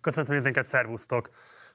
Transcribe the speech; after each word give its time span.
Köszönöm 0.00 0.34
nézőinket, 0.34 0.66
szervusztok! 0.66 1.30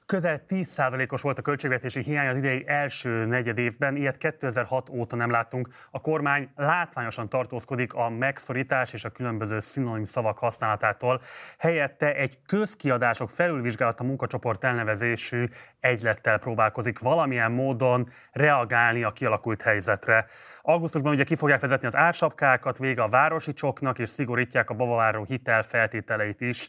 Közel 0.06 0.40
10%-os 0.48 1.22
volt 1.22 1.38
a 1.38 1.42
költségvetési 1.42 2.02
hiány 2.02 2.28
az 2.28 2.36
idei 2.36 2.64
első 2.66 3.24
negyed 3.24 3.58
évben, 3.58 3.96
ilyet 3.96 4.16
2006 4.16 4.88
óta 4.88 5.16
nem 5.16 5.30
láttunk. 5.30 5.68
A 5.90 6.00
kormány 6.00 6.50
látványosan 6.56 7.28
tartózkodik 7.28 7.94
a 7.94 8.08
megszorítás 8.08 8.92
és 8.92 9.04
a 9.04 9.10
különböző 9.10 9.60
szinonim 9.60 10.04
szavak 10.04 10.38
használatától. 10.38 11.20
Helyette 11.58 12.14
egy 12.14 12.38
közkiadások 12.46 13.30
felülvizsgálata 13.30 14.04
munkacsoport 14.04 14.64
elnevezésű 14.64 15.48
egylettel 15.80 16.38
próbálkozik 16.38 16.98
valamilyen 16.98 17.52
módon 17.52 18.08
reagálni 18.32 19.02
a 19.04 19.12
kialakult 19.12 19.62
helyzetre. 19.62 20.26
Augusztusban 20.62 21.12
ugye 21.12 21.24
ki 21.24 21.36
fogják 21.36 21.60
vezetni 21.60 21.86
az 21.86 21.96
ársapkákat, 21.96 22.78
vége 22.78 23.02
a 23.02 23.08
városi 23.08 23.52
csoknak, 23.52 23.98
és 23.98 24.10
szigorítják 24.10 24.70
a 24.70 24.74
bavaváró 24.74 25.24
hitel 25.24 25.62
feltételeit 25.62 26.40
is 26.40 26.68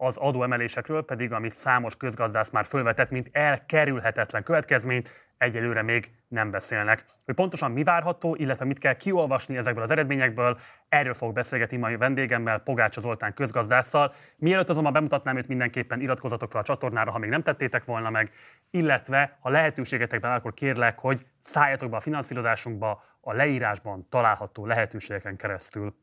az 0.00 0.16
adóemelésekről 0.16 1.04
pedig, 1.04 1.32
amit 1.32 1.54
számos 1.54 1.96
közgazdász 1.96 2.50
már 2.50 2.66
fölvetett, 2.66 3.10
mint 3.10 3.28
elkerülhetetlen 3.32 4.42
következményt, 4.42 5.10
egyelőre 5.38 5.82
még 5.82 6.10
nem 6.28 6.50
beszélnek. 6.50 7.04
Hogy 7.24 7.34
pontosan 7.34 7.70
mi 7.70 7.82
várható, 7.82 8.34
illetve 8.34 8.64
mit 8.64 8.78
kell 8.78 8.94
kiolvasni 8.94 9.56
ezekből 9.56 9.82
az 9.82 9.90
eredményekből, 9.90 10.58
erről 10.88 11.14
fog 11.14 11.32
beszélgetni 11.32 11.76
mai 11.76 11.96
vendégemmel, 11.96 12.58
Pogácsa 12.58 13.00
Zoltán 13.00 13.34
közgazdásszal. 13.34 14.14
Mielőtt 14.36 14.68
azonban 14.68 14.92
bemutatnám 14.92 15.36
őt, 15.36 15.48
mindenképpen 15.48 16.00
iratkozatok 16.00 16.50
fel 16.50 16.60
a 16.60 16.64
csatornára, 16.64 17.10
ha 17.10 17.18
még 17.18 17.30
nem 17.30 17.42
tettétek 17.42 17.84
volna 17.84 18.10
meg, 18.10 18.32
illetve 18.70 19.38
ha 19.40 19.48
lehetőségetekben, 19.48 20.32
akkor 20.32 20.54
kérlek, 20.54 20.98
hogy 20.98 21.26
szálljatok 21.40 21.90
be 21.90 21.96
a 21.96 22.00
finanszírozásunkba 22.00 23.04
a 23.20 23.32
leírásban 23.32 24.06
található 24.08 24.66
lehetőségeken 24.66 25.36
keresztül 25.36 25.94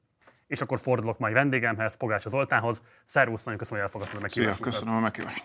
és 0.48 0.62
akkor 0.62 0.80
fordulok 0.80 1.18
mai 1.18 1.34
vendégemhez, 1.34 1.98
Pogácsa 1.98 2.30
Zoltánhoz. 2.30 2.82
Szervusz, 3.04 3.44
nagyon 3.44 3.60
köszönöm, 3.60 3.84
hogy 3.84 3.92
elfogadtad 3.92 4.20
a 4.20 4.22
meghívást. 4.22 4.62
Köszönöm 4.62 4.96
a 4.96 5.00
meghívást. 5.00 5.44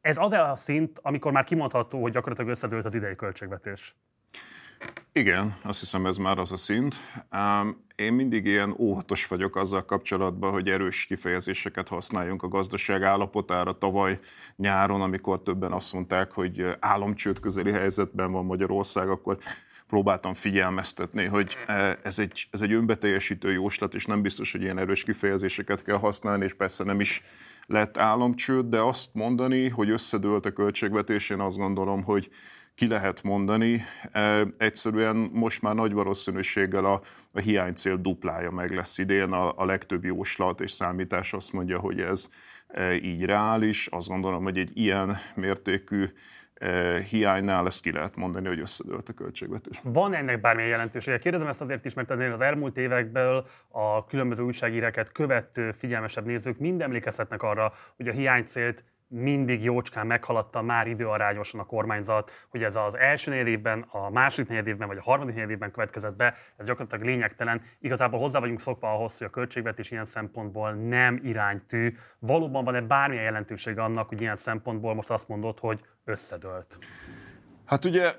Ez 0.00 0.16
az 0.16 0.32
a 0.32 0.52
szint, 0.56 0.98
amikor 1.02 1.32
már 1.32 1.44
kimondható, 1.44 2.02
hogy 2.02 2.12
gyakorlatilag 2.12 2.50
összedőlt 2.50 2.84
az 2.84 2.94
idei 2.94 3.16
költségvetés. 3.16 3.94
Igen, 5.12 5.56
azt 5.62 5.80
hiszem 5.80 6.06
ez 6.06 6.16
már 6.16 6.38
az 6.38 6.52
a 6.52 6.56
szint. 6.56 6.94
Én 7.94 8.12
mindig 8.12 8.46
ilyen 8.46 8.74
óhatos 8.78 9.26
vagyok 9.26 9.56
azzal 9.56 9.84
kapcsolatban, 9.84 10.50
hogy 10.50 10.68
erős 10.68 11.06
kifejezéseket 11.06 11.88
használjunk 11.88 12.42
a 12.42 12.48
gazdaság 12.48 13.02
állapotára. 13.02 13.78
Tavaly 13.78 14.18
nyáron, 14.56 15.02
amikor 15.02 15.42
többen 15.42 15.72
azt 15.72 15.92
mondták, 15.92 16.32
hogy 16.32 16.76
államcsőd 16.80 17.40
közeli 17.40 17.72
helyzetben 17.72 18.32
van 18.32 18.44
Magyarország, 18.44 19.08
akkor 19.08 19.38
próbáltam 19.94 20.34
figyelmeztetni, 20.34 21.24
hogy 21.24 21.56
e, 21.66 21.98
ez 22.02 22.18
egy, 22.18 22.48
ez 22.50 22.60
egy 22.60 22.72
önbeteljesítő 22.72 23.52
jóslat, 23.52 23.94
és 23.94 24.04
nem 24.06 24.22
biztos, 24.22 24.52
hogy 24.52 24.62
ilyen 24.62 24.78
erős 24.78 25.02
kifejezéseket 25.02 25.82
kell 25.82 25.96
használni, 25.96 26.44
és 26.44 26.54
persze 26.54 26.84
nem 26.84 27.00
is 27.00 27.22
lett 27.66 27.98
államcsőd, 27.98 28.66
de 28.66 28.80
azt 28.80 29.14
mondani, 29.14 29.68
hogy 29.68 29.90
összedőlt 29.90 30.46
a 30.46 30.52
költségvetés, 30.52 31.30
én 31.30 31.40
azt 31.40 31.56
gondolom, 31.56 32.02
hogy 32.02 32.30
ki 32.74 32.86
lehet 32.86 33.22
mondani. 33.22 33.82
E, 34.12 34.46
egyszerűen 34.58 35.16
most 35.16 35.62
már 35.62 35.74
nagy 35.74 35.92
valószínűséggel 35.92 36.84
a, 36.84 37.02
a 37.32 37.40
hiánycél 37.40 37.96
duplája 37.96 38.50
meg 38.50 38.74
lesz 38.74 38.98
idén, 38.98 39.32
a, 39.32 39.58
a 39.58 39.64
legtöbb 39.64 40.04
jóslat 40.04 40.60
és 40.60 40.70
számítás 40.70 41.32
azt 41.32 41.52
mondja, 41.52 41.78
hogy 41.78 42.00
ez 42.00 42.28
e, 42.66 42.94
így 42.94 43.24
reális. 43.24 43.86
Azt 43.86 44.08
gondolom, 44.08 44.42
hogy 44.42 44.58
egy 44.58 44.70
ilyen 44.74 45.18
mértékű 45.34 46.08
hiánynál 47.10 47.66
ezt 47.66 47.82
ki 47.82 47.92
lehet 47.92 48.16
mondani, 48.16 48.48
hogy 48.48 48.60
összedőlt 48.60 49.08
a 49.08 49.12
költségvetés. 49.12 49.80
Van 49.82 50.14
ennek 50.14 50.40
bármilyen 50.40 50.70
jelentősége? 50.70 51.18
Kérdezem 51.18 51.48
ezt 51.48 51.60
azért 51.60 51.84
is, 51.84 51.94
mert 51.94 52.10
azért 52.10 52.32
az 52.32 52.40
elmúlt 52.40 52.76
évekből 52.76 53.46
a 53.68 54.06
különböző 54.06 54.42
újságíreket 54.42 55.12
követő 55.12 55.72
figyelmesebb 55.72 56.24
nézők 56.24 56.58
mind 56.58 56.80
emlékezhetnek 56.80 57.42
arra, 57.42 57.72
hogy 57.96 58.08
a 58.08 58.12
hiánycélt 58.12 58.84
mindig 59.14 59.62
jócskán 59.62 60.06
meghaladta 60.06 60.62
már 60.62 60.86
időarányosan 60.86 61.60
a 61.60 61.64
kormányzat, 61.64 62.30
hogy 62.48 62.62
ez 62.62 62.76
az 62.76 62.94
első 62.94 63.30
negyed 63.30 63.46
évben, 63.46 63.84
a 63.88 64.10
második 64.10 64.48
negyed 64.48 64.66
évben 64.66 64.88
vagy 64.88 64.96
a 64.96 65.02
harmadik 65.02 65.34
negyed 65.34 65.50
évben 65.50 65.70
következett 65.70 66.16
be, 66.16 66.34
ez 66.56 66.66
gyakorlatilag 66.66 67.04
lényegtelen. 67.04 67.62
Igazából 67.80 68.20
hozzá 68.20 68.40
vagyunk 68.40 68.60
szokva 68.60 68.92
ahhoz, 68.92 69.18
hogy 69.18 69.26
a 69.26 69.30
költségvetés 69.30 69.90
ilyen 69.90 70.04
szempontból 70.04 70.72
nem 70.72 71.20
iránytű. 71.22 71.94
Valóban 72.18 72.64
van-e 72.64 72.80
bármilyen 72.80 73.24
jelentősége 73.24 73.82
annak, 73.82 74.08
hogy 74.08 74.20
ilyen 74.20 74.36
szempontból 74.36 74.94
most 74.94 75.10
azt 75.10 75.28
mondod, 75.28 75.58
hogy 75.58 75.80
összedőlt? 76.04 76.78
Hát 77.66 77.84
ugye 77.84 78.14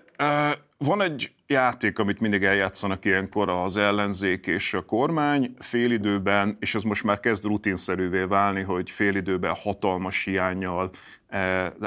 van 0.78 1.02
egy 1.02 1.32
játék, 1.48 2.00
amit 2.00 2.20
mindig 2.20 2.44
eljátszanak 2.44 3.06
ilyenkor 3.06 3.50
az 3.50 3.78
ellenzék 3.78 4.46
és 4.48 4.74
a 4.74 4.86
kormány 4.86 5.56
félidőben, 5.60 6.58
és 6.60 6.76
ez 6.76 6.82
most 6.82 7.04
már 7.04 7.20
kezd 7.20 7.46
rutinszerűvé 7.46 8.24
válni, 8.24 8.62
hogy 8.62 8.90
félidőben 8.90 9.56
hatalmas 9.56 10.24
hiányjal 10.24 10.92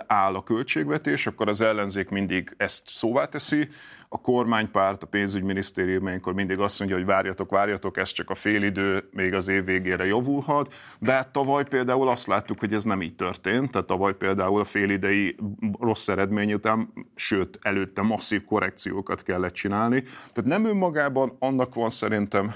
áll 0.06 0.34
a 0.34 0.42
költségvetés, 0.42 1.26
akkor 1.26 1.48
az 1.48 1.60
ellenzék 1.60 2.08
mindig 2.08 2.54
ezt 2.56 2.82
szóvá 2.86 3.24
teszi, 3.24 3.68
a 4.08 4.20
kormánypárt, 4.20 5.02
a 5.02 5.06
pénzügyminisztérium 5.06 6.06
ilyenkor 6.06 6.34
mindig 6.34 6.58
azt 6.58 6.78
mondja, 6.78 6.96
hogy 6.96 7.06
várjatok, 7.06 7.50
várjatok, 7.50 7.96
ez 7.96 8.12
csak 8.12 8.30
a 8.30 8.34
félidő, 8.34 9.08
még 9.10 9.34
az 9.34 9.48
év 9.48 9.64
végére 9.64 10.04
javulhat, 10.04 10.74
de 10.98 11.12
hát 11.12 11.28
tavaly 11.28 11.64
például 11.64 12.08
azt 12.08 12.26
láttuk, 12.26 12.58
hogy 12.58 12.74
ez 12.74 12.84
nem 12.84 13.02
így 13.02 13.14
történt, 13.14 13.70
tehát 13.70 13.86
tavaly 13.86 14.14
például 14.14 14.60
a 14.60 14.64
félidei 14.64 15.36
rossz 15.80 16.08
eredmény 16.08 16.52
után, 16.52 16.92
sőt, 17.14 17.58
előtte 17.62 18.02
masszív 18.02 18.44
korrekciókat 18.44 19.22
kellett 19.22 19.54
csinálni, 19.54 20.02
tehát 20.02 20.50
nem 20.50 20.64
önmagában 20.64 21.36
annak 21.38 21.74
van 21.74 21.90
szerintem 21.90 22.54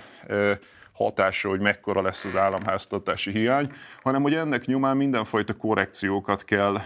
hatása, 1.03 1.49
hogy 1.49 1.61
mekkora 1.61 2.03
lesz 2.03 2.25
az 2.25 2.37
államháztartási 2.37 3.31
hiány, 3.31 3.73
hanem 4.03 4.23
hogy 4.23 4.35
ennek 4.35 4.67
nyomán 4.67 4.97
mindenfajta 4.97 5.57
korrekciókat 5.57 6.45
kell 6.45 6.81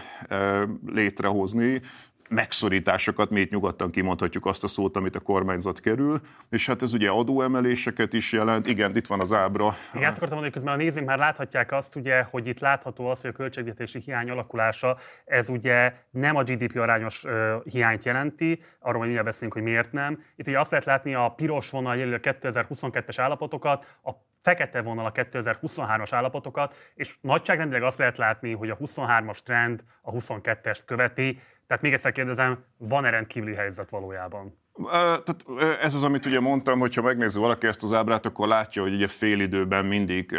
létrehozni, 0.85 1.81
megszorításokat, 2.29 3.29
mi 3.29 3.39
itt 3.39 3.51
nyugodtan 3.51 3.91
kimondhatjuk 3.91 4.45
azt 4.45 4.63
a 4.63 4.67
szót, 4.67 4.95
amit 4.95 5.15
a 5.15 5.19
kormányzat 5.19 5.79
kerül, 5.79 6.21
és 6.49 6.65
hát 6.65 6.81
ez 6.81 6.93
ugye 6.93 7.09
adóemeléseket 7.09 8.13
is 8.13 8.31
jelent. 8.31 8.67
Igen, 8.67 8.95
itt 8.95 9.07
van 9.07 9.19
az 9.19 9.33
ábra. 9.33 9.75
Igen, 9.93 10.07
ezt 10.07 10.17
akartam 10.17 10.37
mondani, 10.37 10.53
közben 10.53 10.73
a 10.73 10.77
nézők 10.77 11.05
már 11.05 11.17
láthatják 11.17 11.71
azt, 11.71 11.95
ugye, 11.95 12.21
hogy 12.21 12.47
itt 12.47 12.59
látható 12.59 13.09
az, 13.09 13.21
hogy 13.21 13.29
a 13.29 13.33
költségvetési 13.33 13.99
hiány 13.99 14.29
alakulása, 14.29 14.97
ez 15.25 15.49
ugye 15.49 15.93
nem 16.09 16.35
a 16.35 16.43
GDP 16.43 16.77
arányos 16.77 17.23
uh, 17.23 17.63
hiányt 17.63 18.03
jelenti, 18.03 18.63
arról 18.79 19.05
majd 19.05 19.23
beszélünk, 19.23 19.53
hogy 19.53 19.63
miért 19.63 19.91
nem. 19.91 20.23
Itt 20.35 20.47
ugye 20.47 20.59
azt 20.59 20.71
lehet 20.71 20.85
látni 20.85 21.13
a 21.13 21.29
piros 21.29 21.69
vonal 21.69 21.97
jelöl 21.97 22.13
a 22.13 22.19
2022-es 22.19 23.15
állapotokat, 23.17 23.97
a 24.03 24.11
fekete 24.41 24.81
vonal 24.81 25.05
a 25.05 25.11
2023-as 25.11 26.07
állapotokat, 26.11 26.75
és 26.95 27.17
nagyságrendileg 27.21 27.83
azt 27.83 27.97
lehet 27.97 28.17
látni, 28.17 28.53
hogy 28.53 28.69
a 28.69 28.77
23-as 28.77 29.37
trend 29.37 29.83
a 30.01 30.11
22-est 30.11 30.79
követi, 30.85 31.39
tehát 31.67 31.83
még 31.83 31.93
egyszer 31.93 32.11
kérdezem, 32.11 32.63
van-e 32.77 33.09
rendkívüli 33.09 33.53
helyzet 33.53 33.89
valójában? 33.89 34.59
Tehát 34.85 35.45
ez 35.81 35.95
az, 35.95 36.03
amit 36.03 36.25
ugye 36.25 36.39
mondtam, 36.39 36.79
hogyha 36.79 37.01
megnézi 37.01 37.39
valaki 37.39 37.67
ezt 37.67 37.83
az 37.83 37.93
ábrát, 37.93 38.25
akkor 38.25 38.47
látja, 38.47 38.81
hogy 38.81 38.93
ugye 38.93 39.07
fél 39.07 39.39
időben 39.39 39.85
mindig, 39.85 40.37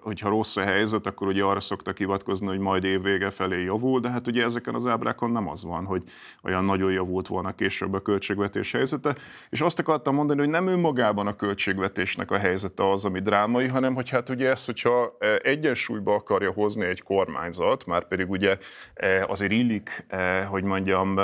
hogyha 0.00 0.28
rossz 0.28 0.56
a 0.56 0.62
helyzet, 0.62 1.06
akkor 1.06 1.26
ugye 1.26 1.42
arra 1.42 1.60
szoktak 1.60 1.96
hivatkozni, 1.96 2.46
hogy 2.46 2.58
majd 2.58 2.84
évvége 2.84 3.30
felé 3.30 3.64
javul, 3.64 4.00
de 4.00 4.10
hát 4.10 4.26
ugye 4.26 4.44
ezeken 4.44 4.74
az 4.74 4.86
ábrákon 4.86 5.30
nem 5.30 5.48
az 5.48 5.64
van, 5.64 5.84
hogy 5.84 6.02
olyan 6.42 6.64
nagyon 6.64 6.92
javult 6.92 7.26
volna 7.26 7.54
később 7.54 7.94
a 7.94 8.00
költségvetés 8.00 8.72
helyzete. 8.72 9.14
És 9.50 9.60
azt 9.60 9.78
akartam 9.78 10.14
mondani, 10.14 10.40
hogy 10.40 10.48
nem 10.48 10.66
önmagában 10.66 11.26
a 11.26 11.36
költségvetésnek 11.36 12.30
a 12.30 12.38
helyzete 12.38 12.90
az, 12.90 13.04
ami 13.04 13.20
drámai, 13.20 13.66
hanem 13.66 13.94
hogy 13.94 14.10
hát 14.10 14.28
ugye 14.28 14.50
ezt, 14.50 14.66
hogyha 14.66 15.16
egyensúlyba 15.42 16.14
akarja 16.14 16.50
hozni 16.52 16.84
egy 16.84 17.02
kormányzat, 17.02 17.86
már 17.86 18.08
pedig 18.08 18.30
ugye 18.30 18.58
azért 19.26 19.52
illik, 19.52 20.06
hogy 20.48 20.62
mondjam, 20.62 21.20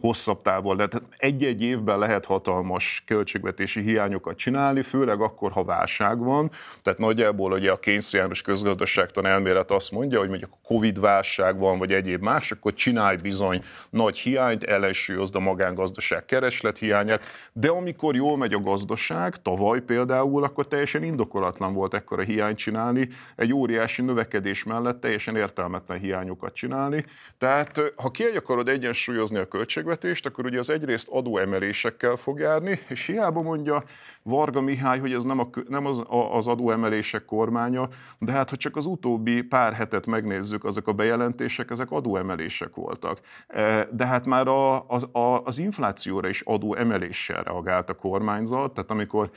hosszabb 0.00 0.42
távol, 0.42 0.76
de 0.76 0.88
egy-egy 1.16 1.62
évben 1.62 1.98
lehet 1.98 2.24
hatalmas 2.24 3.02
költségvetési 3.06 3.80
hiányokat 3.80 4.36
csinálni, 4.36 4.82
főleg 4.82 5.20
akkor, 5.20 5.52
ha 5.52 5.64
válság 5.64 6.18
van. 6.18 6.50
Tehát 6.82 6.98
nagyjából 6.98 7.52
ugye 7.52 7.70
a 7.70 7.78
kényszerűen 7.78 8.32
közgazdaságtan 8.44 9.26
elmélet 9.26 9.70
azt 9.70 9.90
mondja, 9.90 10.18
hogy 10.18 10.28
mondjuk 10.28 10.50
a 10.52 10.66
Covid 10.66 11.00
válság 11.00 11.58
van, 11.58 11.78
vagy 11.78 11.92
egyéb 11.92 12.22
más, 12.22 12.52
akkor 12.52 12.74
csinálj 12.74 13.16
bizony 13.16 13.62
nagy 13.90 14.18
hiányt, 14.18 14.64
ellensúlyozd 14.64 15.36
a 15.36 15.40
magángazdaság 15.40 16.24
kereslet 16.24 16.78
hiányát, 16.78 17.22
de 17.52 17.68
amikor 17.68 18.14
jól 18.14 18.36
megy 18.36 18.52
a 18.52 18.60
gazdaság, 18.60 19.42
tavaly 19.42 19.80
például, 19.80 20.44
akkor 20.44 20.66
teljesen 20.68 21.02
indokolatlan 21.02 21.74
volt 21.74 21.94
ekkora 21.94 22.22
hiányt 22.22 22.58
csinálni, 22.58 23.08
egy 23.36 23.52
óriási 23.52 24.02
növekedés 24.02 24.64
mellett 24.64 25.00
teljesen 25.00 25.36
értelmetlen 25.36 25.98
hiányokat 25.98 26.54
csinálni. 26.54 27.04
Tehát 27.38 27.92
ha 27.96 28.10
ki 28.10 28.24
akarod 28.24 28.68
egyensúlyozni 28.68 29.38
a 29.38 29.48
költségvetést, 29.86 30.26
akkor 30.26 30.44
ugye 30.44 30.58
az 30.58 30.70
egyrészt 30.70 31.08
adóemelésekkel 31.08 32.16
fog 32.16 32.38
járni, 32.38 32.80
és 32.88 33.06
hiába 33.06 33.42
mondja 33.42 33.84
Varga 34.22 34.60
Mihály, 34.60 34.98
hogy 34.98 35.12
ez 35.12 35.24
nem, 35.24 35.38
a, 35.38 35.48
nem 35.68 35.86
az, 35.86 36.02
az 36.30 36.46
adóemelések 36.46 37.24
kormánya, 37.24 37.88
de 38.18 38.32
hát 38.32 38.50
ha 38.50 38.56
csak 38.56 38.76
az 38.76 38.86
utóbbi 38.86 39.42
pár 39.42 39.72
hetet 39.72 40.06
megnézzük, 40.06 40.64
azok 40.64 40.88
a 40.88 40.92
bejelentések, 40.92 41.70
ezek 41.70 41.90
adóemelések 41.90 42.74
voltak. 42.74 43.18
E, 43.46 43.88
de 43.92 44.06
hát 44.06 44.26
már 44.26 44.48
a, 44.48 44.88
az, 44.88 45.08
a, 45.12 45.42
az 45.44 45.58
inflációra 45.58 46.28
is 46.28 46.40
adóemeléssel 46.40 47.42
reagált 47.42 47.90
a 47.90 47.94
kormányzat, 47.94 48.74
tehát 48.74 48.90
amikor 48.90 49.30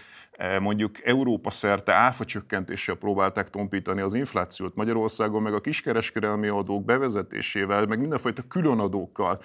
mondjuk 0.59 1.06
Európa 1.06 1.51
szerte 1.51 1.94
áfa 1.94 2.25
csökkentéssel 2.25 2.95
próbálták 2.95 3.50
tompítani 3.50 4.01
az 4.01 4.13
inflációt, 4.13 4.75
Magyarországon 4.75 5.41
meg 5.41 5.53
a 5.53 5.62
kiskereskedelmi 5.62 6.47
adók 6.47 6.86
bevezetésével, 6.86 7.86
meg 7.86 8.00
mindenfajta 8.00 8.44
különadókkal. 8.47 9.41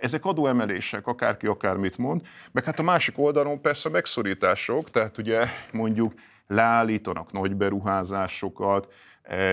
Ezek 0.00 0.24
adóemelések, 0.24 1.06
akárki 1.06 1.46
akármit 1.46 1.98
mond, 1.98 2.20
meg 2.52 2.64
hát 2.64 2.78
a 2.78 2.82
másik 2.82 3.18
oldalon 3.18 3.60
persze 3.60 3.88
megszorítások, 3.88 4.90
tehát 4.90 5.18
ugye 5.18 5.46
mondjuk 5.72 6.12
leállítanak 6.46 7.32
nagy 7.32 7.56
beruházásokat, 7.56 8.86
e, 8.86 8.96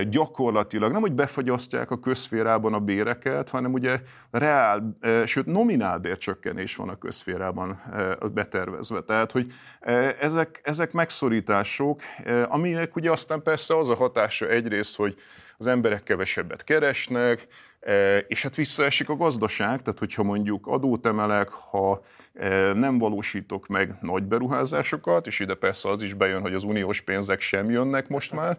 gyakorlatilag 0.10 0.92
nem, 0.92 1.02
hogy 1.02 1.12
befagyasztják 1.12 1.92
a 1.92 2.00
közférában 2.00 2.74
a 2.74 2.80
béreket, 2.80 3.50
hanem 3.50 3.74
ugye 3.74 4.02
reál, 4.32 4.98
sőt 5.26 5.46
nominál 5.46 5.98
bércsökkenés 5.98 6.76
van 6.76 6.90
a 6.90 6.98
közférában 6.98 7.82
betervezve. 8.34 9.02
Tehát, 9.02 9.32
hogy 9.32 9.54
ezek, 10.20 10.62
ezek 10.64 10.92
megszorítások, 10.92 12.02
aminek 12.48 12.96
ugye 12.96 13.12
aztán 13.12 13.42
persze 13.42 13.78
az 13.78 13.90
a 13.90 13.96
hatása 13.96 14.50
egyrészt, 14.50 14.96
hogy 14.96 15.16
az 15.58 15.68
emberek 15.68 16.04
kevesebbet 16.04 16.64
keresnek, 16.64 17.48
és 18.28 18.44
hát 18.44 18.56
visszaesik 18.56 19.10
a 19.10 19.16
gazdaság, 19.16 19.82
tehát 19.82 20.00
hogyha 20.00 20.24
mondjuk 20.24 20.68
adót 20.68 21.06
emelek, 21.06 21.50
ha 21.50 22.04
nem 22.74 22.98
valósítok 22.98 23.68
meg 23.68 23.96
nagy 24.02 24.24
beruházásokat, 24.24 25.28
és 25.28 25.40
ide 25.40 25.56
persze 25.56 25.90
az 25.90 26.02
is 26.02 26.14
bejön, 26.14 26.42
hogy 26.42 26.54
az 26.54 26.64
uniós 26.64 27.02
pénzek 27.02 27.42
sem 27.42 27.70
jönnek 27.70 28.08
most 28.08 28.32
már. 28.32 28.58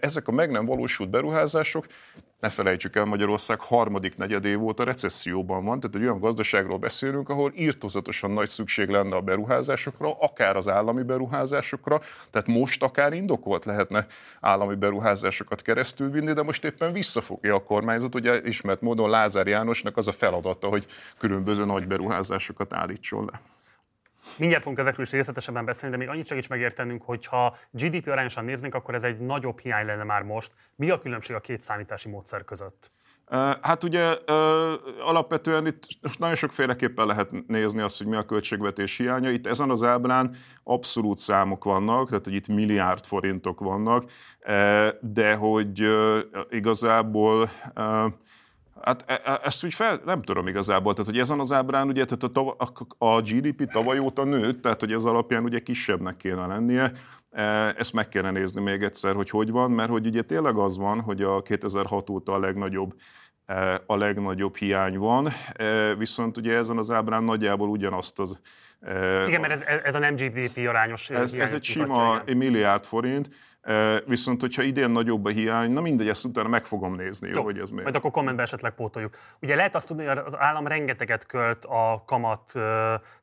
Ezek 0.00 0.28
a 0.28 0.32
meg 0.32 0.50
nem 0.50 0.64
valósult 0.64 1.10
beruházások 1.10 1.86
ne 2.44 2.50
felejtsük 2.50 2.96
el, 2.96 3.04
Magyarország 3.04 3.60
harmadik 3.60 4.16
negyedév 4.16 4.62
óta 4.62 4.84
recesszióban 4.84 5.64
van, 5.64 5.80
tehát 5.80 5.96
egy 5.96 6.02
olyan 6.02 6.20
gazdaságról 6.20 6.78
beszélünk, 6.78 7.28
ahol 7.28 7.52
írtózatosan 7.56 8.30
nagy 8.30 8.48
szükség 8.48 8.88
lenne 8.88 9.16
a 9.16 9.20
beruházásokra, 9.20 10.18
akár 10.18 10.56
az 10.56 10.68
állami 10.68 11.02
beruházásokra, 11.02 12.00
tehát 12.30 12.46
most 12.46 12.82
akár 12.82 13.12
indokolt 13.12 13.64
lehetne 13.64 14.06
állami 14.40 14.74
beruházásokat 14.74 15.62
keresztül 15.62 16.10
vinni, 16.10 16.32
de 16.32 16.42
most 16.42 16.64
éppen 16.64 16.92
visszafogja 16.92 17.54
a 17.54 17.62
kormányzat, 17.62 18.14
ugye 18.14 18.40
ismert 18.44 18.80
módon 18.80 19.10
Lázár 19.10 19.46
Jánosnak 19.46 19.96
az 19.96 20.08
a 20.08 20.12
feladata, 20.12 20.68
hogy 20.68 20.86
különböző 21.18 21.64
nagy 21.64 21.86
beruházásokat 21.86 22.72
állítson 23.04 23.24
le. 23.32 23.40
Mindjárt 24.38 24.62
fogunk 24.62 24.80
ezekről 24.80 25.04
is 25.04 25.12
részletesebben 25.12 25.64
beszélni, 25.64 25.96
de 25.96 26.00
még 26.02 26.12
annyit 26.12 26.26
segíts 26.26 26.48
megértenünk, 26.48 27.02
hogy 27.02 27.26
ha 27.26 27.56
GDP 27.70 28.08
arányosan 28.08 28.44
néznénk, 28.44 28.74
akkor 28.74 28.94
ez 28.94 29.02
egy 29.02 29.18
nagyobb 29.18 29.58
hiány 29.58 29.86
lenne 29.86 30.04
már 30.04 30.22
most. 30.22 30.52
Mi 30.76 30.90
a 30.90 30.98
különbség 30.98 31.36
a 31.36 31.40
két 31.40 31.60
számítási 31.60 32.08
módszer 32.08 32.44
között? 32.44 32.90
Hát 33.60 33.84
ugye 33.84 34.16
alapvetően 35.00 35.66
itt 35.66 35.86
nagyon 36.18 36.36
sokféleképpen 36.36 37.06
lehet 37.06 37.46
nézni 37.46 37.80
azt, 37.80 37.98
hogy 37.98 38.06
mi 38.06 38.16
a 38.16 38.24
költségvetés 38.24 38.96
hiánya. 38.96 39.30
Itt 39.30 39.46
ezen 39.46 39.70
az 39.70 39.82
ábrán 39.82 40.36
abszolút 40.62 41.18
számok 41.18 41.64
vannak, 41.64 42.08
tehát 42.08 42.24
hogy 42.24 42.34
itt 42.34 42.46
milliárd 42.46 43.04
forintok 43.04 43.60
vannak, 43.60 44.10
de 45.00 45.34
hogy 45.34 45.88
igazából 46.50 47.50
Hát 48.84 49.04
e, 49.06 49.20
e, 49.24 49.40
ezt 49.44 49.64
úgy 49.64 49.74
fel, 49.74 50.00
nem 50.04 50.22
tudom 50.22 50.46
igazából, 50.46 50.92
tehát 50.92 51.10
hogy 51.10 51.18
ezen 51.18 51.40
az 51.40 51.52
ábrán 51.52 51.88
ugye 51.88 52.04
tehát 52.04 52.22
a, 52.22 52.28
tava, 52.28 52.56
a 52.98 53.20
GDP 53.20 53.70
tavaly 53.72 53.98
óta 53.98 54.24
nőtt, 54.24 54.62
tehát 54.62 54.80
hogy 54.80 54.92
ez 54.92 55.04
alapján 55.04 55.44
ugye 55.44 55.58
kisebbnek 55.58 56.16
kéne 56.16 56.46
lennie, 56.46 56.92
e, 57.30 57.42
ezt 57.76 57.92
meg 57.92 58.08
kéne 58.08 58.30
nézni 58.30 58.62
még 58.62 58.82
egyszer, 58.82 59.14
hogy 59.14 59.30
hogy 59.30 59.50
van, 59.50 59.70
mert 59.70 59.90
hogy 59.90 60.06
ugye 60.06 60.22
tényleg 60.22 60.56
az 60.56 60.76
van, 60.76 61.00
hogy 61.00 61.22
a 61.22 61.42
2006 61.42 62.10
óta 62.10 62.32
a 62.32 62.38
legnagyobb 62.38 62.94
a 63.86 63.96
legnagyobb 63.96 64.56
hiány 64.56 64.98
van, 64.98 65.32
viszont 65.98 66.36
ugye 66.36 66.56
ezen 66.56 66.78
az 66.78 66.90
ábrán 66.90 67.24
nagyjából 67.24 67.68
ugyanazt 67.68 68.18
az 68.18 68.38
igen, 69.26 69.40
mert 69.40 69.52
ez, 69.52 69.62
ez 69.84 69.94
a 69.94 69.98
nem 69.98 70.14
GDP 70.14 70.68
arányos 70.68 71.10
Ez, 71.10 71.32
ez 71.34 71.52
egy 71.52 71.64
sima 71.64 72.20
igen. 72.22 72.36
milliárd 72.36 72.84
forint, 72.84 73.28
Viszont, 74.06 74.40
hogyha 74.40 74.62
idén 74.62 74.90
nagyobb 74.90 75.24
a 75.24 75.28
hiány, 75.28 75.70
na 75.70 75.80
mindegy, 75.80 76.08
ezt 76.08 76.24
utána 76.24 76.48
meg 76.48 76.64
fogom 76.64 76.94
nézni, 76.94 77.28
jó, 77.28 77.42
hogy 77.42 77.58
ez 77.58 77.70
még. 77.70 77.82
Majd 77.82 77.94
akkor 77.94 78.10
kommentben 78.10 78.44
esetleg 78.44 78.72
pótoljuk. 78.72 79.16
Ugye 79.40 79.54
lehet 79.54 79.74
azt 79.74 79.86
tudni, 79.86 80.04
hogy 80.04 80.18
az 80.18 80.38
állam 80.38 80.66
rengeteget 80.66 81.26
költ 81.26 81.64
a 81.64 82.02
kamat 82.06 82.52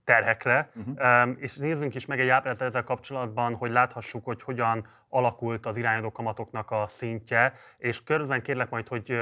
terhekre, 0.03 0.71
uh-huh. 0.75 1.29
és 1.37 1.55
nézzünk 1.55 1.95
is 1.95 2.05
meg 2.05 2.19
egy 2.19 2.27
ábrát 2.27 2.61
ezzel 2.61 2.83
kapcsolatban, 2.83 3.55
hogy 3.55 3.71
láthassuk, 3.71 4.25
hogy 4.25 4.43
hogyan 4.43 4.85
alakult 5.09 5.65
az 5.65 5.77
irányadó 5.77 6.11
kamatoknak 6.11 6.71
a 6.71 6.83
szintje, 6.87 7.53
és 7.77 8.03
közben 8.03 8.41
kérlek 8.41 8.69
majd, 8.69 8.87
hogy 8.87 9.17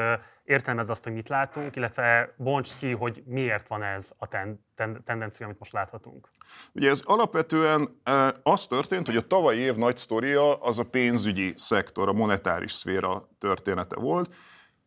értelmezz 0.50 0.90
azt, 0.90 1.04
hogy 1.04 1.13
mit 1.13 1.30
látunk, 1.30 1.75
illetve 1.75 2.34
bonts 2.38 2.78
ki, 2.80 2.92
hogy 2.92 3.24
miért 3.25 3.68
van 3.68 3.84
ez 3.84 4.13
a 4.18 4.28
ten, 4.28 4.66
ten, 4.75 5.01
tendencia, 5.06 5.46
amit 5.46 5.60
most 5.60 5.72
láthatunk. 5.72 6.30
Ugye 6.72 6.90
ez 6.90 7.01
alapvetően 7.06 8.00
e, 8.04 8.34
az 8.44 8.68
történt, 8.68 9.06
hogy 9.06 9.16
a 9.16 9.28
tavalyi 9.28 9.60
év 9.60 9.75
nagy 9.75 9.98
sztoria 9.98 10.56
az 10.56 10.80
a 10.80 10.84
pénzügyi 10.84 11.54
szektor, 11.57 12.07
a 12.07 12.13
monetáris 12.13 12.72
szféra 12.72 13.30
története 13.40 13.96
volt. 13.96 14.34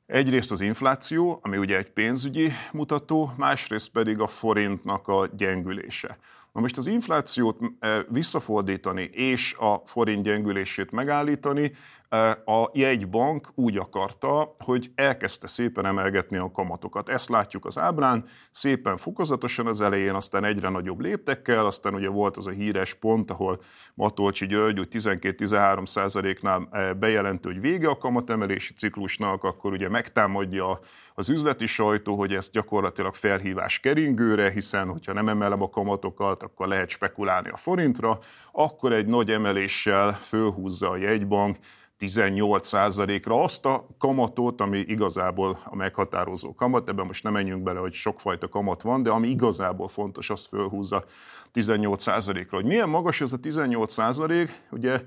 Egyrészt 0.06 0.50
az 0.50 0.60
infláció, 0.60 1.38
ami 1.42 1.56
ugye 1.56 1.76
egy 1.76 1.90
pénzügyi 1.90 2.50
mutató, 2.72 3.32
másrészt 3.36 3.90
pedig 3.90 4.20
a 4.20 4.26
forintnak 4.26 5.08
a 5.08 5.28
gyengülése. 5.36 6.18
Na 6.52 6.60
most 6.60 6.76
az 6.76 6.86
inflációt 6.86 7.58
visszafordítani 8.08 9.10
és 9.12 9.54
a 9.58 9.82
forint 9.84 10.22
gyengülését 10.22 10.90
megállítani, 10.90 11.72
a 12.44 12.70
jegybank 12.72 13.48
úgy 13.54 13.76
akarta, 13.76 14.56
hogy 14.58 14.90
elkezdte 14.94 15.46
szépen 15.46 15.86
emelgetni 15.86 16.36
a 16.36 16.50
kamatokat. 16.50 17.08
Ezt 17.08 17.28
látjuk 17.28 17.64
az 17.64 17.78
ábrán, 17.78 18.24
szépen 18.50 18.96
fokozatosan 18.96 19.66
az 19.66 19.80
elején, 19.80 20.14
aztán 20.14 20.44
egyre 20.44 20.68
nagyobb 20.68 21.00
léptekkel, 21.00 21.66
aztán 21.66 21.94
ugye 21.94 22.08
volt 22.08 22.36
az 22.36 22.46
a 22.46 22.50
híres 22.50 22.94
pont, 22.94 23.30
ahol 23.30 23.60
Matolcsi 23.94 24.46
György 24.46 24.78
úgy 24.78 24.88
12-13 24.90 25.86
százaléknál 25.86 26.68
bejelentő, 26.98 27.52
hogy 27.52 27.60
vége 27.60 27.88
a 27.88 27.98
kamatemelési 27.98 28.74
ciklusnak, 28.74 29.44
akkor 29.44 29.72
ugye 29.72 29.88
megtámadja 29.88 30.80
az 31.14 31.28
üzleti 31.28 31.66
sajtó, 31.66 32.16
hogy 32.16 32.34
ez 32.34 32.50
gyakorlatilag 32.50 33.14
felhívás 33.14 33.80
keringőre, 33.80 34.50
hiszen 34.50 34.88
hogyha 34.88 35.12
nem 35.12 35.28
emelem 35.28 35.62
a 35.62 35.70
kamatokat, 35.70 36.42
akkor 36.42 36.68
lehet 36.68 36.88
spekulálni 36.88 37.48
a 37.48 37.56
forintra, 37.56 38.18
akkor 38.52 38.92
egy 38.92 39.06
nagy 39.06 39.30
emeléssel 39.30 40.12
fölhúzza 40.12 40.90
a 40.90 40.96
jegybank, 40.96 41.56
18%-ra 42.06 43.42
azt 43.42 43.66
a 43.66 43.86
kamatot, 43.98 44.60
ami 44.60 44.78
igazából 44.78 45.58
a 45.64 45.76
meghatározó 45.76 46.54
kamat, 46.54 46.88
ebben 46.88 47.06
most 47.06 47.22
nem 47.22 47.32
menjünk 47.32 47.62
bele, 47.62 47.78
hogy 47.78 47.92
sokfajta 47.92 48.48
kamat 48.48 48.82
van, 48.82 49.02
de 49.02 49.10
ami 49.10 49.28
igazából 49.28 49.88
fontos, 49.88 50.30
azt 50.30 50.48
fölhúzza 50.48 51.04
18%-ra. 51.54 52.56
Hogy 52.56 52.64
milyen 52.64 52.88
magas 52.88 53.20
ez 53.20 53.32
a 53.32 53.38
18%, 53.38 54.48
ugye 54.70 55.04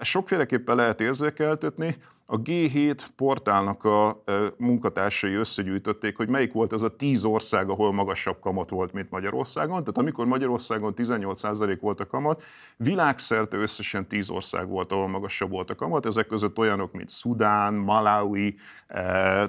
sokféleképpen 0.00 0.76
lehet 0.76 1.00
érzékeltetni, 1.00 1.96
a 2.30 2.40
G7 2.42 3.06
portálnak 3.16 3.84
a 3.84 4.22
munkatársai 4.56 5.34
összegyűjtötték, 5.34 6.16
hogy 6.16 6.28
melyik 6.28 6.52
volt 6.52 6.72
az 6.72 6.82
a 6.82 6.96
10 6.96 7.24
ország, 7.24 7.68
ahol 7.68 7.92
magasabb 7.92 8.40
kamat 8.40 8.70
volt, 8.70 8.92
mint 8.92 9.10
Magyarországon. 9.10 9.78
Tehát 9.80 9.98
amikor 9.98 10.26
Magyarországon 10.26 10.92
18% 10.96 11.78
volt 11.80 12.00
a 12.00 12.06
kamat, 12.06 12.42
világszerte 12.76 13.56
összesen 13.56 14.06
10 14.06 14.30
ország 14.30 14.68
volt, 14.68 14.92
ahol 14.92 15.08
magasabb 15.08 15.50
volt 15.50 15.70
a 15.70 15.74
kamat. 15.74 16.06
Ezek 16.06 16.26
között 16.26 16.58
olyanok, 16.58 16.92
mint 16.92 17.08
Szudán, 17.08 17.74
Malawi, 17.74 18.56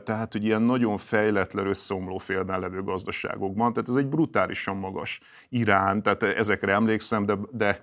tehát 0.03 0.32
hogy 0.32 0.44
ilyen 0.44 0.62
nagyon 0.62 0.98
fejletlen 0.98 1.68
összeomló 1.68 2.18
félben 2.18 2.60
levő 2.60 2.84
gazdaságokban. 2.84 3.74
Tehát 3.74 3.89
ez 3.89 3.96
egy 3.96 4.08
brutálisan 4.08 4.77
magas 4.77 5.20
Irán, 5.50 6.03
tehát 6.03 6.24
ezekre 6.24 6.74
emlékszem, 6.74 7.25
de, 7.25 7.38
de 7.51 7.80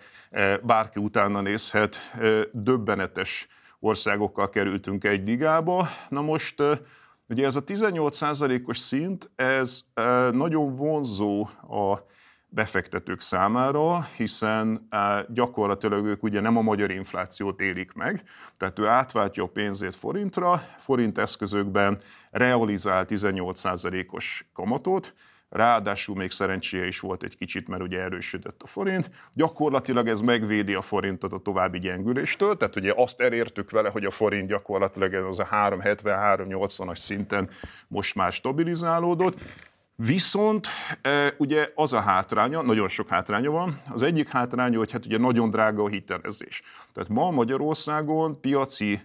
bárki 0.62 1.00
utána 1.00 1.40
nézhet, 1.40 1.96
döbbenetes 2.52 3.48
országokkal 3.80 4.50
kerültünk 4.50 5.04
egy 5.04 5.26
ligába. 5.28 5.88
Na 6.08 6.20
most 6.20 6.62
ugye 7.28 7.46
ez 7.46 7.56
a 7.56 7.64
18%-os 7.64 8.78
szint, 8.78 9.30
ez 9.34 9.84
nagyon 10.30 10.76
vonzó 10.76 11.48
a 11.62 12.06
befektetők 12.48 13.20
számára, 13.20 14.02
hiszen 14.16 14.88
gyakorlatilag 15.28 16.06
ők 16.06 16.22
ugye 16.22 16.40
nem 16.40 16.56
a 16.56 16.62
magyar 16.62 16.90
inflációt 16.90 17.60
élik 17.60 17.92
meg, 17.92 18.22
tehát 18.56 18.78
ő 18.78 18.86
átváltja 18.86 19.42
a 19.42 19.48
pénzét 19.48 19.96
forintra, 19.96 20.62
forint 20.78 21.18
eszközökben 21.18 21.98
realizál 22.30 23.04
18%-os 23.08 24.46
kamatot, 24.52 25.14
Ráadásul 25.48 26.16
még 26.16 26.30
szerencséje 26.30 26.86
is 26.86 27.00
volt 27.00 27.22
egy 27.22 27.36
kicsit, 27.36 27.68
mert 27.68 27.82
ugye 27.82 28.00
erősödött 28.00 28.62
a 28.62 28.66
forint. 28.66 29.10
Gyakorlatilag 29.32 30.08
ez 30.08 30.20
megvédi 30.20 30.74
a 30.74 30.82
forintot 30.82 31.32
a 31.32 31.38
további 31.38 31.78
gyengüléstől, 31.78 32.56
tehát 32.56 32.76
ugye 32.76 32.92
azt 32.96 33.20
elértük 33.20 33.70
vele, 33.70 33.88
hogy 33.88 34.04
a 34.04 34.10
forint 34.10 34.48
gyakorlatilag 34.48 35.14
ez 35.14 35.24
az 35.24 35.38
a 35.38 35.48
370-380-as 35.50 36.96
szinten 36.96 37.50
most 37.88 38.14
már 38.14 38.32
stabilizálódott. 38.32 39.40
Viszont 39.96 40.66
e, 41.02 41.34
ugye 41.38 41.70
az 41.74 41.92
a 41.92 42.00
hátránya, 42.00 42.62
nagyon 42.62 42.88
sok 42.88 43.08
hátránya 43.08 43.50
van. 43.50 43.80
Az 43.88 44.02
egyik 44.02 44.28
hátránya, 44.28 44.78
hogy 44.78 44.92
hát 44.92 45.06
ugye 45.06 45.18
nagyon 45.18 45.50
drága 45.50 45.82
a 45.82 45.88
hitelezés. 45.88 46.62
Tehát 46.92 47.08
ma 47.08 47.30
Magyarországon 47.30 48.40
piaci 48.40 49.00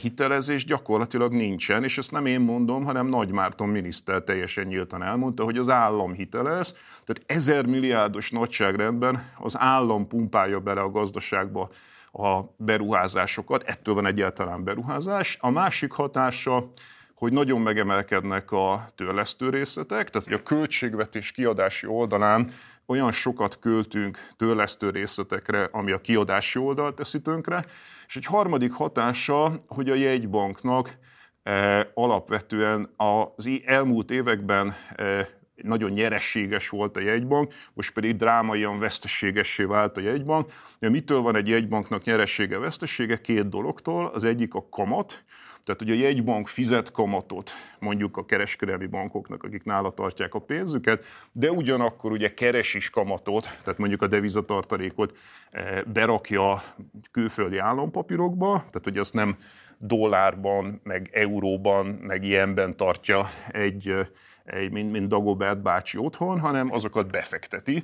hitelezés 0.00 0.64
gyakorlatilag 0.64 1.32
nincsen, 1.32 1.84
és 1.84 1.98
ezt 1.98 2.10
nem 2.10 2.26
én 2.26 2.40
mondom, 2.40 2.84
hanem 2.84 3.06
Nagy 3.06 3.30
Márton 3.30 3.68
miniszter 3.68 4.22
teljesen 4.22 4.66
nyíltan 4.66 5.02
elmondta, 5.02 5.44
hogy 5.44 5.58
az 5.58 5.68
állam 5.68 6.12
hitelez, 6.12 6.72
tehát 7.04 7.22
ezer 7.26 7.66
milliárdos 7.66 8.30
nagyságrendben 8.30 9.32
az 9.38 9.58
állam 9.58 10.06
pumpálja 10.08 10.60
bele 10.60 10.80
a 10.80 10.90
gazdaságba 10.90 11.70
a 12.12 12.40
beruházásokat, 12.56 13.62
ettől 13.62 13.94
van 13.94 14.06
egyáltalán 14.06 14.64
beruházás. 14.64 15.36
A 15.40 15.50
másik 15.50 15.92
hatása, 15.92 16.70
hogy 17.14 17.32
nagyon 17.32 17.60
megemelkednek 17.60 18.52
a 18.52 18.88
törlesztő 18.94 19.50
részletek, 19.50 20.10
tehát 20.10 20.28
hogy 20.28 20.36
a 20.36 20.42
költségvetés 20.42 21.30
kiadási 21.30 21.86
oldalán 21.86 22.50
olyan 22.88 23.12
sokat 23.12 23.58
költünk 23.58 24.18
törlesztő 24.36 24.90
részletekre, 24.90 25.68
ami 25.72 25.92
a 25.92 26.00
kiadási 26.00 26.58
oldalt 26.58 26.94
teszi 26.94 27.22
tönkre, 27.22 27.64
és 28.06 28.16
egy 28.16 28.24
harmadik 28.24 28.72
hatása, 28.72 29.64
hogy 29.66 29.90
a 29.90 29.94
jegybanknak 29.94 30.96
e, 31.42 31.90
alapvetően 31.94 32.90
az 32.96 33.50
elmúlt 33.64 34.10
években 34.10 34.74
e, 34.96 35.28
nagyon 35.54 35.90
nyerességes 35.90 36.68
volt 36.68 36.96
a 36.96 37.00
jegybank, 37.00 37.54
most 37.74 37.92
pedig 37.92 38.16
drámaian 38.16 38.78
veszteségessé 38.78 39.64
vált 39.64 39.96
a 39.96 40.00
jegybank. 40.00 40.52
Ja, 40.78 40.90
mitől 40.90 41.20
van 41.20 41.36
egy 41.36 41.48
jegybanknak 41.48 42.04
nyeressége, 42.04 42.58
vesztesége? 42.58 43.20
Két 43.20 43.48
dologtól. 43.48 44.06
Az 44.06 44.24
egyik 44.24 44.54
a 44.54 44.68
kamat, 44.70 45.24
tehát 45.68 45.82
ugye 45.82 45.94
a 45.94 46.08
jegybank 46.08 46.48
fizet 46.48 46.90
kamatot 46.90 47.50
mondjuk 47.78 48.16
a 48.16 48.24
kereskedelmi 48.24 48.86
bankoknak, 48.86 49.42
akik 49.42 49.64
nála 49.64 49.94
tartják 49.94 50.34
a 50.34 50.38
pénzüket, 50.38 51.04
de 51.32 51.50
ugyanakkor 51.50 52.12
ugye 52.12 52.34
keres 52.34 52.74
is 52.74 52.90
kamatot, 52.90 53.42
tehát 53.42 53.78
mondjuk 53.78 54.02
a 54.02 54.06
devizatartalékot 54.06 55.16
eh, 55.50 55.82
berakja 55.92 56.62
külföldi 57.10 57.58
állampapírokba, 57.58 58.52
tehát 58.56 58.84
hogy 58.84 58.98
azt 58.98 59.14
nem 59.14 59.36
dollárban, 59.78 60.80
meg 60.84 61.10
euróban, 61.12 61.86
meg 61.86 62.24
ilyenben 62.24 62.76
tartja 62.76 63.30
egy, 63.48 63.88
eh, 63.88 64.06
egy 64.44 64.70
mint, 64.70 64.92
mint 64.92 65.08
Dagobert 65.08 65.62
bácsi 65.62 65.98
otthon, 65.98 66.40
hanem 66.40 66.72
azokat 66.72 67.10
befekteti, 67.10 67.82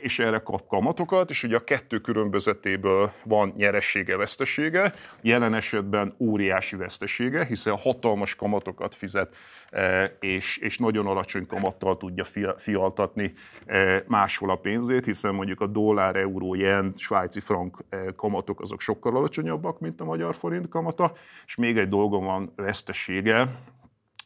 és 0.00 0.18
erre 0.18 0.38
kap 0.38 0.66
kamatokat, 0.66 1.30
és 1.30 1.42
ugye 1.42 1.56
a 1.56 1.64
kettő 1.64 1.98
különbözetéből 1.98 3.12
van 3.24 3.52
nyeressége, 3.56 4.16
vesztesége, 4.16 4.94
jelen 5.20 5.54
esetben 5.54 6.14
óriási 6.18 6.76
vesztesége, 6.76 7.44
hiszen 7.44 7.76
hatalmas 7.76 8.34
kamatokat 8.34 8.94
fizet, 8.94 9.34
és, 10.20 10.56
és 10.56 10.78
nagyon 10.78 11.06
alacsony 11.06 11.46
kamattal 11.46 11.96
tudja 11.96 12.24
fialtatni 12.56 13.32
máshol 14.06 14.50
a 14.50 14.56
pénzét, 14.56 15.04
hiszen 15.04 15.34
mondjuk 15.34 15.60
a 15.60 15.66
dollár, 15.66 16.16
euró, 16.16 16.54
jen, 16.54 16.92
svájci 16.96 17.40
frank 17.40 17.84
kamatok 18.16 18.60
azok 18.60 18.80
sokkal 18.80 19.16
alacsonyabbak, 19.16 19.80
mint 19.80 20.00
a 20.00 20.04
magyar 20.04 20.34
forint 20.34 20.68
kamata, 20.68 21.12
és 21.46 21.54
még 21.54 21.78
egy 21.78 21.88
dolgon 21.88 22.24
van 22.24 22.52
vesztesége, 22.56 23.48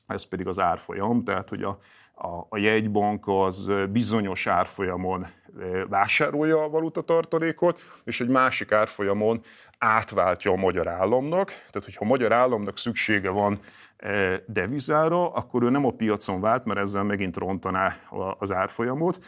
ez 0.06 0.24
pedig 0.24 0.46
az 0.46 0.58
árfolyam, 0.58 1.24
tehát 1.24 1.48
hogy 1.48 1.62
a 1.62 1.78
a, 2.18 2.46
a 2.48 2.58
jegybank 2.58 3.28
az 3.28 3.72
bizonyos 3.90 4.46
árfolyamon 4.46 5.26
vásárolja 5.88 6.62
a 6.62 6.68
valutatartalékot, 6.68 7.80
és 8.04 8.20
egy 8.20 8.28
másik 8.28 8.72
árfolyamon 8.72 9.40
átváltja 9.78 10.50
a 10.50 10.56
magyar 10.56 10.88
államnak. 10.88 11.48
Tehát, 11.48 11.84
hogyha 11.84 12.04
a 12.04 12.08
magyar 12.08 12.32
államnak 12.32 12.78
szüksége 12.78 13.30
van 13.30 13.58
devizára, 14.46 15.32
akkor 15.32 15.62
ő 15.62 15.70
nem 15.70 15.84
a 15.84 15.90
piacon 15.90 16.40
vált, 16.40 16.64
mert 16.64 16.80
ezzel 16.80 17.02
megint 17.02 17.36
rontaná 17.36 17.96
az 18.38 18.52
árfolyamot, 18.52 19.24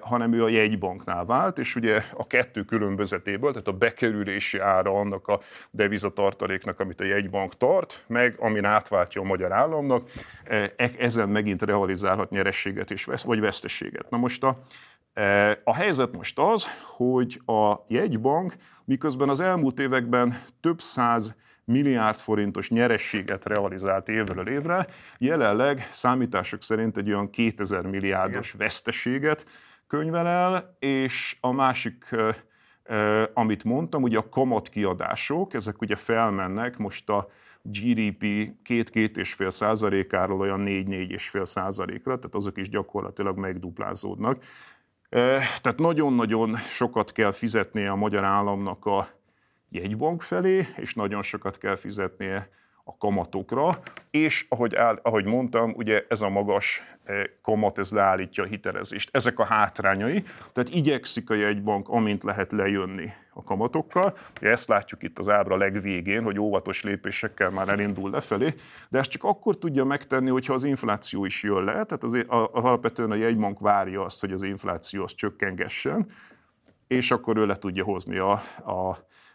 hanem 0.00 0.32
ő 0.32 0.44
a 0.44 0.48
jegybanknál 0.48 1.24
vált, 1.24 1.58
és 1.58 1.76
ugye 1.76 2.02
a 2.14 2.26
kettő 2.26 2.64
különbözetéből, 2.64 3.50
tehát 3.50 3.68
a 3.68 3.72
bekerülési 3.72 4.58
ára 4.58 4.90
annak 4.98 5.28
a 5.28 5.40
devizatartaléknak, 5.70 6.80
amit 6.80 7.00
a 7.00 7.04
jegybank 7.04 7.56
tart, 7.56 8.04
meg 8.06 8.36
amin 8.38 8.64
átváltja 8.64 9.20
a 9.20 9.24
magyar 9.24 9.52
államnak, 9.52 10.10
e, 10.44 10.72
ezen 10.98 11.28
megint 11.28 11.62
realizálhat 11.62 12.30
nyerességet 12.30 12.90
és 12.90 13.04
vagy 13.24 13.40
veszteséget. 13.40 14.10
Na 14.10 14.16
most 14.16 14.44
a, 14.44 14.58
a 15.64 15.74
helyzet 15.74 16.12
most 16.12 16.38
az, 16.38 16.66
hogy 16.96 17.40
a 17.46 17.74
jegybank 17.88 18.56
miközben 18.84 19.28
az 19.28 19.40
elmúlt 19.40 19.78
években 19.78 20.42
több 20.60 20.80
száz 20.80 21.34
milliárd 21.66 22.18
forintos 22.18 22.70
nyerességet 22.70 23.44
realizált 23.44 24.08
évről 24.08 24.48
évre, 24.48 24.86
jelenleg 25.18 25.88
számítások 25.92 26.62
szerint 26.62 26.96
egy 26.96 27.08
olyan 27.08 27.30
2000 27.30 27.86
milliárdos 27.86 28.52
veszteséget 28.52 29.46
könyvel 29.86 30.26
el, 30.26 30.76
és 30.78 31.36
a 31.40 31.52
másik 31.52 32.14
amit 33.34 33.64
mondtam, 33.64 34.02
ugye 34.02 34.18
a 34.18 34.28
kamatkiadások, 34.28 35.54
ezek 35.54 35.80
ugye 35.80 35.96
felmennek, 35.96 36.76
most 36.76 37.08
a 37.08 37.28
GDP 37.62 38.22
2-2,5 38.68 39.50
százalékáról 39.50 40.40
olyan 40.40 40.64
4-4,5 40.66 41.44
százalékra, 41.44 42.16
tehát 42.16 42.34
azok 42.34 42.58
is 42.58 42.68
gyakorlatilag 42.68 43.36
megduplázódnak. 43.36 44.44
Tehát 45.62 45.76
nagyon-nagyon 45.76 46.56
sokat 46.56 47.12
kell 47.12 47.32
fizetnie 47.32 47.90
a 47.90 47.96
magyar 47.96 48.24
államnak 48.24 48.86
a 48.86 49.08
jegybank 49.68 50.22
felé, 50.22 50.66
és 50.76 50.94
nagyon 50.94 51.22
sokat 51.22 51.58
kell 51.58 51.76
fizetnie 51.76 52.48
a 52.88 52.96
kamatokra, 52.96 53.78
és 54.10 54.46
ahogy, 54.48 54.74
áll, 54.74 54.98
ahogy 55.02 55.24
mondtam, 55.24 55.72
ugye 55.76 56.04
ez 56.08 56.20
a 56.20 56.28
magas 56.28 56.82
eh, 57.04 57.24
kamat, 57.42 57.78
ez 57.78 57.90
leállítja 57.90 58.42
a 58.42 58.46
hitelezést. 58.46 59.08
Ezek 59.12 59.38
a 59.38 59.44
hátrányai, 59.44 60.22
tehát 60.52 60.70
igyekszik 60.70 61.30
a 61.30 61.34
jegybank, 61.34 61.88
amint 61.88 62.22
lehet 62.22 62.52
lejönni 62.52 63.10
a 63.32 63.42
kamatokkal. 63.42 64.16
Ezt 64.40 64.68
látjuk 64.68 65.02
itt 65.02 65.18
az 65.18 65.28
ábra 65.28 65.56
legvégén, 65.56 66.22
hogy 66.22 66.38
óvatos 66.38 66.82
lépésekkel 66.82 67.50
már 67.50 67.68
elindul 67.68 68.10
lefelé, 68.10 68.54
de 68.88 68.98
ezt 68.98 69.10
csak 69.10 69.24
akkor 69.24 69.58
tudja 69.58 69.84
megtenni, 69.84 70.30
hogyha 70.30 70.54
az 70.54 70.64
infláció 70.64 71.24
is 71.24 71.42
jön 71.42 71.64
le, 71.64 71.72
tehát 71.72 72.04
az, 72.04 72.24
alapvetően 72.52 73.10
a 73.10 73.14
jegybank 73.14 73.58
várja 73.58 74.04
azt, 74.04 74.20
hogy 74.20 74.32
az 74.32 74.42
infláció 74.42 75.02
az 75.02 75.14
csökkengessen, 75.14 76.06
és 76.86 77.10
akkor 77.10 77.36
ő 77.36 77.46
le 77.46 77.56
tudja 77.56 77.84
hozni 77.84 78.16
a, 78.16 78.32
a 78.66 78.98
E, 79.00 79.25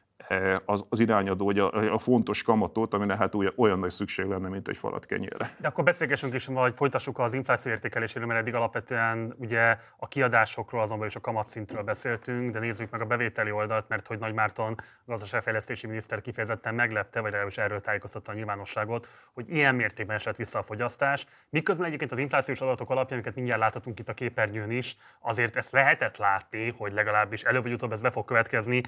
az, 0.65 0.85
az 0.89 0.99
irányadó, 0.99 1.45
hogy 1.45 1.59
a, 1.59 1.93
a 1.93 1.99
fontos 1.99 2.43
kamatot, 2.43 2.93
amire 2.93 3.15
hát 3.15 3.33
olyan 3.55 3.79
nagy 3.79 3.89
szükség 3.91 4.25
lenne, 4.25 4.47
mint 4.47 4.67
egy 4.67 4.77
falat 4.77 5.05
kenyérre. 5.05 5.55
De 5.57 5.67
akkor 5.67 5.83
beszélgessünk 5.83 6.33
is, 6.33 6.45
vagy 6.45 6.75
folytassuk 6.75 7.19
az 7.19 7.33
infláció 7.33 7.71
értékeléséről, 7.71 8.27
mert 8.27 8.39
eddig 8.39 8.55
alapvetően 8.55 9.35
ugye 9.37 9.77
a 9.97 10.07
kiadásokról, 10.07 10.81
azonban 10.81 11.07
is 11.07 11.15
a 11.15 11.19
kamatszintről 11.19 11.83
beszéltünk, 11.83 12.51
de 12.51 12.59
nézzük 12.59 12.89
meg 12.91 13.01
a 13.01 13.05
bevételi 13.05 13.51
oldalt, 13.51 13.87
mert 13.87 14.07
hogy 14.07 14.19
Nagy 14.19 14.33
Márton 14.33 14.75
gazdaságfejlesztési 15.05 15.87
miniszter 15.87 16.21
kifejezetten 16.21 16.75
meglepte, 16.75 17.19
vagy 17.19 17.29
legalábbis 17.29 17.57
erről 17.57 17.81
tájékoztatta 17.81 18.31
a 18.31 18.35
nyilvánosságot, 18.35 19.07
hogy 19.33 19.49
ilyen 19.49 19.75
mértékben 19.75 20.15
esett 20.15 20.35
vissza 20.35 20.59
a 20.59 20.63
fogyasztás. 20.63 21.25
Miközben 21.49 21.85
egyébként 21.85 22.11
az 22.11 22.17
inflációs 22.17 22.61
adatok 22.61 22.89
alapján, 22.89 23.13
amiket 23.19 23.35
mindjárt 23.35 23.59
láthatunk 23.59 23.99
itt 23.99 24.09
a 24.09 24.13
képernyőn 24.13 24.71
is, 24.71 24.97
azért 25.19 25.55
ezt 25.55 25.71
lehetett 25.71 26.17
látni, 26.17 26.73
hogy 26.77 26.93
legalábbis 26.93 27.43
előbb 27.43 27.63
vagy 27.63 27.73
utóbb 27.73 27.91
ez 27.91 28.01
be 28.01 28.09
fog 28.09 28.25
következni. 28.25 28.81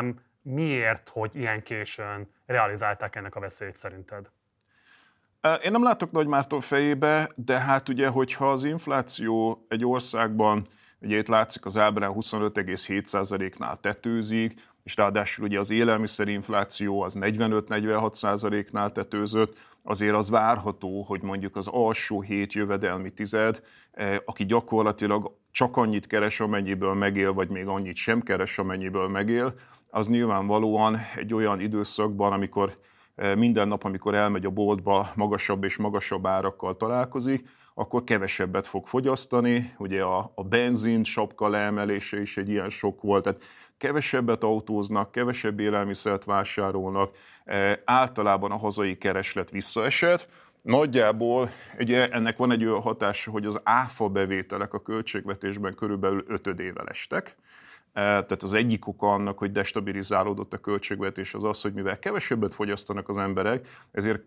Um, 0.00 0.30
miért, 0.42 1.08
hogy 1.08 1.36
ilyen 1.36 1.62
későn 1.62 2.28
realizálták 2.46 3.16
ennek 3.16 3.34
a 3.34 3.40
veszélyt 3.40 3.76
szerinted? 3.76 4.30
Én 5.62 5.70
nem 5.70 5.82
látok 5.82 6.10
Nagy 6.10 6.26
Márton 6.26 6.60
fejébe, 6.60 7.30
de 7.34 7.60
hát 7.60 7.88
ugye, 7.88 8.08
hogyha 8.08 8.50
az 8.50 8.64
infláció 8.64 9.66
egy 9.68 9.84
országban, 9.84 10.66
ugye 11.00 11.18
itt 11.18 11.28
látszik 11.28 11.64
az 11.64 11.76
ábrán 11.76 12.12
25,7%-nál 12.14 13.78
tetőzik, 13.80 14.70
és 14.84 14.96
ráadásul 14.96 15.44
ugye 15.44 15.58
az 15.58 15.70
élelmiszerinfláció 15.70 17.00
az 17.00 17.16
45-46%-nál 17.20 18.92
tetőzött, 18.92 19.56
azért 19.82 20.14
az 20.14 20.30
várható, 20.30 21.02
hogy 21.02 21.22
mondjuk 21.22 21.56
az 21.56 21.66
alsó 21.66 22.20
hét 22.20 22.52
jövedelmi 22.52 23.10
tized, 23.10 23.62
aki 24.24 24.44
gyakorlatilag 24.44 25.36
csak 25.50 25.76
annyit 25.76 26.06
keres, 26.06 26.40
amennyiből 26.40 26.94
megél, 26.94 27.32
vagy 27.32 27.48
még 27.48 27.66
annyit 27.66 27.96
sem 27.96 28.20
keres, 28.20 28.58
amennyiből 28.58 29.08
megél, 29.08 29.54
az 29.94 30.08
nyilvánvalóan 30.08 30.98
egy 31.16 31.34
olyan 31.34 31.60
időszakban, 31.60 32.32
amikor 32.32 32.76
eh, 33.14 33.36
minden 33.36 33.68
nap, 33.68 33.84
amikor 33.84 34.14
elmegy 34.14 34.44
a 34.44 34.50
boltba, 34.50 35.10
magasabb 35.14 35.64
és 35.64 35.76
magasabb 35.76 36.26
árakkal 36.26 36.76
találkozik, 36.76 37.48
akkor 37.74 38.04
kevesebbet 38.04 38.66
fog 38.66 38.86
fogyasztani. 38.86 39.74
Ugye 39.78 40.02
a, 40.02 40.32
a 40.34 40.42
benzin 40.44 41.04
sapka 41.04 41.48
leemelése 41.48 42.20
is 42.20 42.36
egy 42.36 42.48
ilyen 42.48 42.68
sok 42.68 43.02
volt, 43.02 43.22
tehát 43.22 43.42
kevesebbet 43.78 44.42
autóznak, 44.42 45.10
kevesebb 45.10 45.60
élelmiszert 45.60 46.24
vásárolnak, 46.24 47.16
e, 47.44 47.82
általában 47.84 48.50
a 48.50 48.56
hazai 48.56 48.98
kereslet 48.98 49.50
visszaesett. 49.50 50.28
Nagyjából 50.62 51.50
ugye 51.78 52.08
ennek 52.08 52.36
van 52.36 52.52
egy 52.52 52.64
olyan 52.64 52.80
hatása, 52.80 53.30
hogy 53.30 53.46
az 53.46 53.60
áfa 53.62 54.08
bevételek 54.08 54.74
a 54.74 54.82
költségvetésben 54.82 55.74
körülbelül 55.74 56.24
ötödével 56.28 56.88
estek. 56.88 57.36
E, 57.92 58.00
tehát 58.02 58.42
az 58.42 58.52
egyik 58.52 58.86
oka 58.86 59.12
annak, 59.12 59.38
hogy 59.38 59.52
destabilizálódott 59.52 60.52
a 60.52 60.58
költségvetés 60.58 61.34
az 61.34 61.44
az, 61.44 61.62
hogy 61.62 61.72
mivel 61.72 61.98
kevesebbet 61.98 62.54
fogyasztanak 62.54 63.08
az 63.08 63.16
emberek, 63.16 63.68
ezért 63.90 64.22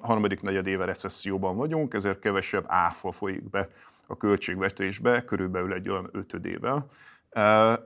harmadik 0.00 0.40
negyed 0.40 0.66
éve 0.66 0.84
recesszióban 0.84 1.56
vagyunk, 1.56 1.94
ezért 1.94 2.18
kevesebb 2.18 2.64
áfa 2.66 3.12
folyik 3.12 3.50
be 3.50 3.68
a 4.06 4.16
költségvetésbe, 4.16 5.24
körülbelül 5.24 5.72
egy 5.72 5.88
olyan 5.88 6.08
ötödével. 6.12 6.90
E, 7.30 7.78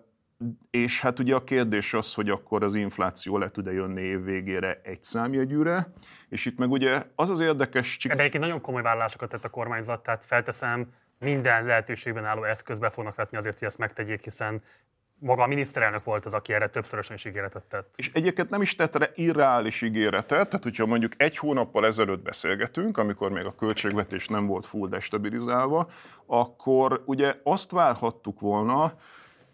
és 0.71 1.01
hát 1.01 1.19
ugye 1.19 1.35
a 1.35 1.45
kérdés 1.45 1.95
az, 1.95 2.15
hogy 2.15 2.31
akkor 2.31 2.63
az 2.63 2.75
infláció 2.75 3.39
le 3.39 3.51
tud-e 3.51 3.73
jönni 3.73 4.01
év 4.01 4.25
végére 4.25 4.81
egy 4.83 5.03
számjegyűre, 5.03 5.87
és 6.29 6.45
itt 6.45 6.59
meg 6.59 6.71
ugye 6.71 7.07
az 7.15 7.31
az 7.31 7.41
érdekes... 7.41 7.97
Csik... 7.97 8.13
egyébként 8.13 8.45
nagyon 8.45 8.61
komoly 8.61 8.83
vállalásokat 8.83 9.29
tett 9.29 9.45
a 9.45 9.51
kormányzat, 9.51 10.03
tehát 10.03 10.25
felteszem, 10.25 10.87
minden 11.19 11.65
lehetőségben 11.65 12.25
álló 12.25 12.45
eszközbe 12.45 12.91
fognak 12.91 13.15
vetni 13.15 13.37
azért, 13.37 13.59
hogy 13.59 13.69
ezt 13.69 13.79
megtegyék, 13.79 14.25
hiszen 14.25 14.63
maga 15.19 15.43
a 15.43 15.47
miniszterelnök 15.47 16.05
volt 16.05 16.25
az, 16.25 16.35
aki 16.35 16.53
erre 16.53 16.69
többszörösen 16.69 17.17
is 17.17 17.25
ígéretet 17.25 17.63
tett. 17.63 17.95
És 17.97 18.11
egyébként 18.15 18.51
nem 18.51 18.63
is 18.63 18.75
tett 18.75 18.95
erre 18.95 19.11
irreális 19.15 19.83
ígéretet, 19.83 20.49
tehát 20.49 20.63
hogyha 20.63 20.87
mondjuk 20.87 21.13
egy 21.17 21.37
hónappal 21.37 21.87
ezelőtt 21.87 22.23
beszélgetünk, 22.23 22.99
amikor 22.99 23.31
még 23.31 23.45
a 23.45 23.55
költségvetés 23.55 24.29
nem 24.29 24.47
volt 24.47 24.67
full 24.67 24.89
destabilizálva, 24.89 25.91
akkor 26.27 27.03
ugye 27.07 27.35
azt 27.43 27.71
várhattuk 27.71 28.41
volna, 28.41 28.95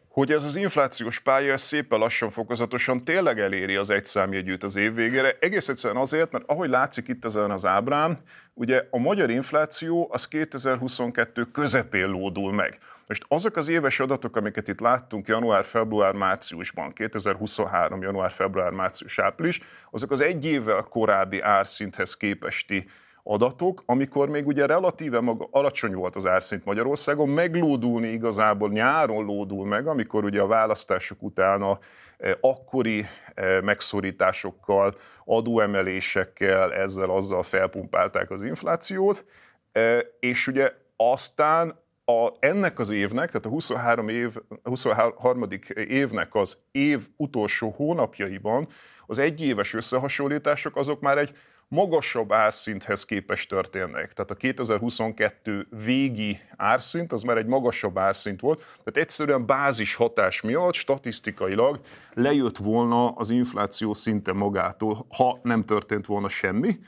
hogy 0.08 0.32
ez 0.32 0.44
az 0.44 0.56
inflációs 0.56 1.20
pálya 1.20 1.52
ez 1.52 1.62
szépen 1.62 1.98
lassan, 1.98 2.30
fokozatosan 2.30 3.04
tényleg 3.04 3.40
eléri 3.40 3.76
az 3.76 3.90
egyszámjegyűt 3.90 4.62
az 4.62 4.76
év 4.76 4.94
végére. 4.94 5.36
Egész 5.40 5.68
egyszerűen 5.68 6.00
azért, 6.00 6.32
mert 6.32 6.44
ahogy 6.46 6.68
látszik 6.68 7.08
itt 7.08 7.24
ezen 7.24 7.50
az 7.50 7.66
ábrán, 7.66 8.18
ugye 8.54 8.86
a 8.90 8.98
magyar 8.98 9.30
infláció 9.30 10.08
az 10.12 10.28
2022 10.28 11.44
közepén 11.44 12.06
lódul 12.06 12.52
meg. 12.52 12.78
Most 13.10 13.24
azok 13.28 13.56
az 13.56 13.68
éves 13.68 14.00
adatok, 14.00 14.36
amiket 14.36 14.68
itt 14.68 14.80
láttunk 14.80 15.28
január, 15.28 15.64
február, 15.64 16.12
márciusban, 16.12 16.92
2023. 16.92 18.02
január, 18.02 18.30
február, 18.30 18.70
március, 18.70 19.18
április, 19.18 19.60
azok 19.90 20.10
az 20.10 20.20
egy 20.20 20.44
évvel 20.44 20.82
korábbi 20.82 21.40
árszinthez 21.40 22.16
képesti 22.16 22.88
adatok, 23.22 23.82
amikor 23.86 24.28
még 24.28 24.46
ugye 24.46 24.66
relatíve 24.66 25.20
maga 25.20 25.48
alacsony 25.50 25.94
volt 25.94 26.16
az 26.16 26.26
árszint 26.26 26.64
Magyarországon, 26.64 27.28
meglódulni 27.28 28.08
igazából 28.08 28.68
nyáron 28.68 29.24
lódul 29.24 29.66
meg, 29.66 29.86
amikor 29.86 30.24
ugye 30.24 30.40
a 30.40 30.46
választások 30.46 31.22
után 31.22 31.62
a 31.62 31.78
e, 32.18 32.38
akkori 32.40 33.06
e, 33.34 33.60
megszorításokkal, 33.60 34.94
adóemelésekkel, 35.24 36.72
ezzel 36.72 37.10
azzal 37.10 37.42
felpumpálták 37.42 38.30
az 38.30 38.42
inflációt, 38.42 39.24
e, 39.72 39.98
és 40.20 40.46
ugye 40.46 40.72
aztán 40.96 41.88
a, 42.10 42.36
ennek 42.38 42.78
az 42.78 42.90
évnek, 42.90 43.26
tehát 43.26 43.46
a 43.46 43.48
23, 43.48 44.08
év, 44.08 44.36
23. 44.62 45.46
évnek 45.74 46.34
az 46.34 46.58
év 46.70 47.00
utolsó 47.16 47.74
hónapjaiban 47.76 48.68
az 49.06 49.18
egyéves 49.18 49.74
összehasonlítások 49.74 50.76
azok 50.76 51.00
már 51.00 51.18
egy 51.18 51.32
magasabb 51.68 52.32
árszinthez 52.32 53.04
képest 53.04 53.48
történnek. 53.48 54.12
Tehát 54.12 54.30
a 54.30 54.34
2022 54.34 55.66
végi 55.84 56.40
árszint 56.56 57.12
az 57.12 57.22
már 57.22 57.36
egy 57.36 57.46
magasabb 57.46 57.98
árszint 57.98 58.40
volt, 58.40 58.58
tehát 58.58 58.96
egyszerűen 59.08 59.46
bázis 59.46 59.94
hatás 59.94 60.40
miatt 60.40 60.74
statisztikailag 60.74 61.80
lejött 62.14 62.56
volna 62.56 63.10
az 63.10 63.30
infláció 63.30 63.94
szinte 63.94 64.32
magától, 64.32 65.06
ha 65.08 65.38
nem 65.42 65.64
történt 65.64 66.06
volna 66.06 66.28
semmi, 66.28 66.78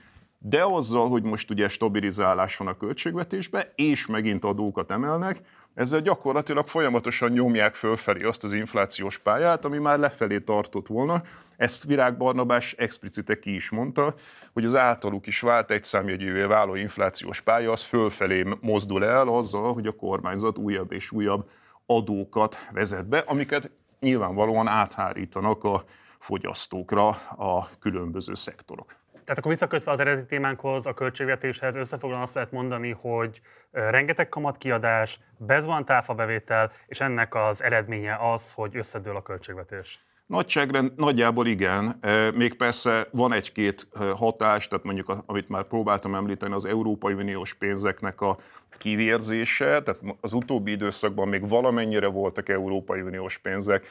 de 0.44 0.64
azzal, 0.64 1.08
hogy 1.08 1.22
most 1.22 1.50
ugye 1.50 1.68
stabilizálás 1.68 2.56
van 2.56 2.68
a 2.68 2.76
költségvetésben, 2.76 3.66
és 3.74 4.06
megint 4.06 4.44
adókat 4.44 4.90
emelnek, 4.90 5.40
ezzel 5.74 6.00
gyakorlatilag 6.00 6.68
folyamatosan 6.68 7.30
nyomják 7.30 7.74
fölfelé 7.74 8.22
azt 8.22 8.44
az 8.44 8.52
inflációs 8.52 9.18
pályát, 9.18 9.64
ami 9.64 9.78
már 9.78 9.98
lefelé 9.98 10.38
tartott 10.38 10.86
volna. 10.86 11.22
Ezt 11.56 11.84
Virág 11.84 12.16
Barnabás 12.16 12.72
explicite 12.72 13.38
ki 13.38 13.54
is 13.54 13.70
mondta, 13.70 14.14
hogy 14.52 14.64
az 14.64 14.74
általuk 14.74 15.26
is 15.26 15.40
vált 15.40 15.70
egy 15.70 15.84
számjegyűvé 15.84 16.42
váló 16.42 16.74
inflációs 16.74 17.40
pálya, 17.40 17.72
az 17.72 17.82
fölfelé 17.82 18.44
mozdul 18.60 19.04
el 19.04 19.28
azzal, 19.28 19.72
hogy 19.72 19.86
a 19.86 19.96
kormányzat 19.96 20.58
újabb 20.58 20.92
és 20.92 21.10
újabb 21.10 21.48
adókat 21.86 22.56
vezet 22.72 23.08
be, 23.08 23.18
amiket 23.18 23.70
nyilvánvalóan 24.00 24.66
áthárítanak 24.66 25.64
a 25.64 25.84
fogyasztókra 26.18 27.08
a 27.36 27.68
különböző 27.78 28.34
szektorok. 28.34 29.01
Tehát 29.24 29.38
akkor 29.38 29.50
visszakötve 29.50 29.90
az 29.90 30.00
eredeti 30.00 30.26
témánkhoz, 30.26 30.86
a 30.86 30.94
költségvetéshez 30.94 31.74
összefoglalóan 31.74 32.22
azt 32.26 32.34
lehet 32.34 32.52
mondani, 32.52 32.96
hogy 33.00 33.40
rengeteg 33.70 34.28
kamatkiadás, 34.28 35.20
bezvant 35.36 35.92
bevétel, 36.16 36.72
és 36.86 37.00
ennek 37.00 37.34
az 37.34 37.62
eredménye 37.62 38.18
az, 38.32 38.52
hogy 38.52 38.76
összedől 38.76 39.16
a 39.16 39.22
költségvetés. 39.22 40.04
Nagyságrend 40.26 40.92
nagyjából 40.96 41.46
igen, 41.46 41.98
még 42.34 42.56
persze 42.56 43.08
van 43.10 43.32
egy-két 43.32 43.88
hatás, 44.16 44.68
tehát 44.68 44.84
mondjuk, 44.84 45.22
amit 45.26 45.48
már 45.48 45.64
próbáltam 45.64 46.14
említeni, 46.14 46.54
az 46.54 46.64
Európai 46.64 47.12
Uniós 47.12 47.54
pénzeknek 47.54 48.20
a 48.20 48.38
kivérzése, 48.78 49.64
tehát 49.64 50.00
az 50.20 50.32
utóbbi 50.32 50.70
időszakban 50.70 51.28
még 51.28 51.48
valamennyire 51.48 52.06
voltak 52.06 52.48
Európai 52.48 53.00
Uniós 53.00 53.38
pénzek, 53.38 53.86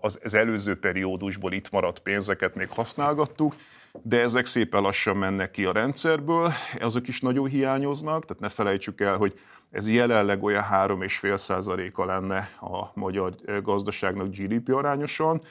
az 0.00 0.34
előző 0.34 0.78
periódusból 0.78 1.52
itt 1.52 1.70
maradt 1.70 1.98
pénzeket 1.98 2.54
még 2.54 2.68
használgattuk, 2.68 3.54
de 4.02 4.20
ezek 4.20 4.46
szépen 4.46 4.82
lassan 4.82 5.16
mennek 5.16 5.50
ki 5.50 5.64
a 5.64 5.72
rendszerből, 5.72 6.52
azok 6.80 7.08
is 7.08 7.20
nagyon 7.20 7.48
hiányoznak, 7.48 8.24
tehát 8.24 8.42
ne 8.42 8.48
felejtsük 8.48 9.00
el, 9.00 9.16
hogy 9.16 9.38
ez 9.70 9.88
jelenleg 9.88 10.42
olyan 10.42 10.64
3,5 10.72 11.36
százaléka 11.36 12.04
lenne 12.04 12.48
a 12.60 12.90
magyar 12.94 13.34
gazdaságnak 13.62 14.28
GDP 14.28 14.74
arányosan, 14.74 15.40
eh, 15.40 15.48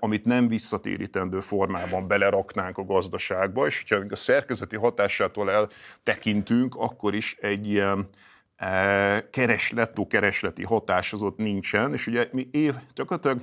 amit 0.00 0.24
nem 0.24 0.48
visszatérítendő 0.48 1.40
formában 1.40 2.06
beleraknánk 2.06 2.78
a 2.78 2.84
gazdaságba, 2.84 3.66
és 3.66 3.84
hogyha 3.88 4.04
a 4.10 4.16
szerkezeti 4.16 4.76
hatásától 4.76 5.50
eltekintünk, 5.50 6.74
akkor 6.74 7.14
is 7.14 7.36
egy 7.40 7.68
ilyen 7.68 8.08
eh, 8.56 9.22
keres, 9.30 9.70
lettó 9.70 10.06
keresleti 10.06 10.64
hatás 10.64 11.12
az 11.12 11.22
ott 11.22 11.36
nincsen, 11.36 11.92
és 11.92 12.06
ugye 12.06 12.28
mi 12.32 12.48
év, 12.50 12.74
gyakorlatilag 12.94 13.40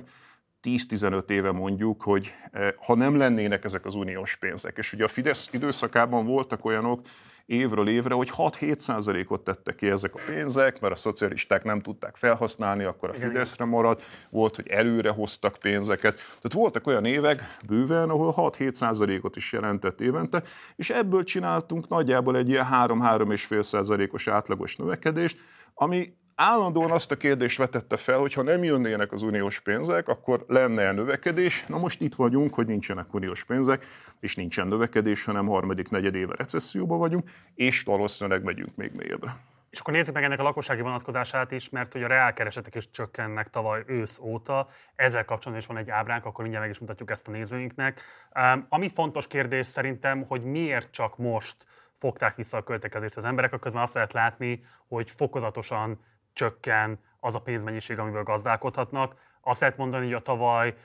10-15 0.62 1.30
éve 1.30 1.52
mondjuk, 1.52 2.02
hogy 2.02 2.34
ha 2.76 2.94
nem 2.94 3.16
lennének 3.16 3.64
ezek 3.64 3.86
az 3.86 3.94
uniós 3.94 4.36
pénzek, 4.36 4.76
és 4.76 4.92
ugye 4.92 5.04
a 5.04 5.08
Fidesz 5.08 5.48
időszakában 5.52 6.26
voltak 6.26 6.64
olyanok 6.64 7.00
évről 7.48 7.88
évre, 7.88 8.14
hogy 8.14 8.30
6-7 8.36 8.78
százalékot 8.78 9.44
tettek 9.44 9.74
ki 9.74 9.90
ezek 9.90 10.14
a 10.14 10.20
pénzek, 10.26 10.80
mert 10.80 10.92
a 10.92 10.96
szocialisták 10.96 11.64
nem 11.64 11.80
tudták 11.80 12.16
felhasználni, 12.16 12.84
akkor 12.84 13.08
a 13.08 13.14
Fideszre 13.14 13.64
maradt, 13.64 14.02
volt, 14.30 14.56
hogy 14.56 14.68
előre 14.68 15.10
hoztak 15.10 15.56
pénzeket. 15.56 16.14
Tehát 16.14 16.52
voltak 16.52 16.86
olyan 16.86 17.04
évek 17.04 17.56
bőven, 17.66 18.08
ahol 18.10 18.34
6-7 18.36 18.72
százalékot 18.72 19.36
is 19.36 19.52
jelentett 19.52 20.00
évente, 20.00 20.42
és 20.76 20.90
ebből 20.90 21.24
csináltunk 21.24 21.88
nagyjából 21.88 22.36
egy 22.36 22.48
ilyen 22.48 22.66
3-3,5 22.72 23.62
százalékos 23.62 24.26
átlagos 24.26 24.76
növekedést, 24.76 25.38
ami 25.74 26.16
állandóan 26.40 26.90
azt 26.90 27.12
a 27.12 27.16
kérdést 27.16 27.58
vetette 27.58 27.96
fel, 27.96 28.18
hogy 28.18 28.32
ha 28.32 28.42
nem 28.42 28.64
jönnének 28.64 29.12
az 29.12 29.22
uniós 29.22 29.60
pénzek, 29.60 30.08
akkor 30.08 30.44
lenne 30.48 30.82
-e 30.82 30.92
növekedés. 30.92 31.64
Na 31.66 31.78
most 31.78 32.00
itt 32.00 32.14
vagyunk, 32.14 32.54
hogy 32.54 32.66
nincsenek 32.66 33.14
uniós 33.14 33.44
pénzek, 33.44 33.84
és 34.20 34.36
nincsen 34.36 34.66
növekedés, 34.66 35.24
hanem 35.24 35.46
harmadik, 35.46 35.88
negyed 35.90 36.14
éve 36.14 36.34
recesszióban 36.36 36.98
vagyunk, 36.98 37.30
és 37.54 37.82
valószínűleg 37.82 38.42
megyünk 38.42 38.76
még 38.76 38.92
mélyebbre. 38.92 39.36
És 39.70 39.80
akkor 39.80 39.92
nézzük 39.92 40.14
meg 40.14 40.24
ennek 40.24 40.38
a 40.38 40.42
lakossági 40.42 40.80
vonatkozását 40.80 41.52
is, 41.52 41.68
mert 41.68 41.92
hogy 41.92 42.02
a 42.02 42.06
reálkeresetek 42.06 42.74
is 42.74 42.90
csökkennek 42.90 43.50
tavaly 43.50 43.82
ősz 43.86 44.18
óta. 44.18 44.68
Ezzel 44.94 45.24
kapcsolatban 45.24 45.58
is 45.58 45.66
van 45.66 45.76
egy 45.76 45.90
ábránk, 45.90 46.24
akkor 46.24 46.40
mindjárt 46.40 46.66
meg 46.66 46.74
is 46.74 46.80
mutatjuk 46.80 47.10
ezt 47.10 47.28
a 47.28 47.30
nézőinknek. 47.30 48.00
Um, 48.34 48.66
ami 48.68 48.88
fontos 48.88 49.26
kérdés 49.26 49.66
szerintem, 49.66 50.24
hogy 50.28 50.42
miért 50.42 50.90
csak 50.90 51.16
most 51.16 51.56
fogták 51.98 52.36
vissza 52.36 52.56
a 52.56 52.62
költekezést 52.62 53.16
az 53.16 53.24
emberek, 53.24 53.58
közben 53.60 53.82
azt 53.82 53.94
lehet 53.94 54.12
látni, 54.12 54.64
hogy 54.88 55.10
fokozatosan 55.10 56.00
csökken 56.38 56.98
az 57.20 57.34
a 57.34 57.40
pénzmennyiség, 57.40 57.98
amiből 57.98 58.22
gazdálkodhatnak. 58.22 59.14
Azt 59.40 59.60
lehet 59.60 59.76
mondani, 59.76 60.04
hogy 60.04 60.14
a 60.14 60.22
tavaly 60.22 60.76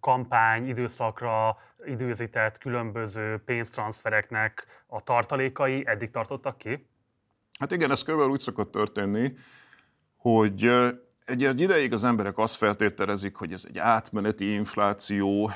kampány 0.00 0.68
időszakra 0.68 1.56
időzített 1.86 2.58
különböző 2.58 3.42
pénztranszfereknek 3.44 4.66
a 4.86 5.02
tartalékai 5.02 5.82
eddig 5.86 6.10
tartottak 6.10 6.58
ki? 6.58 6.86
Hát 7.58 7.72
igen, 7.72 7.90
ez 7.90 8.02
körülbelül 8.02 8.32
úgy 8.32 8.40
szokott 8.40 8.70
történni, 8.72 9.36
hogy 10.16 10.64
egy, 11.24 11.44
egy 11.44 11.60
ideig 11.60 11.92
az 11.92 12.04
emberek 12.04 12.38
azt 12.38 12.56
feltételezik, 12.56 13.34
hogy 13.36 13.52
ez 13.52 13.64
egy 13.68 13.78
átmeneti 13.78 14.52
infláció, 14.52 15.50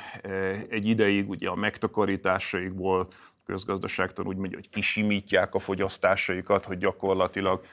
egy 0.69 0.87
ideig 0.87 1.29
ugye 1.29 1.49
a 1.49 1.55
megtakarításaikból 1.55 3.09
közgazdaságtan 3.45 4.27
úgy 4.27 4.37
mondja, 4.37 4.57
hogy 4.57 4.69
kisimítják 4.69 5.55
a 5.55 5.59
fogyasztásaikat, 5.59 6.65
hogy 6.65 6.79
gyakorlatilag 6.79 7.65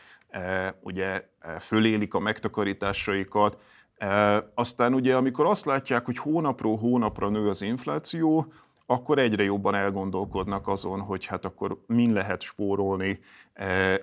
ugye 0.79 1.29
e, 1.39 1.59
fölélik 1.59 2.13
a 2.13 2.19
megtakarításaikat. 2.19 3.57
E, 3.97 4.07
aztán 4.55 4.93
ugye, 4.93 5.15
amikor 5.15 5.45
azt 5.45 5.65
látják, 5.65 6.05
hogy 6.05 6.17
hónapról 6.17 6.77
hónapra 6.77 7.29
nő 7.29 7.49
az 7.49 7.61
infláció, 7.61 8.53
akkor 8.85 9.19
egyre 9.19 9.43
jobban 9.43 9.75
elgondolkodnak 9.75 10.67
azon, 10.67 10.99
hogy 10.99 11.25
hát 11.25 11.45
akkor 11.45 11.77
min 11.87 12.13
lehet 12.13 12.41
spórolni. 12.41 13.19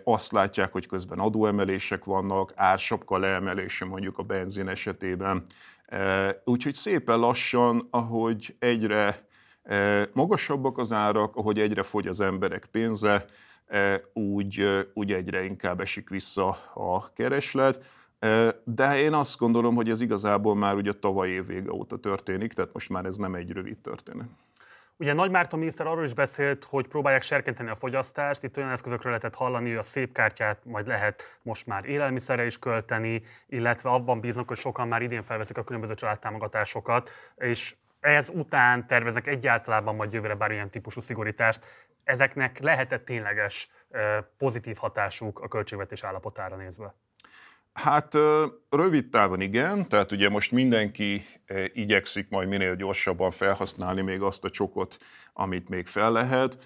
Azt 0.05 0.33
látják, 0.33 0.73
hogy 0.73 0.87
közben 0.87 1.19
adóemelések 1.19 2.05
vannak, 2.05 2.53
ársapka 2.55 3.19
leemelése 3.19 3.85
mondjuk 3.85 4.19
a 4.19 4.23
benzin 4.23 4.69
esetében. 4.69 5.45
Úgyhogy 6.45 6.75
szépen 6.75 7.19
lassan, 7.19 7.89
ahogy 7.91 8.57
egyre 8.59 9.27
magasabbak 10.13 10.79
az 10.79 10.93
árak, 10.93 11.37
ahogy 11.37 11.59
egyre 11.59 11.83
fogy 11.83 12.07
az 12.07 12.21
emberek 12.21 12.67
pénze, 12.67 13.25
úgy, 14.13 14.87
úgy 14.95 15.13
egyre 15.13 15.45
inkább 15.45 15.81
esik 15.81 16.09
vissza 16.09 16.49
a 16.75 17.13
kereslet. 17.13 17.85
De 18.65 18.99
én 18.99 19.13
azt 19.13 19.39
gondolom, 19.39 19.75
hogy 19.75 19.91
ez 19.91 20.01
igazából 20.01 20.57
már 20.57 20.75
ugye 20.75 20.93
tavaly 20.93 21.29
év 21.29 21.47
vége 21.47 21.73
óta 21.73 21.99
történik, 21.99 22.53
tehát 22.53 22.73
most 22.73 22.89
már 22.89 23.05
ez 23.05 23.17
nem 23.17 23.35
egy 23.35 23.51
rövid 23.51 23.79
történet. 23.79 24.27
Ugye 25.01 25.13
Nagy 25.13 25.31
Márton 25.31 25.59
miniszter 25.59 25.87
arról 25.87 26.05
is 26.05 26.15
beszélt, 26.15 26.65
hogy 26.65 26.89
próbálják 26.89 27.23
serkenteni 27.23 27.69
a 27.69 27.75
fogyasztást. 27.75 28.43
Itt 28.43 28.57
olyan 28.57 28.71
eszközökről 28.71 29.13
lehetett 29.13 29.35
hallani, 29.35 29.69
hogy 29.69 29.79
a 29.79 29.83
szép 29.83 30.13
kártyát 30.13 30.65
majd 30.65 30.87
lehet 30.87 31.39
most 31.43 31.67
már 31.67 31.85
élelmiszerre 31.85 32.47
is 32.47 32.59
költeni, 32.59 33.23
illetve 33.47 33.91
abban 33.91 34.21
bíznak, 34.21 34.49
hogy 34.49 34.57
sokan 34.57 34.89
már 34.89 35.03
idén 35.03 35.23
felveszik 35.23 35.59
a 35.59 35.65
különböző 35.65 35.95
családtámogatásokat, 35.95 37.11
és 37.37 37.75
ez 38.01 38.29
után 38.29 38.87
terveznek 38.87 39.27
egyáltalán 39.27 39.95
majd 39.95 40.13
jövőre 40.13 40.35
bármilyen 40.35 40.71
típusú 40.71 41.01
szigorítást. 41.01 41.65
Ezeknek 42.05 42.59
lehetett 42.59 43.05
tényleges 43.05 43.71
pozitív 44.39 44.77
hatásuk 44.77 45.41
a 45.41 45.49
költségvetés 45.49 46.03
állapotára 46.03 46.57
nézve? 46.57 46.95
Hát 47.73 48.15
rövid 48.71 49.09
távon 49.09 49.41
igen, 49.41 49.89
tehát 49.89 50.13
ugye 50.13 50.29
most 50.29 50.53
mindenki 50.53 51.27
igyekszik 51.73 52.29
majd 52.29 52.49
minél 52.49 52.77
gyorsabban 52.77 53.31
felhasználni 53.31 54.01
még 54.01 54.23
azt 54.23 54.45
a 54.45 54.51
csokot, 54.51 54.97
amit 55.33 55.69
még 55.69 55.87
fel 55.87 56.13
lehet. 56.13 56.59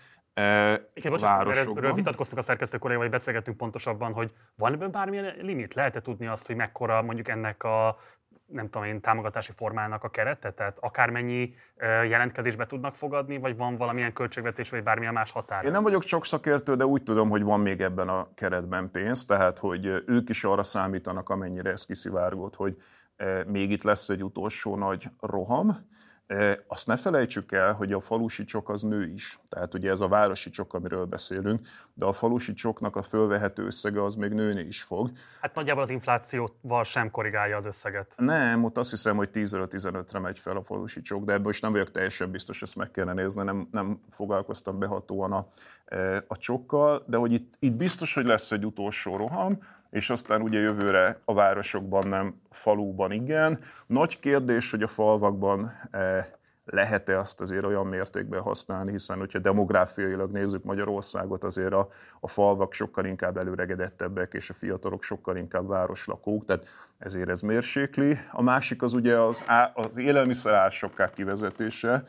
Igen, 0.94 1.10
bocsánat, 1.10 1.56
erről 1.56 1.94
vitatkoztunk 1.94 2.38
a 2.40 2.44
szerkesztő 2.44 2.78
kollégával, 2.78 3.08
hogy 3.08 3.18
beszélgettünk 3.18 3.56
pontosabban, 3.56 4.12
hogy 4.12 4.32
van 4.56 4.72
ebben 4.72 4.90
bármilyen 4.90 5.34
limit? 5.40 5.74
Lehet-e 5.74 6.00
tudni 6.00 6.26
azt, 6.26 6.46
hogy 6.46 6.56
mekkora 6.56 7.02
mondjuk 7.02 7.28
ennek 7.28 7.62
a 7.62 7.98
nem 8.52 8.70
tudom 8.70 8.86
én, 8.86 9.00
támogatási 9.00 9.52
formának 9.56 10.04
a 10.04 10.08
kerete? 10.10 10.50
Tehát 10.50 10.76
akármennyi 10.80 11.54
jelentkezésbe 12.08 12.66
tudnak 12.66 12.94
fogadni, 12.94 13.38
vagy 13.38 13.56
van 13.56 13.76
valamilyen 13.76 14.12
költségvetés, 14.12 14.70
vagy 14.70 14.82
bármilyen 14.82 15.12
más 15.12 15.30
határ? 15.30 15.64
Én 15.64 15.70
nem 15.70 15.82
vagyok 15.82 16.04
csak 16.04 16.24
szakértő, 16.24 16.74
de 16.74 16.86
úgy 16.86 17.02
tudom, 17.02 17.28
hogy 17.28 17.42
van 17.42 17.60
még 17.60 17.80
ebben 17.80 18.08
a 18.08 18.28
keretben 18.34 18.90
pénz, 18.90 19.24
tehát 19.24 19.58
hogy 19.58 19.86
ők 20.06 20.28
is 20.28 20.44
arra 20.44 20.62
számítanak, 20.62 21.28
amennyire 21.28 21.70
ez 21.70 21.86
kiszivárgott, 21.86 22.54
hogy 22.54 22.76
még 23.46 23.70
itt 23.70 23.82
lesz 23.82 24.08
egy 24.08 24.24
utolsó 24.24 24.76
nagy 24.76 25.04
roham, 25.20 25.90
azt 26.66 26.86
ne 26.86 26.96
felejtsük 26.96 27.52
el, 27.52 27.72
hogy 27.72 27.92
a 27.92 28.00
falusi 28.00 28.44
csok 28.44 28.68
az 28.68 28.82
nő 28.82 29.06
is. 29.06 29.38
Tehát 29.48 29.74
ugye 29.74 29.90
ez 29.90 30.00
a 30.00 30.08
városi 30.08 30.50
csok, 30.50 30.74
amiről 30.74 31.04
beszélünk, 31.04 31.66
de 31.94 32.04
a 32.04 32.12
falusi 32.12 32.52
csoknak 32.52 32.96
a 32.96 33.02
fölvehető 33.02 33.64
összege 33.64 34.04
az 34.04 34.14
még 34.14 34.32
nőni 34.32 34.60
is 34.60 34.82
fog. 34.82 35.10
Hát 35.40 35.54
nagyjából 35.54 35.82
az 35.82 35.90
inflációval 35.90 36.84
sem 36.84 37.10
korrigálja 37.10 37.56
az 37.56 37.64
összeget. 37.64 38.14
Nem, 38.16 38.64
ott 38.64 38.78
azt 38.78 38.90
hiszem, 38.90 39.16
hogy 39.16 39.28
10-ről 39.32 39.66
15-re 39.70 40.18
megy 40.18 40.38
fel 40.38 40.56
a 40.56 40.62
falusi 40.62 41.00
csok, 41.00 41.24
de 41.24 41.32
ebből 41.32 41.52
is 41.52 41.60
nem 41.60 41.72
vagyok 41.72 41.90
teljesen 41.90 42.30
biztos, 42.30 42.62
ezt 42.62 42.76
meg 42.76 42.90
kellene 42.90 43.22
nézni, 43.22 43.42
nem, 43.42 43.68
nem 43.70 44.00
foglalkoztam 44.10 44.78
behatóan 44.78 45.32
a, 45.32 45.46
a 46.26 46.36
csokkal, 46.36 47.04
de 47.06 47.16
hogy 47.16 47.32
itt, 47.32 47.54
itt 47.58 47.74
biztos, 47.74 48.14
hogy 48.14 48.24
lesz 48.24 48.50
egy 48.50 48.64
utolsó 48.64 49.16
roham, 49.16 49.58
és 49.92 50.10
aztán 50.10 50.42
ugye 50.42 50.60
jövőre 50.60 51.20
a 51.24 51.34
városokban 51.34 52.08
nem, 52.08 52.40
faluban 52.50 53.12
igen. 53.12 53.58
Nagy 53.86 54.18
kérdés, 54.18 54.70
hogy 54.70 54.82
a 54.82 54.86
falvakban 54.86 55.72
eh, 55.90 56.26
lehet-e 56.64 57.18
azt 57.18 57.40
azért 57.40 57.64
olyan 57.64 57.86
mértékben 57.86 58.40
használni, 58.40 58.90
hiszen 58.90 59.18
hogyha 59.18 59.38
demográfiailag 59.38 60.30
nézzük 60.30 60.64
Magyarországot, 60.64 61.44
azért 61.44 61.72
a, 61.72 61.88
a 62.20 62.28
falvak 62.28 62.72
sokkal 62.72 63.04
inkább 63.04 63.36
előregedettebbek, 63.36 64.32
és 64.34 64.50
a 64.50 64.54
fiatalok 64.54 65.02
sokkal 65.02 65.36
inkább 65.36 65.68
városlakók, 65.68 66.44
tehát 66.44 66.66
ezért 66.98 67.28
ez 67.28 67.40
mérsékli. 67.40 68.18
A 68.30 68.42
másik 68.42 68.82
az 68.82 68.92
ugye 68.92 69.18
az, 69.18 69.42
á, 69.46 69.72
az 69.74 69.96
élelmiszer 69.96 70.54
ársokká 70.54 71.10
kivezetése, 71.10 72.04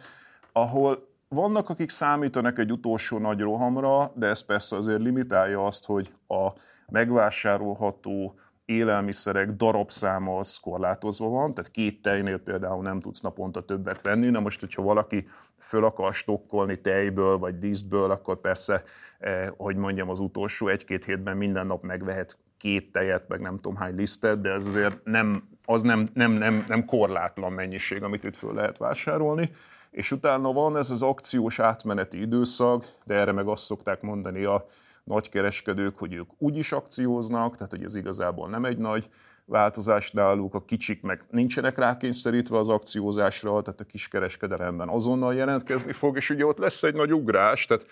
ahol 0.52 1.08
vannak, 1.34 1.70
akik 1.70 1.90
számítanak 1.90 2.60
egy 2.60 2.72
utolsó 2.72 3.18
nagy 3.18 3.40
rohamra, 3.40 4.12
de 4.16 4.28
ez 4.28 4.46
persze 4.46 4.76
azért 4.76 5.02
limitálja 5.02 5.66
azt, 5.66 5.86
hogy 5.86 6.14
a 6.28 6.50
megvásárolható 6.90 8.36
élelmiszerek 8.66 9.52
darabszáma 9.52 10.38
az 10.38 10.58
korlátozva 10.58 11.28
van, 11.28 11.54
tehát 11.54 11.72
két 11.72 12.02
tejnél 12.02 12.38
például 12.38 12.84
nem 12.84 13.00
tudsz 13.00 13.22
naponta 13.22 13.66
többet 13.66 14.02
venni. 14.02 14.30
Na 14.30 14.40
most, 14.40 14.60
hogyha 14.60 14.82
valaki 14.82 15.28
föl 15.58 15.86
akar 15.86 16.14
stokkolni 16.14 16.82
tejből 16.82 17.38
vagy 17.38 17.60
díszből, 17.60 18.12
akkor 18.12 18.40
persze, 18.40 18.84
eh, 19.20 19.48
hogy 19.58 19.76
mondjam, 19.76 20.10
az 20.10 20.20
utolsó 20.20 20.68
egy-két 20.68 21.06
hétben 21.06 21.38
minden 21.38 21.68
nap 21.68 21.84
megvehet 21.84 22.38
két 22.58 22.92
tejet, 22.92 23.28
meg 23.28 23.40
nem 23.40 23.56
tudom 23.56 23.76
hány 23.76 23.96
lisztet, 23.96 24.42
de 24.42 24.50
ez 24.50 24.66
azért 24.66 25.00
nem, 25.04 25.44
az 25.66 25.82
nem, 25.82 26.10
nem, 26.14 26.32
nem, 26.32 26.66
nem 26.68 26.86
korlátlan 26.86 27.52
mennyiség, 27.52 28.04
amit 28.04 28.24
itt 28.24 28.36
föl 28.36 28.54
lehet 28.54 28.78
vásárolni. 28.78 29.52
És 29.94 30.12
utána 30.12 30.54
van 30.54 30.78
ez 30.78 30.90
az 30.90 31.02
akciós 31.02 31.60
átmeneti 31.60 32.22
időszak, 32.22 32.96
de 33.06 33.16
erre 33.16 33.32
meg 33.32 33.48
azt 33.48 33.64
szokták 33.64 34.02
mondani 34.02 34.44
a 34.44 34.66
nagykereskedők, 35.04 35.98
hogy 35.98 36.14
ők 36.14 36.30
úgy 36.38 36.58
is 36.58 36.72
akcióznak, 36.72 37.56
tehát 37.56 37.72
hogy 37.72 37.84
ez 37.84 37.96
igazából 37.96 38.50
nem 38.50 38.66
egy 38.66 38.78
nagy 38.78 39.10
változás 39.46 40.12
náluk, 40.12 40.54
a 40.54 40.66
kicsik 40.66 41.02
meg 41.02 41.26
nincsenek 41.30 41.78
rákényszerítve 41.78 42.58
az 42.58 42.70
akciózásra, 42.70 43.62
tehát 43.62 43.80
a 43.80 43.86
kiskereskedelemben 43.86 44.90
azonnal 44.90 45.34
jelentkezni 45.34 45.94
fog, 45.94 46.16
és 46.16 46.30
ugye 46.30 46.46
ott 46.46 46.58
lesz 46.58 46.84
egy 46.84 46.96
nagy 46.96 47.14
ugrás, 47.14 47.66
tehát 47.66 47.86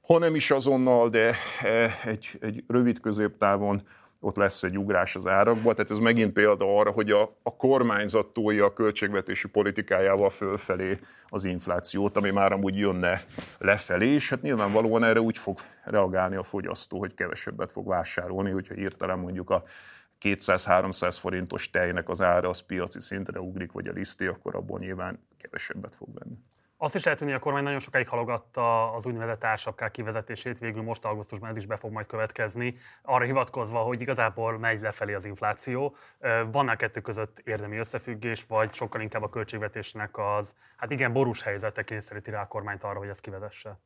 ha 0.00 0.18
nem 0.18 0.34
is 0.34 0.50
azonnal, 0.50 1.08
de 1.08 1.34
eh, 1.62 2.06
egy, 2.06 2.38
egy 2.40 2.64
rövid 2.68 3.00
középtávon 3.00 3.82
ott 4.24 4.36
lesz 4.36 4.62
egy 4.62 4.78
ugrás 4.78 5.16
az 5.16 5.26
árakba. 5.26 5.74
Tehát 5.74 5.90
ez 5.90 5.98
megint 5.98 6.32
példa 6.32 6.78
arra, 6.78 6.90
hogy 6.90 7.10
a, 7.10 7.36
a 7.42 7.56
kormányzat 7.56 8.26
tolja 8.26 8.64
a 8.64 8.72
költségvetési 8.72 9.48
politikájával 9.48 10.30
fölfelé 10.30 10.98
az 11.28 11.44
inflációt, 11.44 12.16
ami 12.16 12.30
már 12.30 12.52
amúgy 12.52 12.78
jönne 12.78 13.24
lefelé, 13.58 14.06
és 14.06 14.28
hát 14.28 14.42
nyilvánvalóan 14.42 15.04
erre 15.04 15.20
úgy 15.20 15.38
fog 15.38 15.60
reagálni 15.84 16.36
a 16.36 16.42
fogyasztó, 16.42 16.98
hogy 16.98 17.14
kevesebbet 17.14 17.72
fog 17.72 17.86
vásárolni, 17.86 18.50
hogyha 18.50 18.76
írtelen 18.76 19.18
mondjuk 19.18 19.50
a 19.50 19.62
200-300 20.20 21.16
forintos 21.20 21.70
tejnek 21.70 22.08
az 22.08 22.20
ára 22.20 22.48
az 22.48 22.60
piaci 22.60 23.00
szintre 23.00 23.40
ugrik, 23.40 23.72
vagy 23.72 23.88
a 23.88 23.92
liszté, 23.92 24.26
akkor 24.26 24.54
abból 24.54 24.78
nyilván 24.78 25.18
kevesebbet 25.38 25.96
fog 25.96 26.08
venni. 26.18 26.36
Azt 26.82 26.94
is 26.94 27.04
lehet 27.04 27.20
hogy 27.20 27.32
a 27.32 27.38
kormány 27.38 27.62
nagyon 27.62 27.78
sokáig 27.78 28.08
halogatta 28.08 28.92
az 28.92 29.06
úgynevezett 29.06 29.44
ársapkák 29.44 29.90
kivezetését, 29.90 30.58
végül 30.58 30.82
most 30.82 31.04
augusztusban 31.04 31.50
ez 31.50 31.56
is 31.56 31.66
be 31.66 31.76
fog 31.76 31.92
majd 31.92 32.06
következni, 32.06 32.76
arra 33.02 33.24
hivatkozva, 33.24 33.78
hogy 33.78 34.00
igazából 34.00 34.58
megy 34.58 34.80
lefelé 34.80 35.14
az 35.14 35.24
infláció. 35.24 35.96
Van 36.52 36.68
a 36.68 36.76
kettő 36.76 37.00
között 37.00 37.38
érdemi 37.38 37.76
összefüggés, 37.76 38.44
vagy 38.48 38.74
sokkal 38.74 39.00
inkább 39.00 39.22
a 39.22 39.28
költségvetésnek 39.28 40.18
az, 40.18 40.54
hát 40.76 40.90
igen, 40.90 41.12
borús 41.12 41.42
helyzete 41.42 41.82
kényszeríti 41.82 42.30
rá 42.30 42.40
a 42.40 42.46
kormányt 42.46 42.84
arra, 42.84 42.98
hogy 42.98 43.08
ezt 43.08 43.20
kivezesse? 43.20 43.78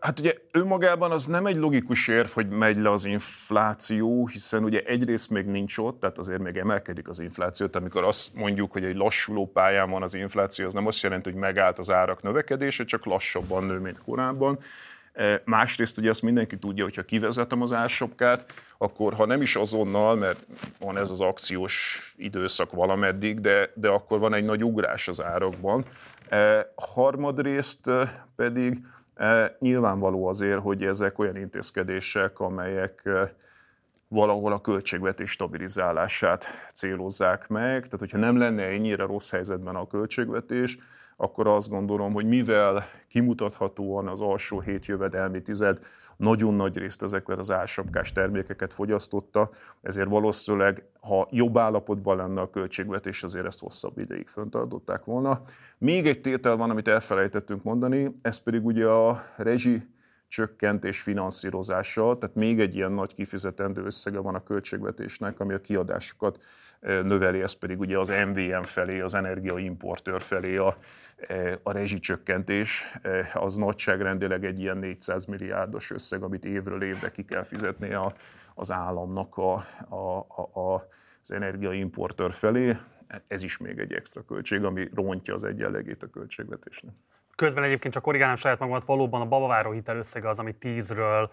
Hát 0.00 0.18
ugye 0.18 0.34
önmagában 0.50 1.10
az 1.10 1.26
nem 1.26 1.46
egy 1.46 1.56
logikus 1.56 2.08
érv, 2.08 2.28
hogy 2.28 2.48
megy 2.48 2.76
le 2.76 2.90
az 2.90 3.04
infláció, 3.04 4.26
hiszen 4.26 4.64
ugye 4.64 4.80
egyrészt 4.80 5.30
még 5.30 5.46
nincs 5.46 5.78
ott, 5.78 6.00
tehát 6.00 6.18
azért 6.18 6.42
még 6.42 6.56
emelkedik 6.56 7.08
az 7.08 7.20
infláció. 7.20 7.66
Tehát 7.66 7.80
amikor 7.80 8.04
azt 8.04 8.34
mondjuk, 8.34 8.72
hogy 8.72 8.84
egy 8.84 8.96
lassuló 8.96 9.50
pályán 9.50 9.90
van 9.90 10.02
az 10.02 10.14
infláció, 10.14 10.66
az 10.66 10.72
nem 10.72 10.86
azt 10.86 11.02
jelenti, 11.02 11.30
hogy 11.30 11.40
megállt 11.40 11.78
az 11.78 11.90
árak 11.90 12.22
növekedése, 12.22 12.84
csak 12.84 13.04
lassabban 13.04 13.64
nő, 13.64 13.78
mint 13.78 14.02
korábban. 14.04 14.58
Másrészt 15.44 15.98
ugye 15.98 16.10
azt 16.10 16.22
mindenki 16.22 16.58
tudja, 16.58 16.84
hogy 16.84 16.94
ha 16.94 17.02
kivezetem 17.02 17.62
az 17.62 17.72
ársapkát, 17.72 18.52
akkor 18.78 19.14
ha 19.14 19.26
nem 19.26 19.42
is 19.42 19.56
azonnal, 19.56 20.16
mert 20.16 20.46
van 20.78 20.98
ez 20.98 21.10
az 21.10 21.20
akciós 21.20 22.00
időszak 22.16 22.72
valameddig, 22.72 23.40
de, 23.40 23.70
de 23.74 23.88
akkor 23.88 24.18
van 24.18 24.34
egy 24.34 24.44
nagy 24.44 24.64
ugrás 24.64 25.08
az 25.08 25.22
árakban. 25.22 25.84
Harmadrészt 26.74 27.90
pedig 28.36 28.78
E, 28.78 28.95
nyilvánvaló 29.58 30.26
azért, 30.26 30.60
hogy 30.60 30.82
ezek 30.82 31.18
olyan 31.18 31.36
intézkedések, 31.36 32.40
amelyek 32.40 33.02
e, 33.04 33.34
valahol 34.08 34.52
a 34.52 34.60
költségvetés 34.60 35.30
stabilizálását 35.30 36.46
célozzák 36.74 37.48
meg. 37.48 37.82
Tehát, 37.82 37.98
hogyha 37.98 38.18
nem 38.18 38.38
lenne 38.38 38.62
ennyire 38.62 39.04
rossz 39.04 39.30
helyzetben 39.30 39.76
a 39.76 39.86
költségvetés, 39.86 40.78
akkor 41.16 41.46
azt 41.46 41.68
gondolom, 41.68 42.12
hogy 42.12 42.26
mivel 42.26 42.88
kimutathatóan 43.08 44.08
az 44.08 44.20
alsó 44.20 44.60
hét 44.60 44.86
jövedelmi 44.86 45.42
tized 45.42 45.78
nagyon 46.16 46.54
nagy 46.54 46.76
részt 46.76 47.02
ezeket 47.02 47.38
az 47.38 47.50
álsapkás 47.50 48.12
termékeket 48.12 48.72
fogyasztotta, 48.72 49.50
ezért 49.82 50.08
valószínűleg, 50.08 50.84
ha 51.00 51.28
jobb 51.30 51.58
állapotban 51.58 52.16
lenne 52.16 52.40
a 52.40 52.50
költségvetés, 52.50 53.22
azért 53.22 53.46
ezt 53.46 53.60
hosszabb 53.60 53.98
ideig 53.98 54.26
föntartották 54.26 55.04
volna. 55.04 55.40
Még 55.78 56.06
egy 56.06 56.20
tétel 56.20 56.56
van, 56.56 56.70
amit 56.70 56.88
elfelejtettünk 56.88 57.62
mondani, 57.62 58.14
ez 58.20 58.38
pedig 58.38 58.64
ugye 58.64 58.86
a 58.86 59.24
rezsi 59.36 59.94
csökkentés 60.28 61.00
finanszírozása, 61.00 62.18
tehát 62.18 62.36
még 62.36 62.60
egy 62.60 62.74
ilyen 62.74 62.92
nagy 62.92 63.14
kifizetendő 63.14 63.84
összege 63.84 64.18
van 64.18 64.34
a 64.34 64.42
költségvetésnek, 64.42 65.40
ami 65.40 65.54
a 65.54 65.60
kiadásokat 65.60 66.38
növeli, 66.80 67.42
ez 67.42 67.52
pedig 67.52 67.80
ugye 67.80 67.98
az 67.98 68.08
MVM 68.08 68.62
felé, 68.62 69.00
az 69.00 69.14
energiaimportőr 69.14 70.22
felé 70.22 70.56
a, 70.56 70.76
a 71.62 71.72
rezsicsökkentés, 71.72 72.84
az 73.34 73.56
nagyságrendileg 73.56 74.44
egy 74.44 74.60
ilyen 74.60 74.78
400 74.78 75.24
milliárdos 75.24 75.90
összeg, 75.90 76.22
amit 76.22 76.44
évről 76.44 76.82
évre 76.82 77.10
ki 77.10 77.24
kell 77.24 77.42
fizetni 77.42 77.92
a, 77.92 78.14
az 78.54 78.70
államnak 78.70 79.36
a, 79.36 79.54
a, 79.88 80.18
a, 80.18 80.88
az 81.22 81.30
energiaimportőr 81.30 82.32
felé. 82.32 82.76
Ez 83.26 83.42
is 83.42 83.56
még 83.56 83.78
egy 83.78 83.92
extra 83.92 84.24
költség, 84.24 84.64
ami 84.64 84.88
rontja 84.94 85.34
az 85.34 85.44
egyenlegét 85.44 86.02
a 86.02 86.10
költségvetésnek. 86.10 86.94
Közben 87.36 87.64
egyébként 87.64 87.94
csak 87.94 88.02
korrigálnám 88.02 88.36
saját 88.36 88.58
magamat, 88.58 88.84
valóban 88.84 89.20
a 89.20 89.26
babaváró 89.26 89.70
hitel 89.70 89.96
összege 89.96 90.28
az, 90.28 90.38
ami 90.38 90.54
10-ről 90.60 91.30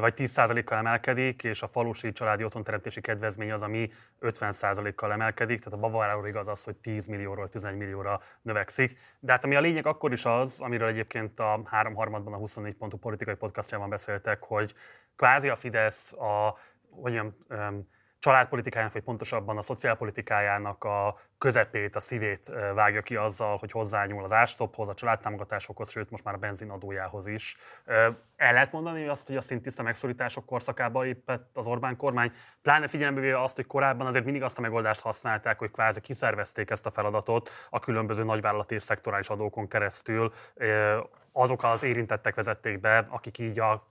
vagy 0.00 0.14
10%-kal 0.16 0.78
emelkedik, 0.78 1.44
és 1.44 1.62
a 1.62 1.68
falusi 1.68 2.12
családi 2.12 2.44
otthonteremtési 2.44 3.00
kedvezmény 3.00 3.52
az, 3.52 3.62
ami 3.62 3.90
50%-kal 4.20 5.12
emelkedik, 5.12 5.58
tehát 5.58 5.78
a 5.78 5.80
babaváró 5.80 6.26
igaz 6.26 6.48
az, 6.48 6.64
hogy 6.64 6.76
10 6.76 7.06
millióról 7.06 7.48
11 7.48 7.76
millióra 7.76 8.20
növekszik. 8.42 8.98
De 9.20 9.32
hát 9.32 9.44
ami 9.44 9.56
a 9.56 9.60
lényeg 9.60 9.86
akkor 9.86 10.12
is 10.12 10.24
az, 10.24 10.60
amiről 10.60 10.88
egyébként 10.88 11.40
a 11.40 11.60
3 11.64 11.94
harmadban 11.94 12.32
a 12.32 12.36
24 12.36 12.74
pontú 12.74 12.96
politikai 12.96 13.34
podcastjában 13.34 13.88
beszéltek, 13.88 14.42
hogy 14.42 14.74
kvázi 15.16 15.48
a 15.48 15.56
Fidesz 15.56 16.12
a, 16.12 16.58
hogy 16.90 17.12
mondjam, 17.12 17.88
családpolitikájának, 18.20 18.92
vagy 18.92 19.02
pontosabban 19.02 19.56
a 19.58 19.62
szociálpolitikájának 19.62 20.84
a 20.84 21.20
közepét, 21.38 21.96
a 21.96 22.00
szívét 22.00 22.50
vágja 22.74 23.02
ki 23.02 23.16
azzal, 23.16 23.56
hogy 23.56 23.70
hozzányúl 23.70 24.24
az 24.24 24.32
ástophoz, 24.32 24.88
a 24.88 24.94
családtámogatásokhoz, 24.94 25.90
sőt 25.90 26.10
most 26.10 26.24
már 26.24 26.34
a 26.34 26.38
benzinadójához 26.38 27.26
is. 27.26 27.56
El 28.36 28.52
lehet 28.52 28.72
mondani 28.72 29.08
azt, 29.08 29.26
hogy 29.26 29.36
a 29.36 29.40
szintiszta 29.40 29.82
megszorítások 29.82 30.46
korszakába 30.46 31.06
éppett 31.06 31.50
az 31.56 31.66
Orbán 31.66 31.96
kormány, 31.96 32.32
pláne 32.62 32.88
figyelembe 32.88 33.20
véve 33.20 33.42
azt, 33.42 33.56
hogy 33.56 33.66
korábban 33.66 34.06
azért 34.06 34.24
mindig 34.24 34.42
azt 34.42 34.58
a 34.58 34.60
megoldást 34.60 35.00
használták, 35.00 35.58
hogy 35.58 35.70
kvázi 35.70 36.00
kiszervezték 36.00 36.70
ezt 36.70 36.86
a 36.86 36.90
feladatot 36.90 37.50
a 37.70 37.78
különböző 37.78 38.24
nagyvállalati 38.24 38.74
és 38.74 38.82
szektorális 38.82 39.28
adókon 39.28 39.68
keresztül, 39.68 40.32
azok 41.32 41.62
az 41.62 41.82
érintettek 41.82 42.34
vezették 42.34 42.80
be, 42.80 43.06
akik 43.08 43.38
így 43.38 43.60
a 43.60 43.88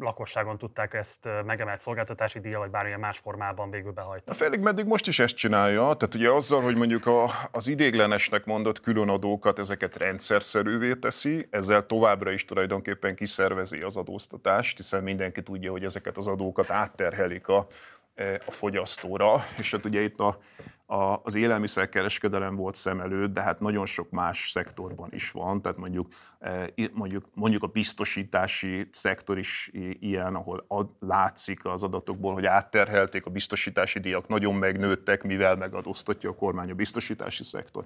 lakosságon 0.00 0.58
tudták 0.58 0.94
ezt 0.94 1.28
megemelt 1.44 1.80
szolgáltatási 1.80 2.40
díja, 2.40 2.58
vagy 2.58 2.70
bármilyen 2.70 3.00
más 3.00 3.18
formában 3.18 3.70
végül 3.70 3.92
behajtani. 3.92 4.38
Félig 4.38 4.60
meddig 4.60 4.86
most 4.86 5.06
is 5.06 5.18
ezt 5.18 5.36
csinálja, 5.36 5.80
tehát 5.80 6.14
ugye 6.14 6.30
azzal, 6.30 6.62
hogy 6.62 6.76
mondjuk 6.76 7.06
a, 7.06 7.30
az 7.50 7.66
idéglenesnek 7.66 8.44
mondott 8.44 8.80
különadókat, 8.80 9.58
ezeket 9.58 9.96
rendszerszerűvé 9.96 10.94
teszi, 10.94 11.46
ezzel 11.50 11.86
továbbra 11.86 12.30
is 12.30 12.44
tulajdonképpen 12.44 13.14
kiszervezi 13.14 13.80
az 13.80 13.96
adóztatást, 13.96 14.76
hiszen 14.76 15.02
mindenki 15.02 15.42
tudja, 15.42 15.70
hogy 15.70 15.84
ezeket 15.84 16.16
az 16.16 16.26
adókat 16.26 16.70
átterhelik 16.70 17.48
a, 17.48 17.66
a 18.46 18.50
fogyasztóra, 18.50 19.44
és 19.58 19.70
hát 19.70 19.84
ugye 19.84 20.02
itt 20.02 20.20
a 20.20 20.38
a, 20.86 21.20
az 21.22 21.34
élelmiszerkereskedelem 21.34 22.56
volt 22.56 22.74
szem 22.74 23.00
előtt, 23.00 23.32
de 23.32 23.40
hát 23.40 23.60
nagyon 23.60 23.86
sok 23.86 24.10
más 24.10 24.50
szektorban 24.50 25.08
is 25.12 25.30
van, 25.30 25.62
tehát 25.62 25.78
mondjuk, 25.78 26.12
e, 26.38 26.72
mondjuk, 26.92 27.28
mondjuk 27.34 27.62
a 27.62 27.66
biztosítási 27.66 28.88
szektor 28.92 29.38
is 29.38 29.70
ilyen, 30.00 30.34
ahol 30.34 30.64
ad, 30.68 30.88
látszik 31.00 31.64
az 31.64 31.82
adatokból, 31.82 32.32
hogy 32.32 32.46
átterhelték 32.46 33.26
a 33.26 33.30
biztosítási 33.30 33.98
díjak, 33.98 34.28
nagyon 34.28 34.54
megnőttek, 34.54 35.22
mivel 35.22 35.56
megadóztatja 35.56 36.30
a 36.30 36.34
kormány 36.34 36.70
a 36.70 36.74
biztosítási 36.74 37.42
szektor, 37.42 37.84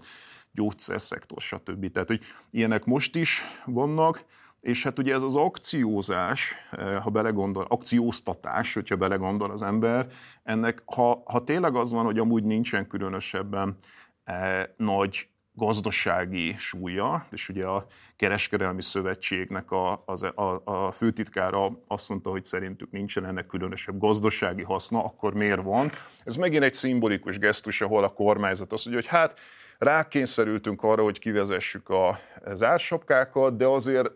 gyógyszerszektor, 0.52 1.40
stb. 1.40 1.92
Tehát, 1.92 2.08
hogy 2.08 2.20
ilyenek 2.50 2.84
most 2.84 3.16
is 3.16 3.42
vannak, 3.64 4.24
és 4.60 4.82
hát 4.82 4.98
ugye 4.98 5.14
ez 5.14 5.22
az 5.22 5.36
akciózás, 5.36 6.54
eh, 6.70 7.02
ha 7.02 7.10
belegondol, 7.10 7.66
akcióztatás, 7.68 8.74
hogyha 8.74 8.96
belegondol 8.96 9.50
az 9.50 9.62
ember, 9.62 10.06
ennek, 10.42 10.82
ha, 10.86 11.22
ha 11.24 11.44
tényleg 11.44 11.76
az 11.76 11.92
van, 11.92 12.04
hogy 12.04 12.18
amúgy 12.18 12.44
nincsen 12.44 12.86
különösebben 12.86 13.76
eh, 14.24 14.64
nagy 14.76 15.28
gazdasági 15.52 16.54
súlya, 16.58 17.26
és 17.30 17.48
ugye 17.48 17.64
a 17.64 17.86
kereskedelmi 18.16 18.82
szövetségnek 18.82 19.70
a, 19.70 20.02
az, 20.06 20.22
a, 20.22 20.62
a 20.64 20.92
főtitkára 20.92 21.78
azt 21.86 22.08
mondta, 22.08 22.30
hogy 22.30 22.44
szerintük 22.44 22.90
nincsen 22.90 23.26
ennek 23.26 23.46
különösebb 23.46 23.98
gazdasági 23.98 24.62
haszna, 24.62 25.04
akkor 25.04 25.34
miért 25.34 25.62
van? 25.62 25.90
Ez 26.24 26.36
megint 26.36 26.62
egy 26.62 26.74
szimbolikus 26.74 27.38
gesztus, 27.38 27.80
ahol 27.80 28.04
a 28.04 28.12
kormányzat 28.12 28.72
azt 28.72 28.86
mondja, 28.86 29.02
hogy 29.02 29.18
hát 29.18 29.38
rákényszerültünk 29.78 30.82
arra, 30.82 31.02
hogy 31.02 31.18
kivezessük 31.18 31.88
a 31.88 32.18
zársapkákat, 32.52 33.56
de 33.56 33.66
azért 33.66 34.10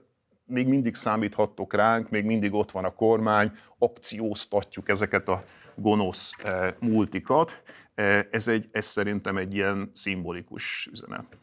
még 0.47 0.69
mindig 0.69 0.95
számíthattok 0.95 1.75
ránk, 1.75 2.11
még 2.11 2.25
mindig 2.25 2.55
ott 2.55 2.71
van 2.71 2.85
a 2.85 2.95
kormány, 2.95 3.53
akcióztatjuk 3.79 4.89
ezeket 4.89 5.29
a 5.29 5.43
gonosz 5.75 6.33
eh, 6.45 6.75
multikat. 6.79 7.63
Eh, 7.95 8.27
ez, 8.31 8.49
egy, 8.49 8.69
ez 8.73 8.85
szerintem 8.85 9.37
egy 9.37 9.55
ilyen 9.55 9.91
szimbolikus 9.95 10.89
üzenet. 10.93 11.39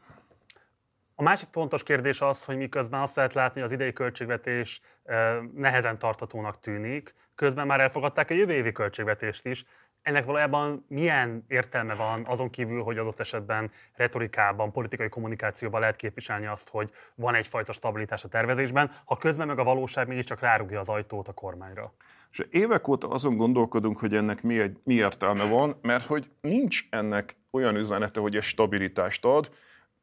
A 1.16 1.24
másik 1.24 1.48
fontos 1.52 1.84
kérdés 1.84 2.22
az, 2.22 2.46
hogy 2.46 2.58
miközben 2.58 3.02
azt 3.02 3.16
lehet 3.16 3.34
látni, 3.34 3.62
hogy 3.62 3.70
az 3.70 3.76
idei 3.76 3.94
költségvetés 3.94 4.82
eh, 5.04 5.38
nehezen 5.56 5.98
tartatónak 5.98 6.60
tűnik, 6.60 7.16
közben 7.36 7.68
már 7.68 7.80
elfogadták 7.80 8.30
a 8.30 8.34
jövő 8.34 8.54
évi 8.54 8.72
költségvetést 8.72 9.46
is, 9.46 9.66
ennek 10.02 10.26
valójában 10.26 10.86
milyen 10.88 11.46
értelme 11.48 11.94
van 11.94 12.26
azon 12.26 12.50
kívül, 12.50 12.84
hogy 12.84 12.98
adott 12.98 13.20
esetben 13.20 13.72
retorikában, 13.96 14.72
politikai 14.72 15.10
kommunikációban 15.10 15.80
lehet 15.80 15.96
képviselni 15.96 16.46
azt, 16.46 16.70
hogy 16.70 16.92
van 17.16 17.36
egyfajta 17.36 17.74
stabilitás 17.74 18.24
a 18.24 18.28
tervezésben, 18.28 18.92
ha 19.06 19.18
közben 19.18 19.48
meg 19.48 19.60
a 19.60 19.64
valóság 19.64 20.08
mégiscsak 20.08 20.40
rárugja 20.40 20.80
az 20.80 20.90
ajtót 20.90 21.28
a 21.28 21.34
kormányra? 21.34 21.94
És 22.32 22.46
évek 22.50 22.88
óta 22.88 23.08
azon 23.08 23.38
gondolkodunk, 23.38 23.98
hogy 23.98 24.16
ennek 24.16 24.42
mi, 24.42 24.60
egy, 24.60 24.78
mi 24.84 24.94
értelme 24.94 25.44
van, 25.44 25.78
mert 25.82 26.06
hogy 26.06 26.32
nincs 26.42 26.84
ennek 26.90 27.36
olyan 27.52 27.76
üzenete, 27.76 28.20
hogy 28.20 28.36
ez 28.36 28.46
stabilitást 28.46 29.26
ad. 29.26 29.52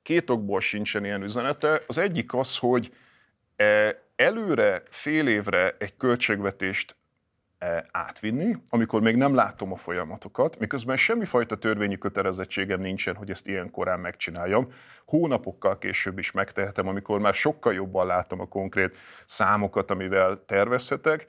Két 0.03 0.31
okból 0.31 0.61
sincsen 0.61 1.05
ilyen 1.05 1.23
üzenete. 1.23 1.83
Az 1.87 1.99
egyik 1.99 2.35
az, 2.35 2.59
hogy 2.59 2.95
e, 3.57 4.03
előre, 4.17 4.83
fél 4.91 5.29
évre 5.29 5.77
egy 5.79 5.97
költségvetést 5.97 6.97
átvinni, 7.91 8.57
amikor 8.69 9.01
még 9.01 9.17
nem 9.17 9.35
látom 9.35 9.73
a 9.73 9.77
folyamatokat, 9.77 10.59
miközben 10.59 10.97
semmifajta 10.97 11.57
törvényi 11.57 11.99
kötelezettségem 11.99 12.81
nincsen, 12.81 13.15
hogy 13.15 13.31
ezt 13.31 13.49
ilyen 13.49 13.71
korán 13.71 14.01
megcsináljam. 14.01 14.73
Hónapokkal 15.05 15.79
később 15.79 16.19
is 16.19 16.31
megtehetem, 16.31 16.89
amikor 16.89 17.21
már 17.21 17.35
sokkal 17.35 17.73
jobban 17.75 18.07
látom 18.07 18.41
a 18.41 18.49
konkrét 18.49 18.97
számokat, 19.25 19.91
amivel 19.91 20.43
tervezhetek. 20.47 21.27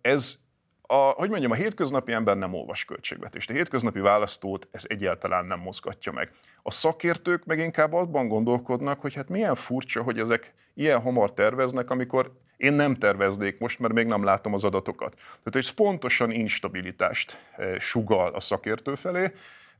Ez 0.00 0.38
a, 0.82 0.94
hogy 0.94 1.30
mondjam, 1.30 1.50
a 1.50 1.54
hétköznapi 1.54 2.12
ember 2.12 2.36
nem 2.36 2.54
olvas 2.54 2.84
költségvetést. 2.84 3.50
A 3.50 3.52
hétköznapi 3.52 4.00
választót 4.00 4.68
ez 4.70 4.84
egyáltalán 4.86 5.44
nem 5.44 5.60
mozgatja 5.60 6.12
meg. 6.12 6.32
A 6.62 6.70
szakértők 6.70 7.44
meg 7.44 7.58
inkább 7.58 7.92
abban 7.92 8.28
gondolkodnak, 8.28 9.00
hogy 9.00 9.14
hát 9.14 9.28
milyen 9.28 9.54
furcsa, 9.54 10.02
hogy 10.02 10.18
ezek 10.18 10.54
ilyen 10.74 11.00
hamar 11.00 11.32
terveznek, 11.32 11.90
amikor 11.90 12.32
én 12.58 12.72
nem 12.72 12.94
terveznék 12.94 13.58
most, 13.58 13.78
mert 13.78 13.94
még 13.94 14.06
nem 14.06 14.24
látom 14.24 14.54
az 14.54 14.64
adatokat. 14.64 15.14
Tehát 15.14 15.56
ez 15.56 15.68
pontosan 15.68 16.30
instabilitást 16.30 17.38
eh, 17.56 17.78
sugal 17.78 18.34
a 18.34 18.40
szakértő 18.40 18.94
felé, 18.94 19.32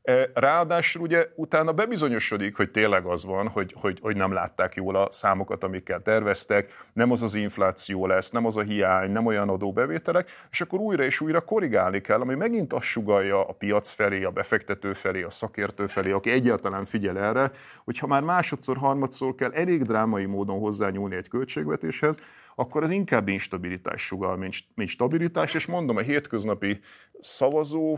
E, 0.09 0.29
ráadásul 0.33 1.01
ugye 1.01 1.27
utána 1.35 1.71
bebizonyosodik, 1.71 2.55
hogy 2.55 2.71
tényleg 2.71 3.05
az 3.05 3.25
van, 3.25 3.47
hogy, 3.47 3.75
hogy, 3.77 3.99
hogy 4.01 4.15
nem 4.15 4.33
látták 4.33 4.75
jól 4.75 4.95
a 4.95 5.11
számokat, 5.11 5.63
amikkel 5.63 6.01
terveztek, 6.01 6.85
nem 6.93 7.11
az 7.11 7.23
az 7.23 7.35
infláció 7.35 8.05
lesz, 8.07 8.29
nem 8.29 8.45
az 8.45 8.57
a 8.57 8.61
hiány, 8.61 9.11
nem 9.11 9.25
olyan 9.25 9.49
adóbevételek, 9.49 10.29
és 10.51 10.61
akkor 10.61 10.79
újra 10.79 11.03
és 11.03 11.21
újra 11.21 11.41
korrigálni 11.41 12.01
kell, 12.01 12.21
ami 12.21 12.35
megint 12.35 12.73
azt 12.73 12.85
sugalja 12.85 13.47
a 13.47 13.53
piac 13.53 13.89
felé, 13.89 14.23
a 14.23 14.29
befektető 14.29 14.93
felé, 14.93 15.21
a 15.21 15.29
szakértő 15.29 15.87
felé, 15.87 16.11
aki 16.11 16.31
egyáltalán 16.31 16.85
figyel 16.85 17.19
erre, 17.19 17.51
hogy 17.83 17.97
ha 17.97 18.07
már 18.07 18.21
másodszor, 18.21 18.77
harmadszor 18.77 19.35
kell 19.35 19.51
elég 19.51 19.83
drámai 19.83 20.25
módon 20.25 20.59
hozzányúlni 20.59 21.15
egy 21.15 21.27
költségvetéshez, 21.27 22.21
akkor 22.59 22.83
az 22.83 22.89
inkább 22.89 23.27
instabilitás 23.27 24.01
sugal, 24.01 24.37
mint, 24.37 24.55
mint 24.75 24.89
stabilitás, 24.89 25.53
és 25.53 25.65
mondom, 25.65 25.97
a 25.97 26.01
hétköznapi 26.01 26.79
szavazó, 27.19 27.97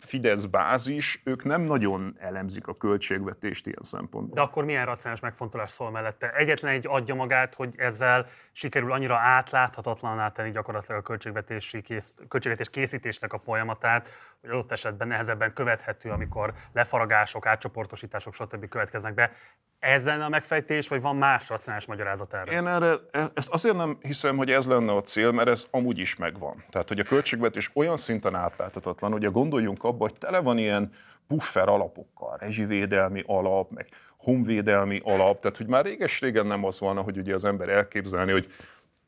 Fidesz 0.00 0.44
bázis, 0.44 1.22
ők 1.24 1.44
nem 1.44 1.62
nagyon 1.62 2.16
elemzik 2.18 2.66
a 2.66 2.76
költségvetést 2.76 3.66
ilyen 3.66 3.82
szempontból. 3.82 4.34
De 4.34 4.40
akkor 4.40 4.64
milyen 4.64 4.86
racionális 4.86 5.22
megfontolás 5.22 5.70
szól 5.70 5.90
mellette? 5.90 6.30
Egyetlen 6.30 6.72
egy 6.72 6.86
adja 6.88 7.14
magát, 7.14 7.54
hogy 7.54 7.74
ezzel 7.76 8.26
sikerül 8.52 8.92
annyira 8.92 9.16
átláthatatlaná 9.16 10.28
tenni 10.28 10.50
gyakorlatilag 10.50 11.00
a 11.00 11.02
költségvetési 11.02 11.82
kész, 11.82 12.14
költségvetés 12.28 12.70
készítésnek 12.70 13.32
a 13.32 13.38
folyamatát, 13.38 14.08
hogy 14.40 14.50
adott 14.50 14.72
esetben 14.72 15.08
nehezebben 15.08 15.52
követhető, 15.52 16.10
amikor 16.10 16.52
lefaragások, 16.72 17.46
átcsoportosítások, 17.46 18.34
stb. 18.34 18.68
következnek 18.68 19.14
be. 19.14 19.32
Ez 19.78 20.04
lenne 20.04 20.24
a 20.24 20.28
megfejtés, 20.28 20.88
vagy 20.88 21.00
van 21.00 21.16
más 21.16 21.48
racionális 21.48 21.86
magyarázat 21.86 22.34
erre? 22.34 22.52
Én 22.52 22.66
erre, 22.66 22.94
e- 23.10 23.30
ezt 23.34 23.48
azért 23.48 23.76
nem 23.76 23.98
hiszem, 24.00 24.36
hogy 24.36 24.50
ez 24.50 24.66
lenne 24.66 24.92
a 24.92 25.00
cél, 25.00 25.30
mert 25.30 25.48
ez 25.48 25.66
amúgy 25.70 25.98
is 25.98 26.16
megvan. 26.16 26.64
Tehát, 26.70 26.88
hogy 26.88 26.98
a 26.98 27.04
költségvetés 27.04 27.70
olyan 27.74 27.96
szinten 27.96 28.34
átláthatatlan, 28.34 29.12
hogy 29.12 29.30
gondoljunk 29.30 29.84
abba, 29.84 30.04
hogy 30.04 30.18
tele 30.18 30.38
van 30.38 30.58
ilyen 30.58 30.92
puffer 31.32 31.68
alapokkal, 31.68 32.36
rezsivédelmi 32.36 33.22
alap, 33.26 33.70
meg 33.70 33.88
honvédelmi 34.16 35.00
alap, 35.04 35.40
tehát 35.40 35.56
hogy 35.56 35.66
már 35.66 35.84
réges-régen 35.84 36.46
nem 36.46 36.64
az 36.64 36.80
van, 36.80 37.02
hogy 37.02 37.18
ugye 37.18 37.34
az 37.34 37.44
ember 37.44 37.68
elképzelni, 37.68 38.32
hogy 38.32 38.46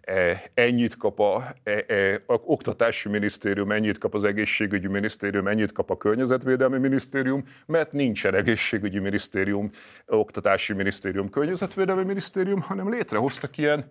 E, 0.07 0.43
ennyit 0.55 0.97
kap 0.97 1.21
a, 1.21 1.55
e, 1.63 1.85
e, 1.87 2.23
a 2.27 2.35
oktatási 2.35 3.09
minisztérium, 3.09 3.71
ennyit 3.73 3.99
kap 3.99 4.15
az 4.15 4.25
egészségügyi 4.25 4.87
minisztérium, 4.87 5.47
ennyit 5.47 5.73
kap 5.73 5.91
a 5.91 5.97
környezetvédelmi 5.97 6.79
minisztérium, 6.79 7.45
mert 7.67 7.93
nincsen 7.93 8.35
egészségügyi 8.35 8.99
minisztérium, 8.99 9.71
oktatási 10.07 10.73
minisztérium, 10.73 11.31
környezetvédelmi 11.31 12.05
minisztérium, 12.05 12.61
hanem 12.61 12.91
létrehoztak 12.91 13.59
ilyen 13.59 13.91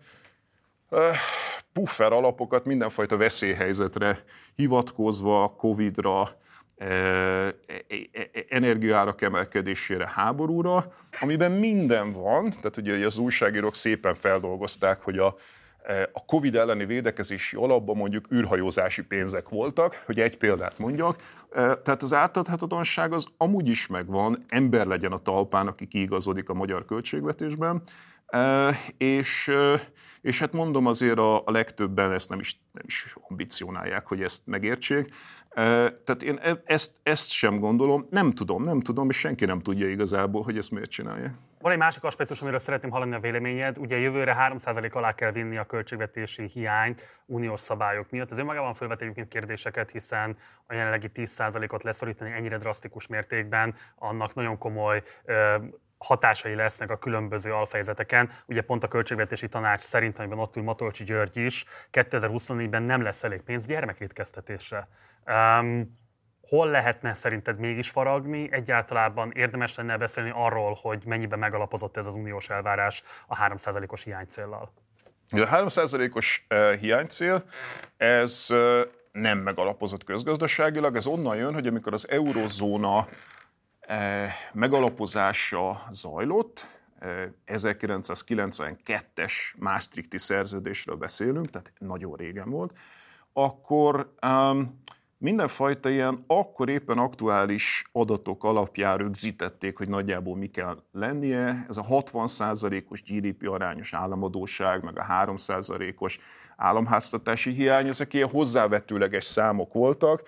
uh, 0.89 0.99
puffer 1.73 2.11
alapokat 2.11 2.65
mindenfajta 2.65 3.17
veszélyhelyzetre 3.17 4.23
hivatkozva, 4.55 5.53
Covid-ra, 5.57 6.41
energiárak 8.49 9.21
emelkedésére, 9.21 10.11
háborúra, 10.13 10.93
amiben 11.21 11.51
minden 11.51 12.11
van, 12.11 12.49
tehát 12.49 12.77
ugye 12.77 13.05
az 13.05 13.17
újságírók 13.17 13.75
szépen 13.75 14.15
feldolgozták, 14.15 15.01
hogy 15.01 15.17
a, 15.17 15.35
a 16.11 16.25
Covid 16.25 16.55
elleni 16.55 16.85
védekezési 16.85 17.55
alapban 17.55 17.97
mondjuk 17.97 18.31
űrhajózási 18.31 19.03
pénzek 19.03 19.49
voltak, 19.49 20.03
hogy 20.05 20.19
egy 20.19 20.37
példát 20.37 20.77
mondjak. 20.77 21.21
Tehát 21.53 22.03
az 22.03 22.13
átadhatatlanság 22.13 23.13
az 23.13 23.27
amúgy 23.37 23.67
is 23.67 23.87
megvan, 23.87 24.43
ember 24.47 24.85
legyen 24.85 25.11
a 25.11 25.21
talpán, 25.21 25.67
aki 25.67 25.87
kiigazodik 25.87 26.49
a 26.49 26.53
magyar 26.53 26.85
költségvetésben, 26.85 27.83
és, 28.97 29.51
és 30.21 30.39
hát 30.39 30.53
mondom 30.53 30.85
azért 30.85 31.17
a, 31.17 31.45
a 31.45 31.51
legtöbben 31.51 32.11
ezt 32.11 32.29
nem 32.29 32.39
is, 32.39 32.61
nem 32.71 32.83
is 32.87 33.15
ambicionálják, 33.29 34.07
hogy 34.07 34.21
ezt 34.21 34.41
megértsék. 34.45 35.13
Tehát 35.53 36.23
én 36.23 36.39
e, 36.41 36.61
ezt, 36.65 36.95
ezt 37.03 37.31
sem 37.31 37.59
gondolom, 37.59 38.07
nem 38.09 38.31
tudom, 38.31 38.63
nem 38.63 38.81
tudom, 38.81 39.09
és 39.09 39.17
senki 39.17 39.45
nem 39.45 39.59
tudja 39.59 39.89
igazából, 39.89 40.43
hogy 40.43 40.57
ezt 40.57 40.71
miért 40.71 40.89
csinálja. 40.89 41.31
Van 41.61 41.71
egy 41.71 41.77
másik 41.77 42.03
aspektus, 42.03 42.41
amiről 42.41 42.59
szeretném 42.59 42.91
hallani 42.91 43.15
a 43.15 43.19
véleményed. 43.19 43.77
Ugye 43.77 43.97
jövőre 43.97 44.37
3% 44.49 44.91
alá 44.91 45.15
kell 45.15 45.31
vinni 45.31 45.57
a 45.57 45.65
költségvetési 45.65 46.47
hiányt 46.47 47.21
uniós 47.25 47.59
szabályok 47.59 48.09
miatt. 48.09 48.31
Ez 48.31 48.37
önmagában 48.37 48.73
felvet 48.73 49.01
egyébként 49.01 49.27
kérdéseket, 49.27 49.91
hiszen 49.91 50.37
a 50.67 50.73
jelenlegi 50.73 51.09
10%-ot 51.15 51.83
leszorítani 51.83 52.31
ennyire 52.31 52.57
drasztikus 52.57 53.07
mértékben, 53.07 53.75
annak 53.95 54.33
nagyon 54.33 54.57
komoly 54.57 55.03
hatásai 55.97 56.55
lesznek 56.55 56.89
a 56.89 56.97
különböző 56.97 57.53
alfejezeteken. 57.53 58.29
Ugye 58.45 58.61
pont 58.61 58.83
a 58.83 58.87
költségvetési 58.87 59.49
tanács 59.49 59.81
szerint, 59.81 60.19
amiben 60.19 60.39
ott 60.39 60.55
ül 60.55 60.63
Matolcsi 60.63 61.03
György 61.03 61.37
is, 61.37 61.65
2024-ben 61.91 62.83
nem 62.83 63.01
lesz 63.01 63.23
elég 63.23 63.41
pénz 63.41 63.65
gyermekétkeztetésre. 63.65 64.87
Um, 65.27 66.01
hol 66.47 66.67
lehetne 66.67 67.13
szerinted 67.13 67.59
mégis 67.59 67.89
faragni? 67.89 68.47
Egyáltalában 68.51 69.31
érdemes 69.31 69.75
lenne 69.75 69.97
beszélni 69.97 70.31
arról, 70.33 70.77
hogy 70.81 71.03
mennyiben 71.05 71.39
megalapozott 71.39 71.97
ez 71.97 72.05
az 72.05 72.15
uniós 72.15 72.49
elvárás 72.49 73.03
a 73.27 73.37
3%-os 73.37 74.03
hiánycéllal? 74.03 74.71
A 75.29 75.35
3%-os 75.35 76.45
hiánycél, 76.79 77.43
ez 77.97 78.47
nem 79.11 79.37
megalapozott 79.37 80.03
közgazdaságilag, 80.03 80.95
ez 80.95 81.05
onnan 81.05 81.35
jön, 81.35 81.53
hogy 81.53 81.67
amikor 81.67 81.93
az 81.93 82.09
eurozóna 82.09 83.07
megalapozása 84.53 85.81
zajlott, 85.91 86.67
1992-es 87.47 89.33
Maastrichti 89.57 90.17
szerződésről 90.17 90.95
beszélünk, 90.95 91.49
tehát 91.49 91.71
nagyon 91.79 92.15
régen 92.15 92.49
volt, 92.49 92.73
akkor 93.33 94.13
um, 94.21 94.81
mindenfajta 95.23 95.89
ilyen 95.89 96.23
akkor 96.27 96.69
éppen 96.69 96.97
aktuális 96.97 97.89
adatok 97.91 98.43
alapján 98.43 98.97
rögzítették, 98.97 99.77
hogy 99.77 99.89
nagyjából 99.89 100.35
mi 100.35 100.47
kell 100.47 100.83
lennie. 100.91 101.65
Ez 101.69 101.77
a 101.77 101.85
60%-os 101.89 103.03
GDP 103.03 103.49
arányos 103.49 103.93
államadóság, 103.93 104.83
meg 104.83 104.99
a 104.99 105.05
3%-os 105.09 106.19
államháztatási 106.57 107.51
hiány, 107.51 107.87
ezek 107.87 108.13
ilyen 108.13 108.29
hozzávetőleges 108.29 109.23
számok 109.23 109.73
voltak. 109.73 110.21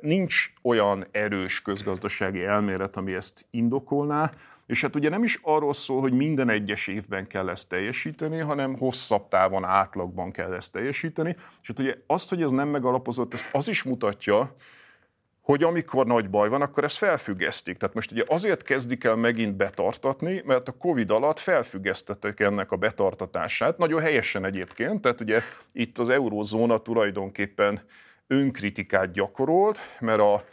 Nincs 0.00 0.52
olyan 0.62 1.06
erős 1.10 1.62
közgazdasági 1.62 2.44
elmélet, 2.44 2.96
ami 2.96 3.14
ezt 3.14 3.46
indokolná, 3.50 4.30
és 4.68 4.80
hát 4.82 4.96
ugye 4.96 5.08
nem 5.08 5.22
is 5.22 5.38
arról 5.42 5.72
szól, 5.72 6.00
hogy 6.00 6.12
minden 6.12 6.48
egyes 6.48 6.86
évben 6.86 7.26
kell 7.26 7.48
ezt 7.48 7.68
teljesíteni, 7.68 8.38
hanem 8.38 8.76
hosszabb 8.76 9.28
távon 9.28 9.64
átlagban 9.64 10.30
kell 10.30 10.52
ezt 10.54 10.72
teljesíteni. 10.72 11.36
És 11.62 11.68
hát 11.68 11.78
ugye 11.78 11.96
azt, 12.06 12.28
hogy 12.28 12.42
ez 12.42 12.50
nem 12.50 12.68
megalapozott, 12.68 13.34
ezt 13.34 13.48
az 13.52 13.68
is 13.68 13.82
mutatja, 13.82 14.56
hogy 15.40 15.62
amikor 15.62 16.06
nagy 16.06 16.30
baj 16.30 16.48
van, 16.48 16.62
akkor 16.62 16.84
ezt 16.84 16.96
felfüggesztik. 16.96 17.76
Tehát 17.76 17.94
most 17.94 18.10
ugye 18.10 18.24
azért 18.26 18.62
kezdik 18.62 19.04
el 19.04 19.16
megint 19.16 19.56
betartatni, 19.56 20.42
mert 20.44 20.68
a 20.68 20.72
Covid 20.72 21.10
alatt 21.10 21.38
felfüggesztettek 21.38 22.40
ennek 22.40 22.72
a 22.72 22.76
betartatását, 22.76 23.78
nagyon 23.78 24.00
helyesen 24.00 24.44
egyébként, 24.44 25.00
tehát 25.00 25.20
ugye 25.20 25.40
itt 25.72 25.98
az 25.98 26.08
eurózóna 26.08 26.82
tulajdonképpen 26.82 27.80
önkritikát 28.26 29.12
gyakorolt, 29.12 29.78
mert 30.00 30.20
a 30.20 30.44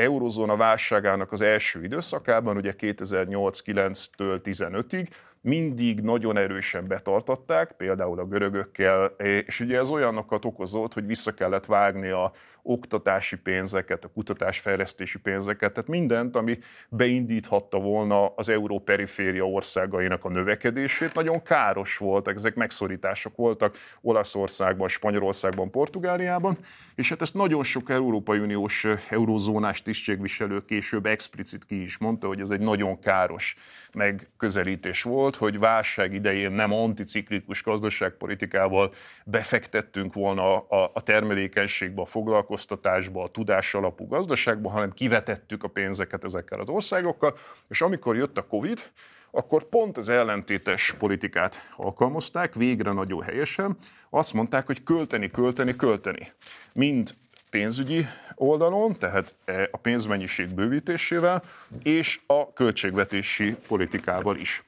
eurozóna 0.00 0.56
válságának 0.56 1.32
az 1.32 1.40
első 1.40 1.84
időszakában, 1.84 2.56
ugye 2.56 2.74
2008-9-től 2.78 4.40
15-ig, 4.44 5.08
mindig 5.40 6.00
nagyon 6.00 6.36
erősen 6.36 6.86
betartatták, 6.86 7.72
például 7.72 8.18
a 8.18 8.26
görögökkel, 8.26 9.04
és 9.46 9.60
ugye 9.60 9.78
ez 9.78 9.88
olyanokat 9.90 10.44
okozott, 10.44 10.92
hogy 10.92 11.06
vissza 11.06 11.32
kellett 11.34 11.66
vágni 11.66 12.08
a 12.08 12.32
oktatási 12.62 13.36
pénzeket, 13.36 14.04
a 14.04 14.08
kutatásfejlesztési 14.08 15.18
pénzeket, 15.18 15.72
tehát 15.72 15.88
mindent, 15.88 16.36
ami 16.36 16.58
beindíthatta 16.88 17.78
volna 17.78 18.26
az 18.26 18.48
európeriféria 18.48 19.44
országainak 19.44 20.24
a 20.24 20.28
növekedését, 20.28 21.14
nagyon 21.14 21.42
káros 21.42 21.96
volt, 21.96 22.28
ezek 22.28 22.54
megszorítások 22.54 23.36
voltak 23.36 23.76
Olaszországban, 24.00 24.88
Spanyolországban, 24.88 25.70
Portugáliában, 25.70 26.58
és 26.94 27.08
hát 27.08 27.22
ezt 27.22 27.34
nagyon 27.34 27.62
sok 27.62 27.90
Európai 27.90 28.38
Uniós 28.38 28.86
eurozónás 29.08 29.82
tisztségviselő 29.82 30.64
később 30.64 31.06
explicit 31.06 31.64
ki 31.64 31.82
is 31.82 31.98
mondta, 31.98 32.26
hogy 32.26 32.40
ez 32.40 32.50
egy 32.50 32.60
nagyon 32.60 32.98
káros 32.98 33.56
megközelítés 33.92 35.02
volt, 35.02 35.36
hogy 35.36 35.58
válság 35.58 36.14
idején 36.14 36.52
nem 36.52 36.72
anticiklikus 36.72 37.62
gazdaságpolitikával 37.62 38.92
befektettünk 39.24 40.14
volna 40.14 40.58
a, 40.58 40.90
a 40.94 41.02
termelékenységbe, 41.02 42.02
a 42.02 42.06
foglalkoztatásba, 42.50 43.22
a 43.22 43.28
tudás 43.28 43.74
alapú 43.74 44.06
gazdaságba, 44.06 44.70
hanem 44.70 44.92
kivetettük 44.92 45.64
a 45.64 45.68
pénzeket 45.68 46.24
ezekkel 46.24 46.60
az 46.60 46.68
országokkal, 46.68 47.38
és 47.68 47.80
amikor 47.80 48.16
jött 48.16 48.38
a 48.38 48.46
Covid, 48.46 48.90
akkor 49.30 49.64
pont 49.64 49.96
az 49.96 50.08
ellentétes 50.08 50.94
politikát 50.98 51.68
alkalmazták, 51.76 52.54
végre 52.54 52.92
nagyon 52.92 53.22
helyesen. 53.22 53.76
Azt 54.10 54.32
mondták, 54.32 54.66
hogy 54.66 54.82
költeni, 54.82 55.30
költeni, 55.30 55.76
költeni. 55.76 56.32
Mind 56.72 57.14
pénzügyi 57.50 58.06
oldalon, 58.34 58.98
tehát 58.98 59.34
e, 59.44 59.68
a 59.70 59.76
pénzmennyiség 59.76 60.54
bővítésével, 60.54 61.42
és 61.82 62.20
a 62.26 62.52
költségvetési 62.52 63.56
politikával 63.68 64.36
is. 64.36 64.62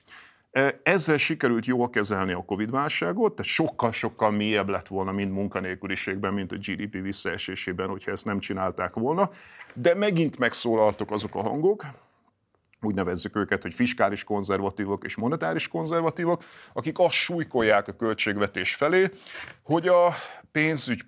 Ezzel 0.83 1.17
sikerült 1.17 1.67
jól 1.67 1.91
kezelni 1.91 2.33
a 2.33 2.45
Covid-válságot, 2.45 3.35
tehát 3.35 3.53
sokkal-sokkal 3.53 4.31
mélyebb 4.31 4.69
lett 4.69 4.89
volna, 4.89 5.13
mint 5.13 5.33
munkanélküliségben, 5.33 6.33
mint 6.33 6.53
a 6.53 6.57
GDP 6.57 7.03
visszaesésében, 7.03 7.89
hogyha 7.89 8.11
ezt 8.11 8.25
nem 8.25 8.39
csinálták 8.39 8.95
volna. 8.95 9.31
De 9.75 9.95
megint 9.95 10.39
megszólaltak 10.39 11.11
azok 11.11 11.35
a 11.35 11.43
hangok, 11.43 11.85
úgy 12.81 12.95
nevezzük 12.95 13.37
őket, 13.37 13.63
hogy 13.63 13.75
fiskális 13.75 14.25
konzervatívok 14.25 15.05
és 15.05 15.17
monetáris 15.17 15.69
konzervatívok, 15.69 16.45
akik 16.73 16.99
azt 16.99 17.15
súlykolják 17.15 17.89
a 17.89 17.97
költségvetés 17.97 18.75
felé, 18.75 19.11
hogy 19.63 19.89
a 19.89 20.15
pénzügy 20.53 21.05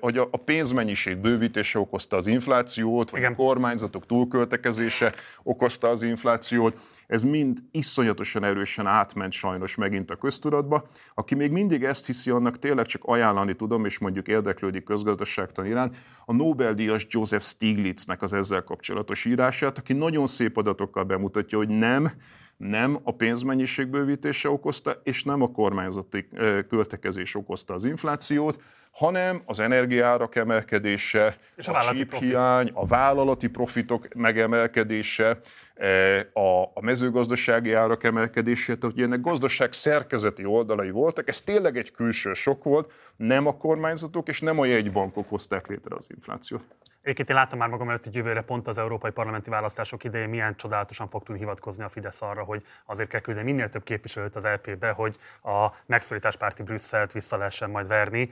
hogy 0.00 0.18
a 0.18 0.36
pénzmennyiség 0.44 1.16
bővítése 1.16 1.78
okozta 1.78 2.16
az 2.16 2.26
inflációt, 2.26 3.10
vagy 3.10 3.20
Igen. 3.20 3.32
a 3.32 3.36
kormányzatok 3.36 4.06
túlköltekezése 4.06 5.14
okozta 5.42 5.88
az 5.88 6.02
inflációt. 6.02 6.80
Ez 7.06 7.22
mind 7.22 7.58
iszonyatosan 7.70 8.44
erősen 8.44 8.86
átment 8.86 9.32
sajnos 9.32 9.74
megint 9.74 10.10
a 10.10 10.16
köztudatba. 10.16 10.86
Aki 11.14 11.34
még 11.34 11.50
mindig 11.50 11.84
ezt 11.84 12.06
hiszi, 12.06 12.30
annak 12.30 12.58
tényleg 12.58 12.86
csak 12.86 13.04
ajánlani 13.04 13.56
tudom, 13.56 13.84
és 13.84 13.98
mondjuk 13.98 14.28
érdeklődik 14.28 14.84
közgazdaságtan 14.84 15.66
iránt, 15.66 15.96
a 16.24 16.32
Nobel-díjas 16.32 17.06
Joseph 17.10 17.44
Stiglitznek 17.44 18.22
az 18.22 18.32
ezzel 18.32 18.62
kapcsolatos 18.62 19.24
írását, 19.24 19.78
aki 19.78 19.92
nagyon 19.92 20.26
szép 20.26 20.56
adatokkal 20.56 21.04
bemutatja, 21.04 21.58
hogy 21.58 21.68
nem, 21.68 22.10
nem 22.56 22.98
a 23.02 23.14
pénzmennyiség 23.14 23.86
bővítése 23.86 24.50
okozta, 24.50 25.00
és 25.04 25.24
nem 25.24 25.42
a 25.42 25.50
kormányzati 25.50 26.28
költekezés 26.68 27.34
okozta 27.34 27.74
az 27.74 27.84
inflációt, 27.84 28.62
hanem 28.92 29.42
az 29.44 29.58
energiárak 29.58 30.36
emelkedése, 30.36 31.36
és 31.56 31.68
a, 31.68 31.78
a 32.10 32.16
hiány, 32.18 32.70
a 32.74 32.86
vállalati 32.86 33.48
profitok 33.48 34.14
megemelkedése, 34.14 35.40
e, 35.74 36.18
a, 36.32 36.62
a 36.62 36.80
mezőgazdasági 36.80 37.72
árak 37.72 38.04
emelkedése, 38.04 38.76
tehát 38.76 38.94
hogy 38.94 39.04
ennek 39.04 39.20
gazdaság 39.20 39.72
szerkezeti 39.72 40.44
oldalai 40.44 40.90
voltak, 40.90 41.28
ez 41.28 41.40
tényleg 41.40 41.76
egy 41.76 41.90
külső 41.90 42.32
sok 42.32 42.64
volt, 42.64 42.92
nem 43.16 43.46
a 43.46 43.56
kormányzatok 43.56 44.28
és 44.28 44.40
nem 44.40 44.58
a 44.58 44.64
jegybankok 44.64 45.28
hozták 45.28 45.66
létre 45.66 45.96
az 45.96 46.10
inflációt. 46.10 46.64
Egyébként 47.02 47.30
én 47.30 47.36
láttam 47.36 47.58
már 47.58 47.68
magam 47.68 47.88
előtt, 47.88 48.04
hogy 48.04 48.14
jövőre 48.14 48.42
pont 48.42 48.68
az 48.68 48.78
európai 48.78 49.10
parlamenti 49.10 49.50
választások 49.50 50.04
idején 50.04 50.28
milyen 50.28 50.56
csodálatosan 50.56 51.08
fog 51.08 51.22
tudni 51.22 51.40
hivatkozni 51.40 51.84
a 51.84 51.88
Fidesz 51.88 52.22
arra, 52.22 52.42
hogy 52.42 52.62
azért 52.84 53.08
kell 53.08 53.20
küldeni 53.20 53.50
minél 53.50 53.70
több 53.70 53.82
képviselőt 53.82 54.36
az 54.36 54.44
LP-be, 54.44 54.90
hogy 54.90 55.16
a 55.42 55.68
megszorításpárti 55.86 56.62
Brüsszelt 56.62 57.12
vissza 57.12 57.36
lehessen 57.36 57.70
majd 57.70 57.86
verni. 57.86 58.30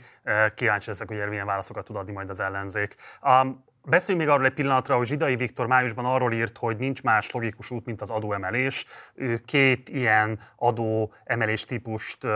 Kíváncsi 0.54 0.88
leszek, 0.88 1.08
hogy 1.08 1.28
milyen 1.28 1.46
válaszokat 1.46 1.84
tud 1.84 1.96
adni 1.96 2.12
majd 2.12 2.30
az 2.30 2.40
ellenzék. 2.40 2.96
Um, 3.22 3.68
Beszéljünk 3.84 4.26
még 4.26 4.34
arról 4.34 4.46
egy 4.46 4.54
pillanatra, 4.54 4.96
hogy 4.96 5.06
Zsidai 5.06 5.36
Viktor 5.36 5.66
májusban 5.66 6.04
arról 6.04 6.32
írt, 6.32 6.58
hogy 6.58 6.76
nincs 6.76 7.02
más 7.02 7.30
logikus 7.30 7.70
út, 7.70 7.86
mint 7.86 8.00
az 8.00 8.10
adóemelés. 8.10 8.86
Ő 9.14 9.40
két 9.44 9.88
ilyen 9.88 10.40
adóemelés 10.56 11.64
típust 11.64 12.26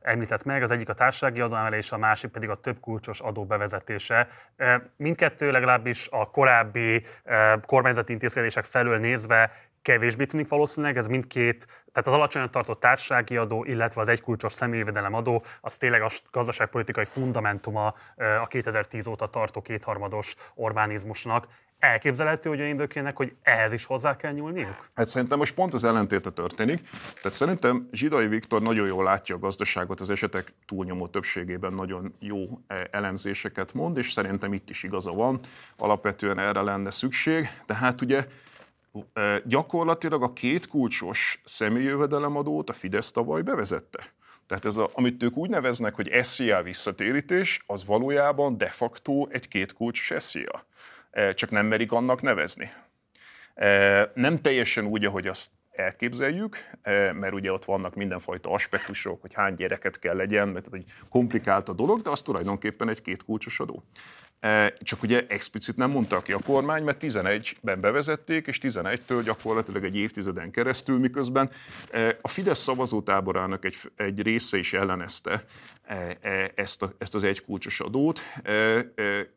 említett 0.00 0.44
meg, 0.44 0.62
az 0.62 0.70
egyik 0.70 0.88
a 0.88 0.94
társasági 0.94 1.40
adóemelés, 1.40 1.92
a 1.92 1.98
másik 1.98 2.30
pedig 2.30 2.48
a 2.48 2.60
több 2.60 2.80
kulcsos 2.80 3.20
adó 3.20 3.44
bevezetése. 3.44 4.28
Mindkettő 4.96 5.50
legalábbis 5.50 6.08
a 6.10 6.30
korábbi 6.30 7.06
kormányzati 7.66 8.12
intézkedések 8.12 8.64
felől 8.64 8.98
nézve 8.98 9.52
kevésbé 9.82 10.24
tűnik 10.24 10.48
valószínűleg, 10.48 10.96
ez 10.96 11.06
mindkét, 11.06 11.66
tehát 11.92 12.08
az 12.08 12.14
alacsonyan 12.14 12.50
tartott 12.50 12.80
társasági 12.80 13.36
adó, 13.36 13.64
illetve 13.64 14.00
az 14.00 14.08
egykulcsos 14.08 14.52
személyvédelem 14.52 15.14
adó, 15.14 15.44
az 15.60 15.76
tényleg 15.76 16.02
a 16.02 16.10
gazdaságpolitikai 16.30 17.04
fundamentuma 17.04 17.94
a 18.42 18.46
2010 18.46 19.06
óta 19.06 19.26
tartó 19.26 19.62
kétharmados 19.62 20.34
Orbánizmusnak. 20.54 21.46
Elképzelhető, 21.78 22.48
hogy 22.48 22.58
indökének, 22.58 23.16
hogy 23.16 23.34
ehhez 23.42 23.72
is 23.72 23.84
hozzá 23.84 24.16
kell 24.16 24.32
nyúlniuk? 24.32 24.88
Hát 24.94 25.06
szerintem 25.06 25.38
most 25.38 25.54
pont 25.54 25.74
az 25.74 25.84
ellentéte 25.84 26.30
történik. 26.30 26.88
Tehát 27.14 27.32
szerintem 27.32 27.88
Zsidai 27.92 28.26
Viktor 28.26 28.62
nagyon 28.62 28.86
jól 28.86 29.04
látja 29.04 29.34
a 29.34 29.38
gazdaságot, 29.38 30.00
az 30.00 30.10
esetek 30.10 30.52
túlnyomó 30.66 31.08
többségében 31.08 31.72
nagyon 31.72 32.14
jó 32.18 32.60
e, 32.66 32.88
elemzéseket 32.90 33.72
mond, 33.72 33.96
és 33.96 34.12
szerintem 34.12 34.52
itt 34.52 34.70
is 34.70 34.82
igaza 34.82 35.12
van. 35.12 35.40
Alapvetően 35.76 36.38
erre 36.38 36.60
lenne 36.60 36.90
szükség. 36.90 37.48
Tehát 37.66 38.00
ugye 38.00 38.26
gyakorlatilag 39.44 40.22
a 40.22 40.32
két 40.32 40.66
kulcsos 40.66 41.40
személyjövedelemadót 41.44 42.70
a 42.70 42.72
Fidesz 42.72 43.12
tavaly 43.12 43.42
bevezette. 43.42 44.12
Tehát 44.46 44.64
ez, 44.64 44.76
a, 44.76 44.90
amit 44.92 45.22
ők 45.22 45.36
úgy 45.36 45.50
neveznek, 45.50 45.94
hogy 45.94 46.10
SZIA 46.22 46.62
visszatérítés, 46.62 47.62
az 47.66 47.84
valójában 47.84 48.56
de 48.56 48.68
facto 48.68 49.26
egy 49.28 49.48
két 49.48 49.72
kulcsos 49.72 50.22
SZIA. 50.22 50.66
Csak 51.34 51.50
nem 51.50 51.66
merik 51.66 51.92
annak 51.92 52.22
nevezni. 52.22 52.72
Nem 54.14 54.40
teljesen 54.40 54.86
úgy, 54.86 55.04
ahogy 55.04 55.26
azt 55.26 55.50
elképzeljük, 55.70 56.56
mert 57.12 57.32
ugye 57.32 57.52
ott 57.52 57.64
vannak 57.64 57.94
mindenfajta 57.94 58.50
aspektusok, 58.50 59.20
hogy 59.20 59.34
hány 59.34 59.54
gyereket 59.54 59.98
kell 59.98 60.16
legyen, 60.16 60.48
mert 60.48 60.74
egy 60.74 60.92
komplikált 61.08 61.68
a 61.68 61.72
dolog, 61.72 62.02
de 62.02 62.10
az 62.10 62.22
tulajdonképpen 62.22 62.88
egy 62.88 63.02
két 63.02 63.24
kulcsos 63.24 63.60
adó. 63.60 63.82
Csak 64.82 65.02
ugye 65.02 65.26
explicit 65.28 65.76
nem 65.76 65.90
mondta 65.90 66.22
ki 66.22 66.32
a 66.32 66.38
kormány, 66.44 66.82
mert 66.82 67.02
11-ben 67.02 67.80
bevezették, 67.80 68.46
és 68.46 68.58
11-től 68.62 69.20
gyakorlatilag 69.24 69.84
egy 69.84 69.96
évtizeden 69.96 70.50
keresztül, 70.50 70.98
miközben 70.98 71.50
a 72.20 72.28
Fidesz 72.28 72.60
szavazótáborának 72.60 73.64
egy, 73.64 73.76
egy 73.96 74.22
része 74.22 74.58
is 74.58 74.72
ellenezte 74.72 75.44
ezt, 76.54 76.82
a, 76.82 76.92
ezt 76.98 77.14
az 77.14 77.24
egykulcsos 77.24 77.80
adót, 77.80 78.20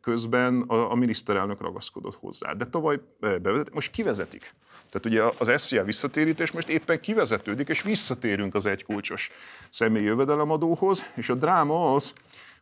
közben 0.00 0.60
a, 0.60 0.90
a 0.90 0.94
miniszterelnök 0.94 1.60
ragaszkodott 1.60 2.16
hozzá. 2.16 2.52
De 2.52 2.66
tavaly 2.66 3.00
bevezették, 3.20 3.74
most 3.74 3.90
kivezetik. 3.90 4.54
Tehát 4.90 5.06
ugye 5.06 5.22
az 5.38 5.62
SZIA 5.62 5.84
visszatérítés 5.84 6.50
most 6.50 6.68
éppen 6.68 7.00
kivezetődik, 7.00 7.68
és 7.68 7.82
visszatérünk 7.82 8.54
az 8.54 8.66
egykulcsos 8.66 9.30
személyi 9.70 10.04
jövedelemadóhoz, 10.04 11.04
és 11.14 11.28
a 11.28 11.34
dráma 11.34 11.94
az, 11.94 12.12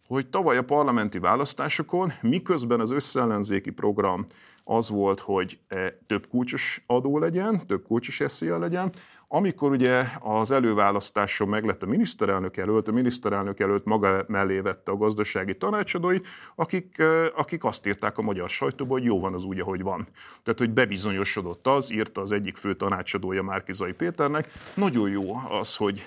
hogy 0.06 0.28
tavaly 0.28 0.56
a 0.56 0.64
parlamenti 0.64 1.18
választásokon, 1.18 2.12
miközben 2.20 2.80
az 2.80 2.90
összeellenzéki 2.90 3.70
program 3.70 4.24
az 4.64 4.88
volt, 4.88 5.20
hogy 5.20 5.58
e, 5.68 5.98
több 6.06 6.26
kulcsos 6.26 6.82
adó 6.86 7.18
legyen, 7.18 7.66
több 7.66 7.86
kulcsos 7.86 8.20
eszélyel 8.20 8.58
legyen, 8.58 8.92
amikor 9.34 9.70
ugye 9.70 10.04
az 10.20 10.50
előválasztáson 10.50 11.48
meglett 11.48 11.82
a 11.82 11.86
miniszterelnök 11.86 12.56
előtt, 12.56 12.88
a 12.88 12.92
miniszterelnök 12.92 13.60
előtt 13.60 13.84
maga 13.84 14.24
mellé 14.28 14.58
vette 14.58 14.90
a 14.90 14.96
gazdasági 14.96 15.56
tanácsadói, 15.56 16.18
akik, 16.54 17.02
akik 17.34 17.64
azt 17.64 17.86
írták 17.86 18.18
a 18.18 18.22
magyar 18.22 18.48
sajtóban, 18.48 18.98
hogy 18.98 19.06
jó 19.06 19.20
van 19.20 19.34
az 19.34 19.44
úgy, 19.44 19.60
ahogy 19.60 19.82
van. 19.82 20.06
Tehát, 20.42 20.58
hogy 20.58 20.70
bebizonyosodott 20.70 21.66
az, 21.66 21.92
írta 21.92 22.20
az 22.20 22.32
egyik 22.32 22.56
fő 22.56 22.74
tanácsadója 22.74 23.42
Márkizai 23.42 23.92
Péternek, 23.92 24.52
nagyon 24.74 25.10
jó 25.10 25.36
az, 25.50 25.76
hogy 25.76 26.02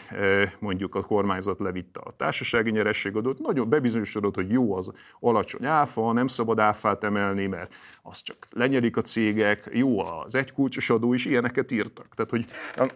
mondjuk 0.59 0.95
a 0.95 1.01
kormányzat 1.01 1.59
levitte 1.59 1.99
a 1.99 2.13
társasági 2.17 2.71
nyerességadót, 2.71 3.39
nagyon 3.39 3.69
bebizonyosodott, 3.69 4.35
hogy 4.35 4.51
jó 4.51 4.75
az 4.75 4.91
alacsony 5.19 5.65
áfa, 5.65 6.11
nem 6.11 6.27
szabad 6.27 6.59
áfát 6.59 7.03
emelni, 7.03 7.45
mert 7.45 7.73
az 8.01 8.21
csak 8.21 8.44
lenyelik 8.49 8.97
a 8.97 9.01
cégek, 9.01 9.69
jó 9.71 9.99
az 9.99 10.35
egykulcsos 10.35 10.89
adó 10.89 11.13
is, 11.13 11.25
ilyeneket 11.25 11.71
írtak. 11.71 12.07
Tehát, 12.15 12.31
hogy 12.31 12.45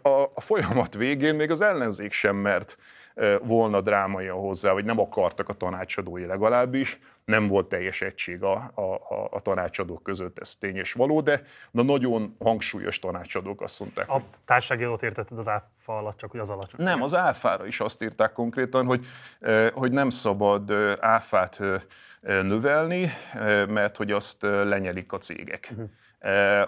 a, 0.01 0.09
a, 0.33 0.41
folyamat 0.41 0.95
végén 0.95 1.35
még 1.35 1.51
az 1.51 1.61
ellenzék 1.61 2.11
sem 2.11 2.35
mert 2.35 2.77
volna 3.41 3.81
drámai 3.81 4.27
hozzá, 4.27 4.71
vagy 4.71 4.85
nem 4.85 4.99
akartak 4.99 5.49
a 5.49 5.53
tanácsadói 5.53 6.25
legalábbis, 6.25 6.99
nem 7.25 7.47
volt 7.47 7.67
teljes 7.67 8.01
egység 8.01 8.43
a, 8.43 8.71
a, 8.75 9.27
a 9.31 9.41
tanácsadók 9.41 10.03
között, 10.03 10.39
ez 10.39 10.55
tény 10.55 10.75
és 10.75 10.93
való, 10.93 11.21
de 11.21 11.43
de 11.71 11.81
nagyon 11.81 12.35
hangsúlyos 12.39 12.99
tanácsadók 12.99 13.61
azt 13.61 13.79
mondták. 13.79 14.09
A 14.09 14.21
társasági 14.45 14.83
adót 14.83 15.03
értetted 15.03 15.37
az 15.37 15.47
áfa 15.47 15.97
alatt, 15.97 16.17
csak 16.17 16.31
hogy 16.31 16.39
az 16.39 16.49
alacsony. 16.49 16.85
Nem, 16.85 17.01
az 17.01 17.15
áfára 17.15 17.65
is 17.65 17.79
azt 17.79 18.03
írták 18.03 18.31
konkrétan, 18.31 18.85
hogy, 18.85 19.05
hogy 19.73 19.91
nem 19.91 20.09
szabad 20.09 20.71
áfát 20.99 21.59
növelni, 22.21 23.11
mert 23.67 23.97
hogy 23.97 24.11
azt 24.11 24.41
lenyelik 24.41 25.11
a 25.11 25.17
cégek. 25.17 25.69
Uh-huh. 25.71 25.89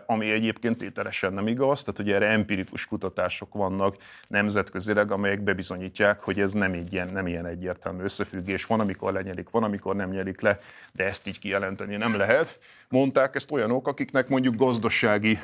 Ami 0.05 0.31
egyébként 0.31 0.77
tételesen 0.77 1.33
nem 1.33 1.47
igaz, 1.47 1.83
tehát 1.83 1.99
ugye 1.99 2.15
erre 2.15 2.27
empirikus 2.27 2.85
kutatások 2.85 3.53
vannak 3.53 3.95
nemzetközileg, 4.27 5.11
amelyek 5.11 5.41
bebizonyítják, 5.41 6.21
hogy 6.21 6.39
ez 6.39 6.53
nem, 6.53 6.73
így 6.73 6.93
ilyen, 6.93 7.07
nem 7.07 7.27
ilyen 7.27 7.45
egyértelmű 7.45 8.03
összefüggés. 8.03 8.65
Van, 8.65 8.79
amikor 8.79 9.13
lenyelik, 9.13 9.49
van, 9.49 9.63
amikor 9.63 9.95
nem 9.95 10.09
nyelik 10.09 10.41
le, 10.41 10.59
de 10.93 11.05
ezt 11.05 11.27
így 11.27 11.39
kijelenteni 11.39 11.95
nem 11.95 12.15
lehet. 12.15 12.59
Mondták 12.89 13.35
ezt 13.35 13.51
olyanok, 13.51 13.87
akiknek 13.87 14.27
mondjuk 14.27 14.55
gazdasági 14.55 15.39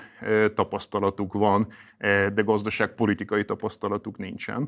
tapasztalatuk 0.55 1.34
van, 1.34 1.68
de 2.34 2.41
gazdaságpolitikai 2.45 3.45
tapasztalatuk 3.45 4.18
nincsen. 4.18 4.68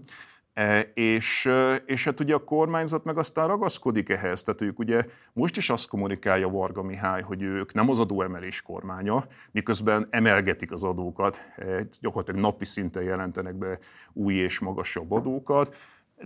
E, 0.53 0.79
és, 0.93 1.45
e, 1.45 1.75
és 1.75 2.03
hát 2.03 2.19
ugye 2.19 2.33
a 2.33 2.43
kormányzat 2.43 3.03
meg 3.03 3.17
aztán 3.17 3.47
ragaszkodik 3.47 4.09
ehhez, 4.09 4.43
tehát 4.43 4.61
ők 4.61 4.79
ugye 4.79 5.05
most 5.33 5.57
is 5.57 5.69
azt 5.69 5.87
kommunikálja 5.87 6.49
Varga 6.49 6.83
Mihály, 6.83 7.21
hogy 7.21 7.41
ők 7.41 7.73
nem 7.73 7.89
az 7.89 7.99
adóemelés 7.99 8.61
kormánya, 8.61 9.25
miközben 9.51 10.07
emelgetik 10.09 10.71
az 10.71 10.83
adókat, 10.83 11.43
e, 11.55 11.87
gyakorlatilag 12.01 12.41
napi 12.41 12.65
szinten 12.65 13.03
jelentenek 13.03 13.55
be 13.55 13.79
új 14.13 14.33
és 14.33 14.59
magasabb 14.59 15.11
adókat, 15.11 15.75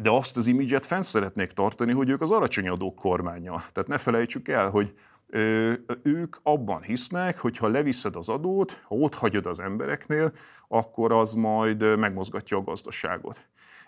de 0.01 0.09
azt 0.09 0.37
az 0.37 0.47
imidzset 0.47 0.85
fenn 0.85 1.01
szeretnék 1.01 1.51
tartani, 1.51 1.91
hogy 1.91 2.09
ők 2.09 2.21
az 2.21 2.31
alacsony 2.31 2.67
adók 2.67 2.95
kormánya. 2.95 3.65
Tehát 3.73 3.89
ne 3.89 3.97
felejtsük 3.97 4.47
el, 4.47 4.69
hogy 4.69 4.93
ők 6.03 6.35
abban 6.43 6.81
hisznek, 6.81 7.37
hogy 7.37 7.57
ha 7.57 7.67
leviszed 7.67 8.15
az 8.15 8.29
adót, 8.29 8.81
ha 8.83 8.95
ott 8.95 9.13
hagyod 9.13 9.45
az 9.45 9.59
embereknél, 9.59 10.31
akkor 10.67 11.11
az 11.11 11.33
majd 11.33 11.97
megmozgatja 11.97 12.57
a 12.57 12.63
gazdaságot. 12.63 13.41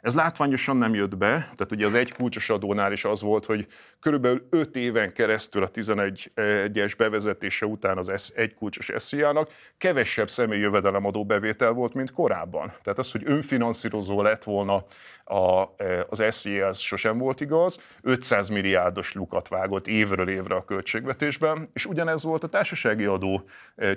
Ez 0.05 0.15
látványosan 0.15 0.77
nem 0.77 0.93
jött 0.93 1.17
be, 1.17 1.27
tehát 1.27 1.71
ugye 1.71 1.85
az 1.85 1.93
egy 1.93 2.13
kulcsos 2.13 2.49
adónál 2.49 2.91
is 2.91 3.05
az 3.05 3.21
volt, 3.21 3.45
hogy 3.45 3.67
körülbelül 3.99 4.47
5 4.49 4.75
éven 4.75 5.13
keresztül 5.13 5.63
a 5.63 5.71
11-es 5.71 6.93
bevezetése 6.97 7.65
után 7.65 7.97
az 7.97 8.33
egy 8.35 8.53
kulcsos 8.53 8.91
SZIA-nak 8.95 9.49
kevesebb 9.77 10.29
személyi 10.29 10.61
jövedelemadó 10.61 11.25
bevétel 11.25 11.71
volt, 11.71 11.93
mint 11.93 12.11
korábban. 12.11 12.73
Tehát 12.83 12.99
az, 12.99 13.11
hogy 13.11 13.21
önfinanszírozó 13.25 14.21
lett 14.21 14.43
volna 14.43 14.85
a, 15.25 15.75
az 16.09 16.23
SZIA, 16.29 16.67
az 16.67 16.79
sosem 16.79 17.17
volt 17.17 17.41
igaz, 17.41 17.81
500 18.01 18.49
milliárdos 18.49 19.13
lukat 19.13 19.47
vágott 19.47 19.87
évről 19.87 20.29
évre 20.29 20.55
a 20.55 20.65
költségvetésben, 20.65 21.69
és 21.73 21.85
ugyanez 21.85 22.23
volt 22.23 22.43
a 22.43 22.47
társasági 22.47 23.05
adó 23.05 23.43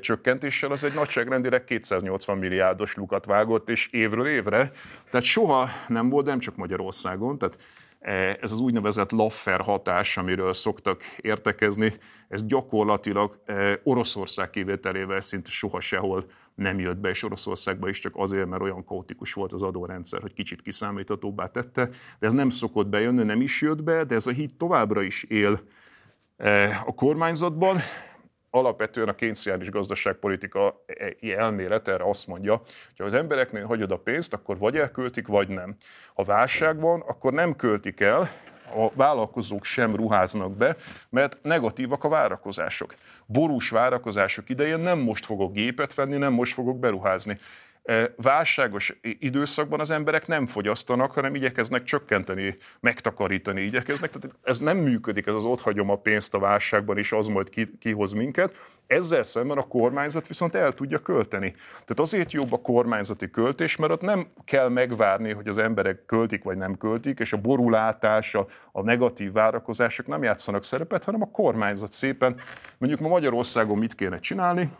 csökkentéssel, 0.01 0.71
az 0.71 0.85
egy 0.85 0.95
nagyságrendileg 0.95 1.65
280 1.65 2.39
milliárdos 2.39 2.95
lukat 2.95 3.25
vágott, 3.25 3.69
és 3.69 3.89
évről 3.91 4.27
évre. 4.27 4.73
Tehát 5.11 5.27
soha 5.27 5.69
nem 5.89 5.98
volt, 6.07 6.27
nem 6.27 6.39
csak 6.39 6.57
Magyarországon, 6.57 7.39
tehát 7.39 7.59
e, 8.01 8.13
ez 8.41 8.53
az 8.53 8.61
úgynevezett 8.61 9.11
Laffer 9.11 9.61
hatás, 9.61 10.17
amiről 10.17 10.55
szoktak 10.55 11.03
értekezni, 11.21 11.93
ez 12.29 12.45
gyakorlatilag 12.47 13.39
e, 13.45 13.81
Oroszország 13.83 14.51
kivételével 14.51 15.21
szinte 15.21 15.51
soha 15.51 15.81
sehol 15.81 16.25
nem 16.55 16.79
jött 16.79 16.97
be, 16.97 17.09
és 17.09 17.23
Oroszországba 17.23 17.89
is 17.89 17.99
csak 17.99 18.13
azért, 18.17 18.47
mert 18.47 18.63
olyan 18.63 18.85
kaotikus 18.85 19.33
volt 19.33 19.53
az 19.53 19.63
adórendszer, 19.63 20.21
hogy 20.21 20.33
kicsit 20.33 20.63
kiszámíthatóbbá 20.63 21.47
tette, 21.47 21.91
de 22.19 22.27
ez 22.27 22.33
nem 22.33 22.51
szokott 22.51 22.87
bejönni, 22.87 23.25
nem 23.25 23.41
is 23.41 23.63
jött 23.63 23.83
be, 23.83 24.05
de 24.05 24.15
ez 24.15 24.27
a 24.27 24.31
hit 24.31 24.55
továbbra 24.55 25.03
is 25.03 25.23
él 25.23 25.61
e, 26.37 26.83
a 26.87 26.95
kormányzatban, 26.95 27.81
alapvetően 28.59 29.09
a 29.09 29.15
kényszerűs 29.15 29.71
gazdaságpolitika 29.71 30.85
elmélet 31.21 31.89
erre 31.89 32.09
azt 32.09 32.27
mondja, 32.27 32.57
hogy 32.57 32.99
ha 32.99 33.05
az 33.05 33.15
embereknél 33.15 33.67
hagyod 33.67 33.91
a 33.91 33.99
pénzt, 33.99 34.35
akkor 34.35 34.59
vagy 34.59 34.77
elköltik, 34.77 35.27
vagy 35.27 35.49
nem. 35.49 35.77
Ha 36.15 36.25
válság 36.25 36.81
van, 36.81 37.01
akkor 37.01 37.33
nem 37.33 37.57
költik 37.57 38.01
el, 38.01 38.31
a 38.75 38.91
vállalkozók 38.95 39.65
sem 39.65 39.97
ruháznak 39.97 40.57
be, 40.57 40.77
mert 41.09 41.37
negatívak 41.43 42.05
a 42.05 42.09
várakozások. 42.09 42.95
Borús 43.27 43.71
várakozások 43.71 44.49
idején 44.49 44.81
nem 44.81 44.99
most 44.99 45.25
fogok 45.25 45.53
gépet 45.53 45.95
venni, 45.95 46.17
nem 46.17 46.33
most 46.33 46.53
fogok 46.53 46.79
beruházni. 46.79 47.39
Válságos 48.17 48.99
időszakban 49.01 49.81
az 49.81 49.91
emberek 49.91 50.27
nem 50.27 50.47
fogyasztanak, 50.47 51.13
hanem 51.13 51.35
igyekeznek 51.35 51.83
csökkenteni, 51.83 52.57
megtakarítani 52.81 53.61
igyekeznek. 53.61 54.11
Tehát 54.11 54.37
ez 54.43 54.59
nem 54.59 54.77
működik, 54.77 55.27
ez 55.27 55.35
az 55.35 55.45
ott 55.45 55.61
hagyom 55.61 55.91
a 55.91 55.97
pénzt 55.97 56.35
a 56.35 56.39
válságban, 56.39 56.99
és 56.99 57.13
az 57.13 57.27
majd 57.27 57.49
ki, 57.49 57.71
kihoz 57.81 58.13
minket. 58.13 58.55
Ezzel 58.87 59.23
szemben 59.23 59.59
a 59.59 59.67
kormányzat 59.67 60.27
viszont 60.27 60.55
el 60.55 60.73
tudja 60.73 60.99
költeni. 60.99 61.51
Tehát 61.71 62.01
azért 62.01 62.33
jobb 62.33 62.53
a 62.53 62.61
kormányzati 62.61 63.31
költés, 63.31 63.77
mert 63.77 63.93
ott 63.93 64.01
nem 64.01 64.27
kell 64.45 64.69
megvárni, 64.69 65.33
hogy 65.33 65.49
az 65.49 65.59
emberek 65.59 66.05
költik 66.07 66.45
vagy 66.45 66.57
nem 66.57 66.77
költik, 66.77 67.19
és 67.19 67.33
a 67.33 67.37
borulátás, 67.37 68.35
a, 68.35 68.47
a 68.73 68.83
negatív 68.83 69.33
várakozások 69.33 70.07
nem 70.07 70.23
játszanak 70.23 70.65
szerepet, 70.65 71.05
hanem 71.05 71.23
a 71.23 71.31
kormányzat 71.31 71.93
szépen, 71.93 72.41
mondjuk 72.79 73.01
ma 73.01 73.09
Magyarországon 73.09 73.79
mit 73.79 73.95
kéne 73.95 74.19
csinálni? 74.19 74.71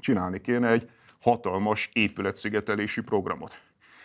Csinálni 0.00 0.40
kéne 0.40 0.68
egy 0.68 0.90
hatalmas 1.20 1.90
épületszigetelési 1.92 3.00
programot. 3.00 3.60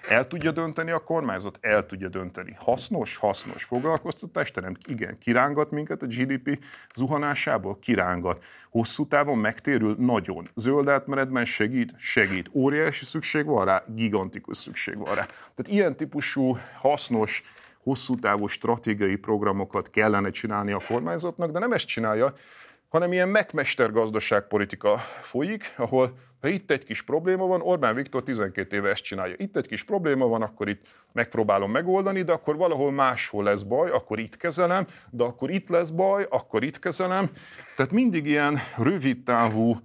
El 0.10 0.28
tudja 0.28 0.52
dönteni 0.52 0.92
a 0.92 1.04
kormányzat? 1.04 1.58
El 1.62 1.86
tudja 1.86 2.10
dönteni. 2.10 2.56
Hasznos? 2.60 3.18
Hasznos. 3.18 3.64
Foglalkoztatás 3.64 4.52
terem? 4.52 4.76
Igen. 4.88 5.18
Kirángat 5.18 5.72
minket 5.72 6.02
a 6.02 6.06
GDP 6.06 6.60
zuhanásából? 6.96 7.80
Kirángat. 7.80 8.44
Hosszú 8.70 9.08
távon 9.08 9.38
megtérül? 9.38 9.96
Nagyon. 10.00 10.50
Zöld 10.56 10.88
átmenetben 10.88 11.46
segít? 11.46 11.94
Segít. 11.98 12.50
Óriási 12.54 13.06
szükség 13.06 13.46
van 13.46 13.66
rá? 13.66 13.84
Gigantikus 13.88 14.58
szükség 14.58 14.98
van 14.98 15.16
rá. 15.16 15.26
Tehát 15.26 15.68
ilyen 15.68 15.96
típusú 15.96 16.58
hasznos, 16.80 17.44
hosszú 17.84 18.16
távú 18.16 18.48
stratégiai 18.48 19.16
programokat 19.16 19.90
kellene 19.90 20.30
csinálni 20.30 20.72
a 20.72 20.82
kormányzatnak, 20.88 21.52
de 21.52 21.60
nem 21.60 21.74
ezt 21.74 21.88
csinálja, 21.88 22.34
hanem 22.90 23.14
ilyen 23.14 23.30
megmester 23.30 23.92
gazdaságpolitika 23.92 24.98
folyik, 25.22 25.74
ahol 25.78 26.18
ha 26.44 26.50
itt 26.50 26.72
egy 26.72 26.84
kis 26.84 27.02
probléma 27.02 27.46
van, 27.46 27.62
Orbán 27.62 27.96
Viktor 27.96 28.24
12 28.24 28.76
éve 28.76 28.90
ezt 28.90 29.04
csinálja. 29.04 29.36
Itt 29.38 29.56
egy 29.56 29.68
kis 29.68 29.84
probléma 29.84 30.28
van, 30.28 30.42
akkor 30.42 30.70
itt 30.70 30.86
megpróbálom 31.12 31.72
megoldani, 31.72 32.22
de 32.22 32.32
akkor 32.32 32.56
valahol 32.56 32.92
máshol 32.92 33.44
lesz 33.44 33.62
baj, 33.62 33.90
akkor 33.90 34.20
itt 34.20 34.38
kezelem, 34.38 34.88
de 35.10 35.24
akkor 35.24 35.50
itt 35.50 35.70
lesz 35.70 35.90
baj, 35.90 36.28
akkor 36.30 36.64
itt 36.64 36.80
kezelem. 36.80 37.30
Tehát 37.76 37.92
mindig 37.92 38.26
ilyen 38.26 38.60
rövid 38.78 39.24
távú, 39.24 39.82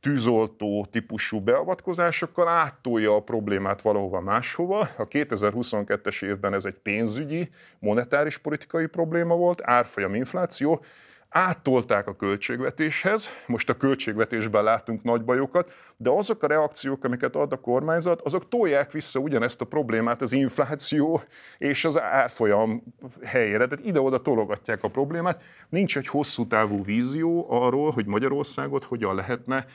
tűzoltó 0.00 0.86
típusú 0.90 1.40
beavatkozásokkal 1.40 2.48
áttolja 2.48 3.14
a 3.14 3.22
problémát 3.22 3.82
valahova 3.82 4.20
máshova. 4.20 4.78
A 4.96 5.08
2022-es 5.08 6.24
évben 6.24 6.54
ez 6.54 6.64
egy 6.64 6.78
pénzügyi, 6.82 7.50
monetáris 7.78 8.38
politikai 8.38 8.86
probléma 8.86 9.34
volt, 9.36 9.60
árfolyam 9.64 10.14
infláció, 10.14 10.84
áttolták 11.30 12.06
a 12.06 12.16
költségvetéshez, 12.16 13.28
most 13.46 13.68
a 13.68 13.76
költségvetésben 13.76 14.64
látunk 14.64 15.02
nagy 15.02 15.24
bajokat, 15.24 15.72
de 15.96 16.10
azok 16.10 16.42
a 16.42 16.46
reakciók, 16.46 17.04
amiket 17.04 17.36
ad 17.36 17.52
a 17.52 17.60
kormányzat, 17.60 18.20
azok 18.20 18.48
tolják 18.48 18.92
vissza 18.92 19.18
ugyanezt 19.18 19.60
a 19.60 19.64
problémát 19.64 20.22
az 20.22 20.32
infláció 20.32 21.22
és 21.58 21.84
az 21.84 22.00
árfolyam 22.00 22.82
helyére. 23.24 23.66
Tehát 23.66 23.84
ide-oda 23.84 24.22
tologatják 24.22 24.82
a 24.82 24.88
problémát. 24.88 25.42
Nincs 25.68 25.96
egy 25.96 26.06
hosszú 26.06 26.46
távú 26.46 26.84
vízió 26.84 27.46
arról, 27.50 27.90
hogy 27.90 28.06
Magyarországot 28.06 28.84
hogyan 28.84 29.14
lehetne 29.14 29.66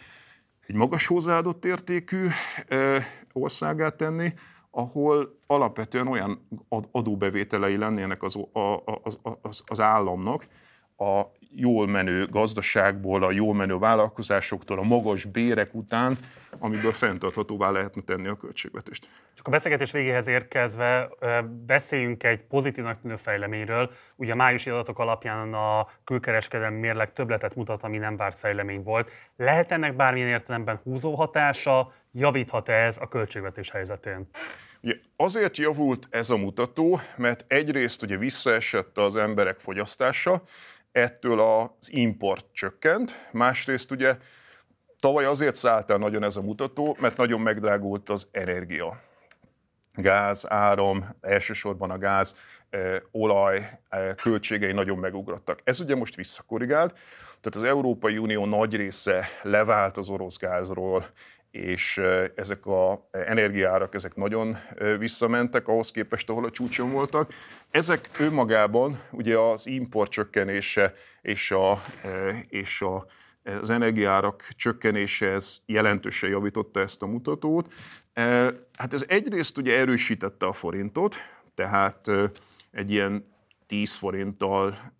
egy 0.67 0.75
magas 0.75 1.07
hozzáadott 1.07 1.65
értékű 1.65 2.27
országát 3.33 3.95
tenni, 3.95 4.33
ahol 4.71 5.39
alapvetően 5.47 6.07
olyan 6.07 6.47
adóbevételei 6.91 7.77
lennének 7.77 8.23
az, 8.23 8.39
az, 9.03 9.19
az, 9.41 9.63
az 9.65 9.79
államnak, 9.79 10.47
a 10.97 11.21
jól 11.55 11.87
menő 11.87 12.27
gazdaságból, 12.27 13.23
a 13.23 13.31
jól 13.31 13.53
menő 13.53 13.77
vállalkozásoktól, 13.77 14.79
a 14.79 14.83
magas 14.83 15.25
bérek 15.25 15.73
után, 15.73 16.17
amiből 16.59 16.91
fenntarthatóvá 16.91 17.69
lehetne 17.69 18.01
tenni 18.01 18.27
a 18.27 18.37
költségvetést. 18.37 19.07
Csak 19.33 19.47
a 19.47 19.49
beszélgetés 19.49 19.91
végéhez 19.91 20.27
érkezve 20.27 21.09
beszéljünk 21.65 22.23
egy 22.23 22.41
pozitívnak 22.41 23.01
tűnő 23.01 23.15
fejleményről. 23.15 23.91
Ugye 24.15 24.31
a 24.31 24.35
májusi 24.35 24.69
adatok 24.69 24.99
alapján 24.99 25.53
a 25.53 25.87
külkereskedelmi 26.03 26.79
mérleg 26.79 27.13
többletet 27.13 27.55
mutat, 27.55 27.83
ami 27.83 27.97
nem 27.97 28.17
várt 28.17 28.37
fejlemény 28.37 28.83
volt. 28.83 29.11
Lehet 29.35 29.71
ennek 29.71 29.95
bármilyen 29.95 30.27
értelemben 30.27 30.79
húzó 30.83 31.15
hatása, 31.15 31.93
javíthat 32.11 32.69
ez 32.69 32.97
a 32.97 33.07
költségvetés 33.07 33.71
helyzetén? 33.71 34.29
Ugye 34.81 34.95
azért 35.15 35.57
javult 35.57 36.07
ez 36.09 36.29
a 36.29 36.37
mutató, 36.37 36.99
mert 37.15 37.45
egyrészt 37.47 38.03
ugye 38.03 38.17
visszaesett 38.17 38.97
az 38.97 39.15
emberek 39.15 39.59
fogyasztása, 39.59 40.43
ettől 40.95 41.39
az 41.39 41.87
import 41.93 42.45
csökkent, 42.51 43.27
másrészt 43.31 43.91
ugye 43.91 44.17
tavaly 44.99 45.25
azért 45.25 45.55
szállt 45.55 45.89
el 45.89 45.97
nagyon 45.97 46.23
ez 46.23 46.35
a 46.35 46.41
mutató, 46.41 46.97
mert 46.99 47.17
nagyon 47.17 47.41
megdrágult 47.41 48.09
az 48.09 48.27
energia. 48.31 49.01
Gáz, 49.93 50.45
áram, 50.49 51.15
elsősorban 51.21 51.91
a 51.91 51.97
gáz, 51.97 52.35
eh, 52.69 53.01
olaj 53.11 53.79
eh, 53.89 54.15
költségei 54.15 54.71
nagyon 54.71 54.97
megugrottak. 54.97 55.59
Ez 55.63 55.79
ugye 55.79 55.95
most 55.95 56.15
visszakorrigált, 56.15 56.93
tehát 57.41 57.55
az 57.55 57.63
Európai 57.63 58.17
Unió 58.17 58.45
nagy 58.45 58.75
része 58.75 59.27
levált 59.41 59.97
az 59.97 60.09
orosz 60.09 60.37
gázról, 60.37 61.05
és 61.55 62.01
ezek 62.35 62.65
az 62.65 62.97
energiárak 63.11 63.95
ezek 63.95 64.15
nagyon 64.15 64.57
visszamentek 64.99 65.67
ahhoz 65.67 65.91
képest, 65.91 66.29
ahol 66.29 66.45
a 66.45 66.51
csúcson 66.51 66.91
voltak. 66.91 67.33
Ezek 67.71 68.09
önmagában 68.19 68.99
ugye 69.11 69.37
az 69.37 69.67
import 69.67 70.11
csökkenése 70.11 70.93
és, 71.21 71.51
a, 71.51 71.81
és 72.49 72.81
a, 72.81 73.05
az 73.61 73.69
energiárak 73.69 74.47
csökkenése 74.55 75.31
ez 75.31 75.57
jelentősen 75.65 76.29
javította 76.29 76.79
ezt 76.79 77.01
a 77.01 77.05
mutatót. 77.05 77.73
Hát 78.73 78.93
ez 78.93 79.05
egyrészt 79.07 79.57
ugye 79.57 79.77
erősítette 79.77 80.45
a 80.45 80.53
forintot, 80.53 81.15
tehát 81.55 82.11
egy 82.71 82.91
ilyen 82.91 83.33
10 83.67 83.93
forinttal 83.93 84.93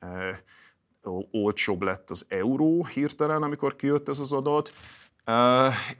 olcsóbb 1.31 1.81
lett 1.81 2.09
az 2.09 2.25
euró 2.29 2.85
hirtelen, 2.85 3.43
amikor 3.43 3.75
kijött 3.75 4.09
ez 4.09 4.19
az 4.19 4.33
adat. 4.33 4.73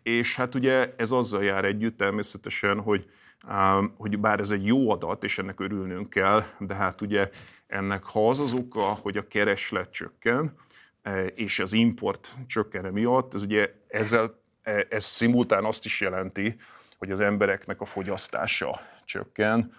És 0.03 0.36
hát 0.36 0.55
ugye 0.55 0.93
ez 0.97 1.11
azzal 1.11 1.43
jár 1.43 1.65
együtt 1.65 1.97
természetesen, 1.97 2.80
hogy, 2.80 3.09
hogy 3.97 4.19
bár 4.19 4.39
ez 4.39 4.49
egy 4.49 4.65
jó 4.65 4.91
adat, 4.91 5.23
és 5.23 5.38
ennek 5.38 5.59
örülnünk 5.59 6.09
kell, 6.09 6.43
de 6.59 6.73
hát 6.73 7.01
ugye 7.01 7.30
ennek 7.67 8.03
ha 8.03 8.30
az 8.30 8.39
az 8.39 8.53
oka, 8.53 8.82
hogy 8.82 9.17
a 9.17 9.28
kereslet 9.28 9.91
csökken, 9.91 10.53
és 11.36 11.59
az 11.59 11.73
import 11.73 12.30
csökken 12.47 12.93
miatt, 12.93 13.34
ez 13.34 13.41
ugye 13.41 13.73
ezzel, 13.88 14.39
e, 14.63 14.86
ez 14.89 15.05
szimultán 15.05 15.65
azt 15.65 15.86
is 15.86 16.01
jelenti, 16.01 16.55
hogy 16.97 17.11
az 17.11 17.19
embereknek 17.19 17.82
a 17.82 17.86
fogyasztása 17.86 18.80
csökken, 19.05 19.73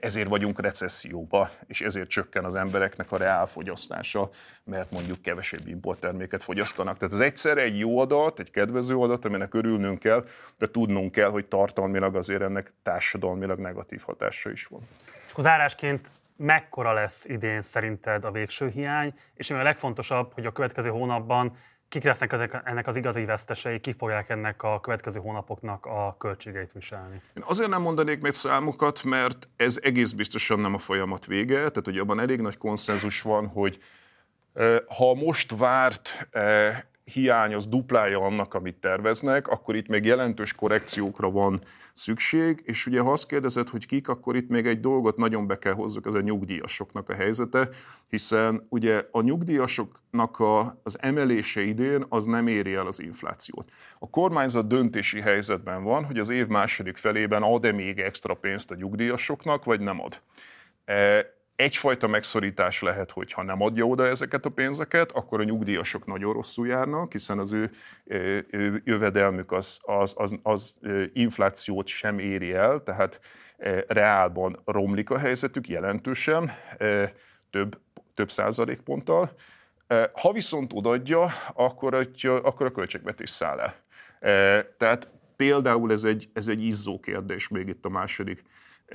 ezért 0.00 0.28
vagyunk 0.28 0.60
recesszióba, 0.60 1.50
és 1.66 1.80
ezért 1.80 2.08
csökken 2.08 2.44
az 2.44 2.54
embereknek 2.54 3.12
a 3.12 3.16
reálfogyasztása, 3.16 4.30
mert 4.64 4.90
mondjuk 4.90 5.22
kevesebb 5.22 5.66
importterméket 5.66 6.42
fogyasztanak. 6.42 6.98
Tehát 6.98 7.14
ez 7.14 7.20
egyszerre 7.20 7.62
egy 7.62 7.78
jó 7.78 7.98
adat, 7.98 8.38
egy 8.38 8.50
kedvező 8.50 8.96
adat, 8.96 9.24
aminek 9.24 9.54
örülnünk 9.54 9.98
kell, 9.98 10.26
de 10.58 10.70
tudnunk 10.70 11.12
kell, 11.12 11.30
hogy 11.30 11.46
tartalmilag 11.46 12.16
azért 12.16 12.42
ennek 12.42 12.72
társadalmilag 12.82 13.58
negatív 13.58 14.02
hatása 14.02 14.50
is 14.50 14.66
van. 14.66 14.80
És 15.26 15.32
akkor 15.32 15.44
zárásként 15.44 16.10
mekkora 16.36 16.92
lesz 16.92 17.24
idén 17.24 17.62
szerinted 17.62 18.24
a 18.24 18.30
végső 18.30 18.68
hiány, 18.68 19.14
és 19.34 19.50
ami 19.50 19.60
a 19.60 19.62
legfontosabb, 19.62 20.32
hogy 20.32 20.46
a 20.46 20.52
következő 20.52 20.88
hónapban 20.88 21.56
kik 21.88 22.02
lesznek 22.02 22.32
ezek, 22.32 22.60
ennek 22.64 22.86
az 22.86 22.96
igazi 22.96 23.24
vesztesei, 23.24 23.80
kik 23.80 23.96
fogják 23.96 24.30
ennek 24.30 24.62
a 24.62 24.80
következő 24.80 25.20
hónapoknak 25.20 25.86
a 25.86 26.16
költségeit 26.18 26.72
viselni? 26.72 27.20
Én 27.34 27.42
azért 27.46 27.70
nem 27.70 27.82
mondanék 27.82 28.20
még 28.20 28.32
számokat, 28.32 29.02
mert 29.02 29.48
ez 29.56 29.78
egész 29.82 30.10
biztosan 30.10 30.60
nem 30.60 30.74
a 30.74 30.78
folyamat 30.78 31.26
vége, 31.26 31.56
tehát 31.56 31.84
hogy 31.84 31.98
abban 31.98 32.20
elég 32.20 32.40
nagy 32.40 32.58
konszenzus 32.58 33.22
van, 33.22 33.46
hogy 33.46 33.82
ha 34.86 35.14
most 35.14 35.56
várt 35.56 36.28
hiány 37.12 37.54
az 37.54 37.66
duplája 37.66 38.20
annak, 38.20 38.54
amit 38.54 38.76
terveznek, 38.76 39.48
akkor 39.48 39.76
itt 39.76 39.88
még 39.88 40.04
jelentős 40.04 40.54
korrekciókra 40.54 41.30
van 41.30 41.60
szükség, 41.92 42.62
és 42.64 42.86
ugye 42.86 43.00
ha 43.00 43.12
azt 43.12 43.28
kérdezed, 43.28 43.68
hogy 43.68 43.86
kik, 43.86 44.08
akkor 44.08 44.36
itt 44.36 44.48
még 44.48 44.66
egy 44.66 44.80
dolgot 44.80 45.16
nagyon 45.16 45.46
be 45.46 45.58
kell 45.58 45.72
hozzuk, 45.72 46.06
ez 46.06 46.14
a 46.14 46.20
nyugdíjasoknak 46.20 47.08
a 47.08 47.14
helyzete, 47.14 47.68
hiszen 48.08 48.66
ugye 48.68 49.02
a 49.10 49.20
nyugdíjasoknak 49.20 50.38
a, 50.38 50.80
az 50.82 50.98
emelése 51.00 51.62
idén 51.62 52.04
az 52.08 52.24
nem 52.24 52.46
éri 52.46 52.74
el 52.74 52.86
az 52.86 53.00
inflációt. 53.00 53.70
A 53.98 54.10
kormányzat 54.10 54.66
döntési 54.66 55.20
helyzetben 55.20 55.82
van, 55.82 56.04
hogy 56.04 56.18
az 56.18 56.28
év 56.28 56.46
második 56.46 56.96
felében 56.96 57.42
ad-e 57.42 57.72
még 57.72 57.98
extra 57.98 58.34
pénzt 58.34 58.70
a 58.70 58.74
nyugdíjasoknak, 58.74 59.64
vagy 59.64 59.80
nem 59.80 60.00
ad. 60.00 60.20
E, 60.84 61.35
egyfajta 61.56 62.06
megszorítás 62.06 62.82
lehet, 62.82 63.10
hogy 63.10 63.32
ha 63.32 63.42
nem 63.42 63.62
adja 63.62 63.84
oda 63.84 64.06
ezeket 64.06 64.44
a 64.44 64.50
pénzeket, 64.50 65.12
akkor 65.12 65.40
a 65.40 65.44
nyugdíjasok 65.44 66.06
nagyon 66.06 66.32
rosszul 66.32 66.66
járnak, 66.66 67.12
hiszen 67.12 67.38
az 67.38 67.52
ő, 67.52 67.70
ő 68.50 68.82
jövedelmük 68.84 69.52
az, 69.52 69.80
az, 69.82 70.14
az, 70.16 70.38
az 70.42 70.78
inflációt 71.12 71.86
sem 71.86 72.18
éri 72.18 72.52
el, 72.52 72.82
tehát 72.82 73.20
reálban 73.86 74.62
romlik 74.64 75.10
a 75.10 75.18
helyzetük 75.18 75.68
jelentősen, 75.68 76.52
több, 77.50 77.78
több 78.14 78.30
százalékponttal. 78.30 79.36
Ha 80.12 80.32
viszont 80.32 80.72
odaadja, 80.74 81.32
akkor, 81.54 82.08
akkor 82.22 82.66
a 82.66 82.72
költségvetés 82.72 83.30
száll 83.30 83.58
el. 83.58 83.74
Tehát 84.76 85.08
például 85.36 85.92
ez 85.92 86.04
egy, 86.04 86.28
ez 86.32 86.48
egy 86.48 86.62
izzó 86.62 87.00
kérdés 87.00 87.48
még 87.48 87.68
itt 87.68 87.84
a 87.84 87.88
második 87.88 88.44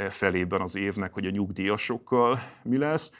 felében 0.09 0.61
az 0.61 0.75
évnek, 0.75 1.13
hogy 1.13 1.25
a 1.25 1.29
nyugdíjasokkal 1.29 2.39
mi 2.63 2.77
lesz 2.77 3.11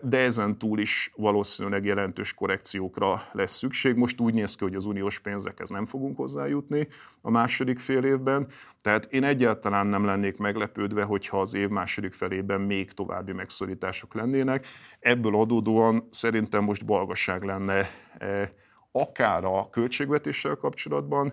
de 0.00 0.18
ezen 0.18 0.58
túl 0.58 0.78
is 0.78 1.12
valószínűleg 1.16 1.84
jelentős 1.84 2.34
korrekciókra 2.34 3.22
lesz 3.32 3.56
szükség. 3.56 3.96
Most 3.96 4.20
úgy 4.20 4.34
néz 4.34 4.56
ki, 4.56 4.64
hogy 4.64 4.74
az 4.74 4.84
uniós 4.84 5.18
pénzekhez 5.18 5.68
nem 5.68 5.86
fogunk 5.86 6.16
hozzájutni 6.16 6.88
a 7.20 7.30
második 7.30 7.78
fél 7.78 8.04
évben, 8.04 8.48
tehát 8.80 9.06
én 9.12 9.24
egyáltalán 9.24 9.86
nem 9.86 10.04
lennék 10.04 10.36
meglepődve, 10.36 11.02
hogyha 11.02 11.40
az 11.40 11.54
év 11.54 11.68
második 11.68 12.12
felében 12.12 12.60
még 12.60 12.92
további 12.92 13.32
megszorítások 13.32 14.14
lennének. 14.14 14.66
Ebből 15.00 15.36
adódóan 15.36 16.08
szerintem 16.10 16.64
most 16.64 16.84
balgasság 16.84 17.42
lenne 17.42 17.90
akár 18.92 19.44
a 19.44 19.68
költségvetéssel 19.70 20.56
kapcsolatban, 20.56 21.32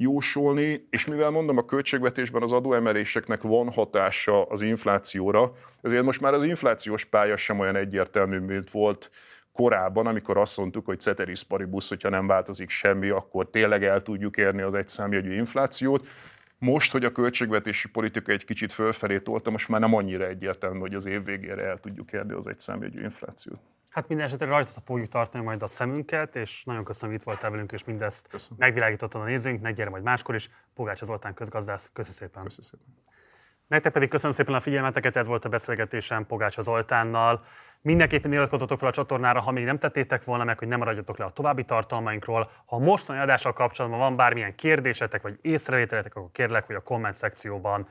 jósolni, 0.00 0.86
és 0.90 1.06
mivel 1.06 1.30
mondom, 1.30 1.56
a 1.56 1.64
költségvetésben 1.64 2.42
az 2.42 2.52
adóemeléseknek 2.52 3.42
van 3.42 3.72
hatása 3.72 4.44
az 4.44 4.62
inflációra, 4.62 5.52
ezért 5.82 6.04
most 6.04 6.20
már 6.20 6.34
az 6.34 6.42
inflációs 6.42 7.04
pálya 7.04 7.36
sem 7.36 7.58
olyan 7.58 7.76
egyértelmű, 7.76 8.38
mint 8.38 8.70
volt 8.70 9.10
korábban, 9.52 10.06
amikor 10.06 10.36
azt 10.36 10.56
mondtuk, 10.56 10.86
hogy 10.86 11.00
ceteris 11.00 11.42
paribus, 11.42 11.88
hogyha 11.88 12.08
nem 12.08 12.26
változik 12.26 12.70
semmi, 12.70 13.08
akkor 13.08 13.50
tényleg 13.50 13.84
el 13.84 14.00
tudjuk 14.00 14.36
érni 14.36 14.62
az 14.62 14.74
egyszámjegyű 14.74 15.34
inflációt. 15.34 16.06
Most, 16.58 16.92
hogy 16.92 17.04
a 17.04 17.12
költségvetési 17.12 17.88
politika 17.88 18.32
egy 18.32 18.44
kicsit 18.44 18.72
fölfelé 18.72 19.18
tolta, 19.18 19.50
most 19.50 19.68
már 19.68 19.80
nem 19.80 19.94
annyira 19.94 20.26
egyértelmű, 20.26 20.78
hogy 20.78 20.94
az 20.94 21.06
év 21.06 21.24
végére 21.24 21.62
el 21.62 21.78
tudjuk 21.78 22.12
érni 22.12 22.32
az 22.32 22.48
egyszámjegyű 22.48 23.02
inflációt. 23.02 23.60
Hát 23.90 24.08
minden 24.08 24.26
esetre 24.26 24.46
rajta 24.46 24.80
fogjuk 24.84 25.08
tartani 25.08 25.44
majd 25.44 25.62
a 25.62 25.66
szemünket, 25.66 26.36
és 26.36 26.64
nagyon 26.64 26.84
köszönöm, 26.84 27.10
hogy 27.10 27.20
itt 27.20 27.26
voltál 27.26 27.50
velünk, 27.50 27.72
és 27.72 27.84
mindezt 27.84 28.28
köszönöm. 28.28 28.58
megvilágítottad 28.58 29.20
a 29.20 29.24
nézőinknek, 29.24 29.74
gyere 29.74 29.90
majd 29.90 30.02
máskor 30.02 30.34
is. 30.34 30.50
Pogács 30.74 31.04
Zoltán 31.04 31.34
közgazdász, 31.34 31.90
köszönöm 31.92 32.18
szépen. 32.18 32.44
Köszönöm 32.44 32.70
szépen. 32.70 32.86
Nektek 33.66 33.92
pedig 33.92 34.08
köszönöm 34.08 34.32
szépen 34.32 34.54
a 34.54 34.60
figyelmeteket, 34.60 35.16
ez 35.16 35.26
volt 35.26 35.44
a 35.44 35.48
beszélgetésem 35.48 36.26
Pogács 36.26 36.60
Zoltánnal. 36.60 37.44
Mindenképpen 37.80 38.32
iratkozzatok 38.32 38.78
fel 38.78 38.88
a 38.88 38.92
csatornára, 38.92 39.40
ha 39.40 39.50
még 39.50 39.64
nem 39.64 39.78
tettétek 39.78 40.24
volna 40.24 40.44
meg, 40.44 40.58
hogy 40.58 40.68
nem 40.68 40.78
maradjatok 40.78 41.18
le 41.18 41.24
a 41.24 41.32
további 41.32 41.64
tartalmainkról. 41.64 42.50
Ha 42.64 42.78
mostani 42.78 43.18
adással 43.18 43.52
kapcsolatban 43.52 44.00
van 44.00 44.16
bármilyen 44.16 44.54
kérdésetek 44.54 45.22
vagy 45.22 45.38
észrevételetek, 45.42 46.14
akkor 46.14 46.30
kérlek, 46.32 46.66
hogy 46.66 46.74
a 46.76 46.82
komment 46.82 47.16
szekcióban 47.16 47.86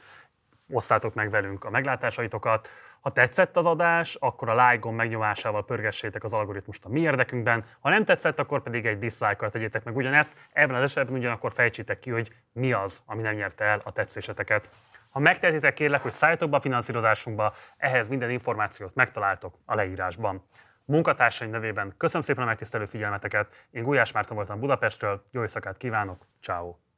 osszátok 0.69 1.13
meg 1.13 1.29
velünk 1.29 1.65
a 1.65 1.69
meglátásaitokat. 1.69 2.69
Ha 3.01 3.11
tetszett 3.11 3.57
az 3.57 3.65
adás, 3.65 4.15
akkor 4.15 4.49
a 4.49 4.67
like 4.67 4.79
gomb 4.79 4.97
megnyomásával 4.97 5.65
pörgessétek 5.65 6.23
az 6.23 6.33
algoritmust 6.33 6.85
a 6.85 6.89
mi 6.89 6.99
érdekünkben. 6.99 7.65
Ha 7.79 7.89
nem 7.89 8.05
tetszett, 8.05 8.39
akkor 8.39 8.61
pedig 8.61 8.85
egy 8.85 8.97
dislike-kal 8.97 9.49
tegyétek 9.49 9.83
meg 9.83 9.95
ugyanezt. 9.95 10.33
Ebben 10.51 10.75
az 10.75 10.81
esetben 10.81 11.17
ugyanakkor 11.17 11.51
fejtsétek 11.51 11.99
ki, 11.99 12.09
hogy 12.09 12.31
mi 12.51 12.73
az, 12.73 13.03
ami 13.05 13.21
nem 13.21 13.35
nyerte 13.35 13.63
el 13.63 13.81
a 13.83 13.91
tetszéseteket. 13.91 14.69
Ha 15.09 15.19
megtehetitek, 15.19 15.73
kérlek, 15.73 16.01
hogy 16.01 16.11
szálljatok 16.11 16.49
be 16.49 16.57
a 16.57 16.61
finanszírozásunkba, 16.61 17.53
ehhez 17.77 18.09
minden 18.09 18.29
információt 18.29 18.95
megtaláltok 18.95 19.55
a 19.65 19.75
leírásban. 19.75 20.43
Munkatársaim 20.85 21.51
nevében 21.51 21.93
köszönöm 21.97 22.21
szépen 22.21 22.43
a 22.43 22.45
megtisztelő 22.45 22.85
figyelmeteket. 22.85 23.67
Én 23.71 23.83
Gulyás 23.83 24.11
Márton 24.11 24.35
voltam 24.35 24.59
Budapestről, 24.59 25.23
jó 25.31 25.41
éjszakát 25.41 25.77
kívánok, 25.77 26.25
ciao. 26.41 26.88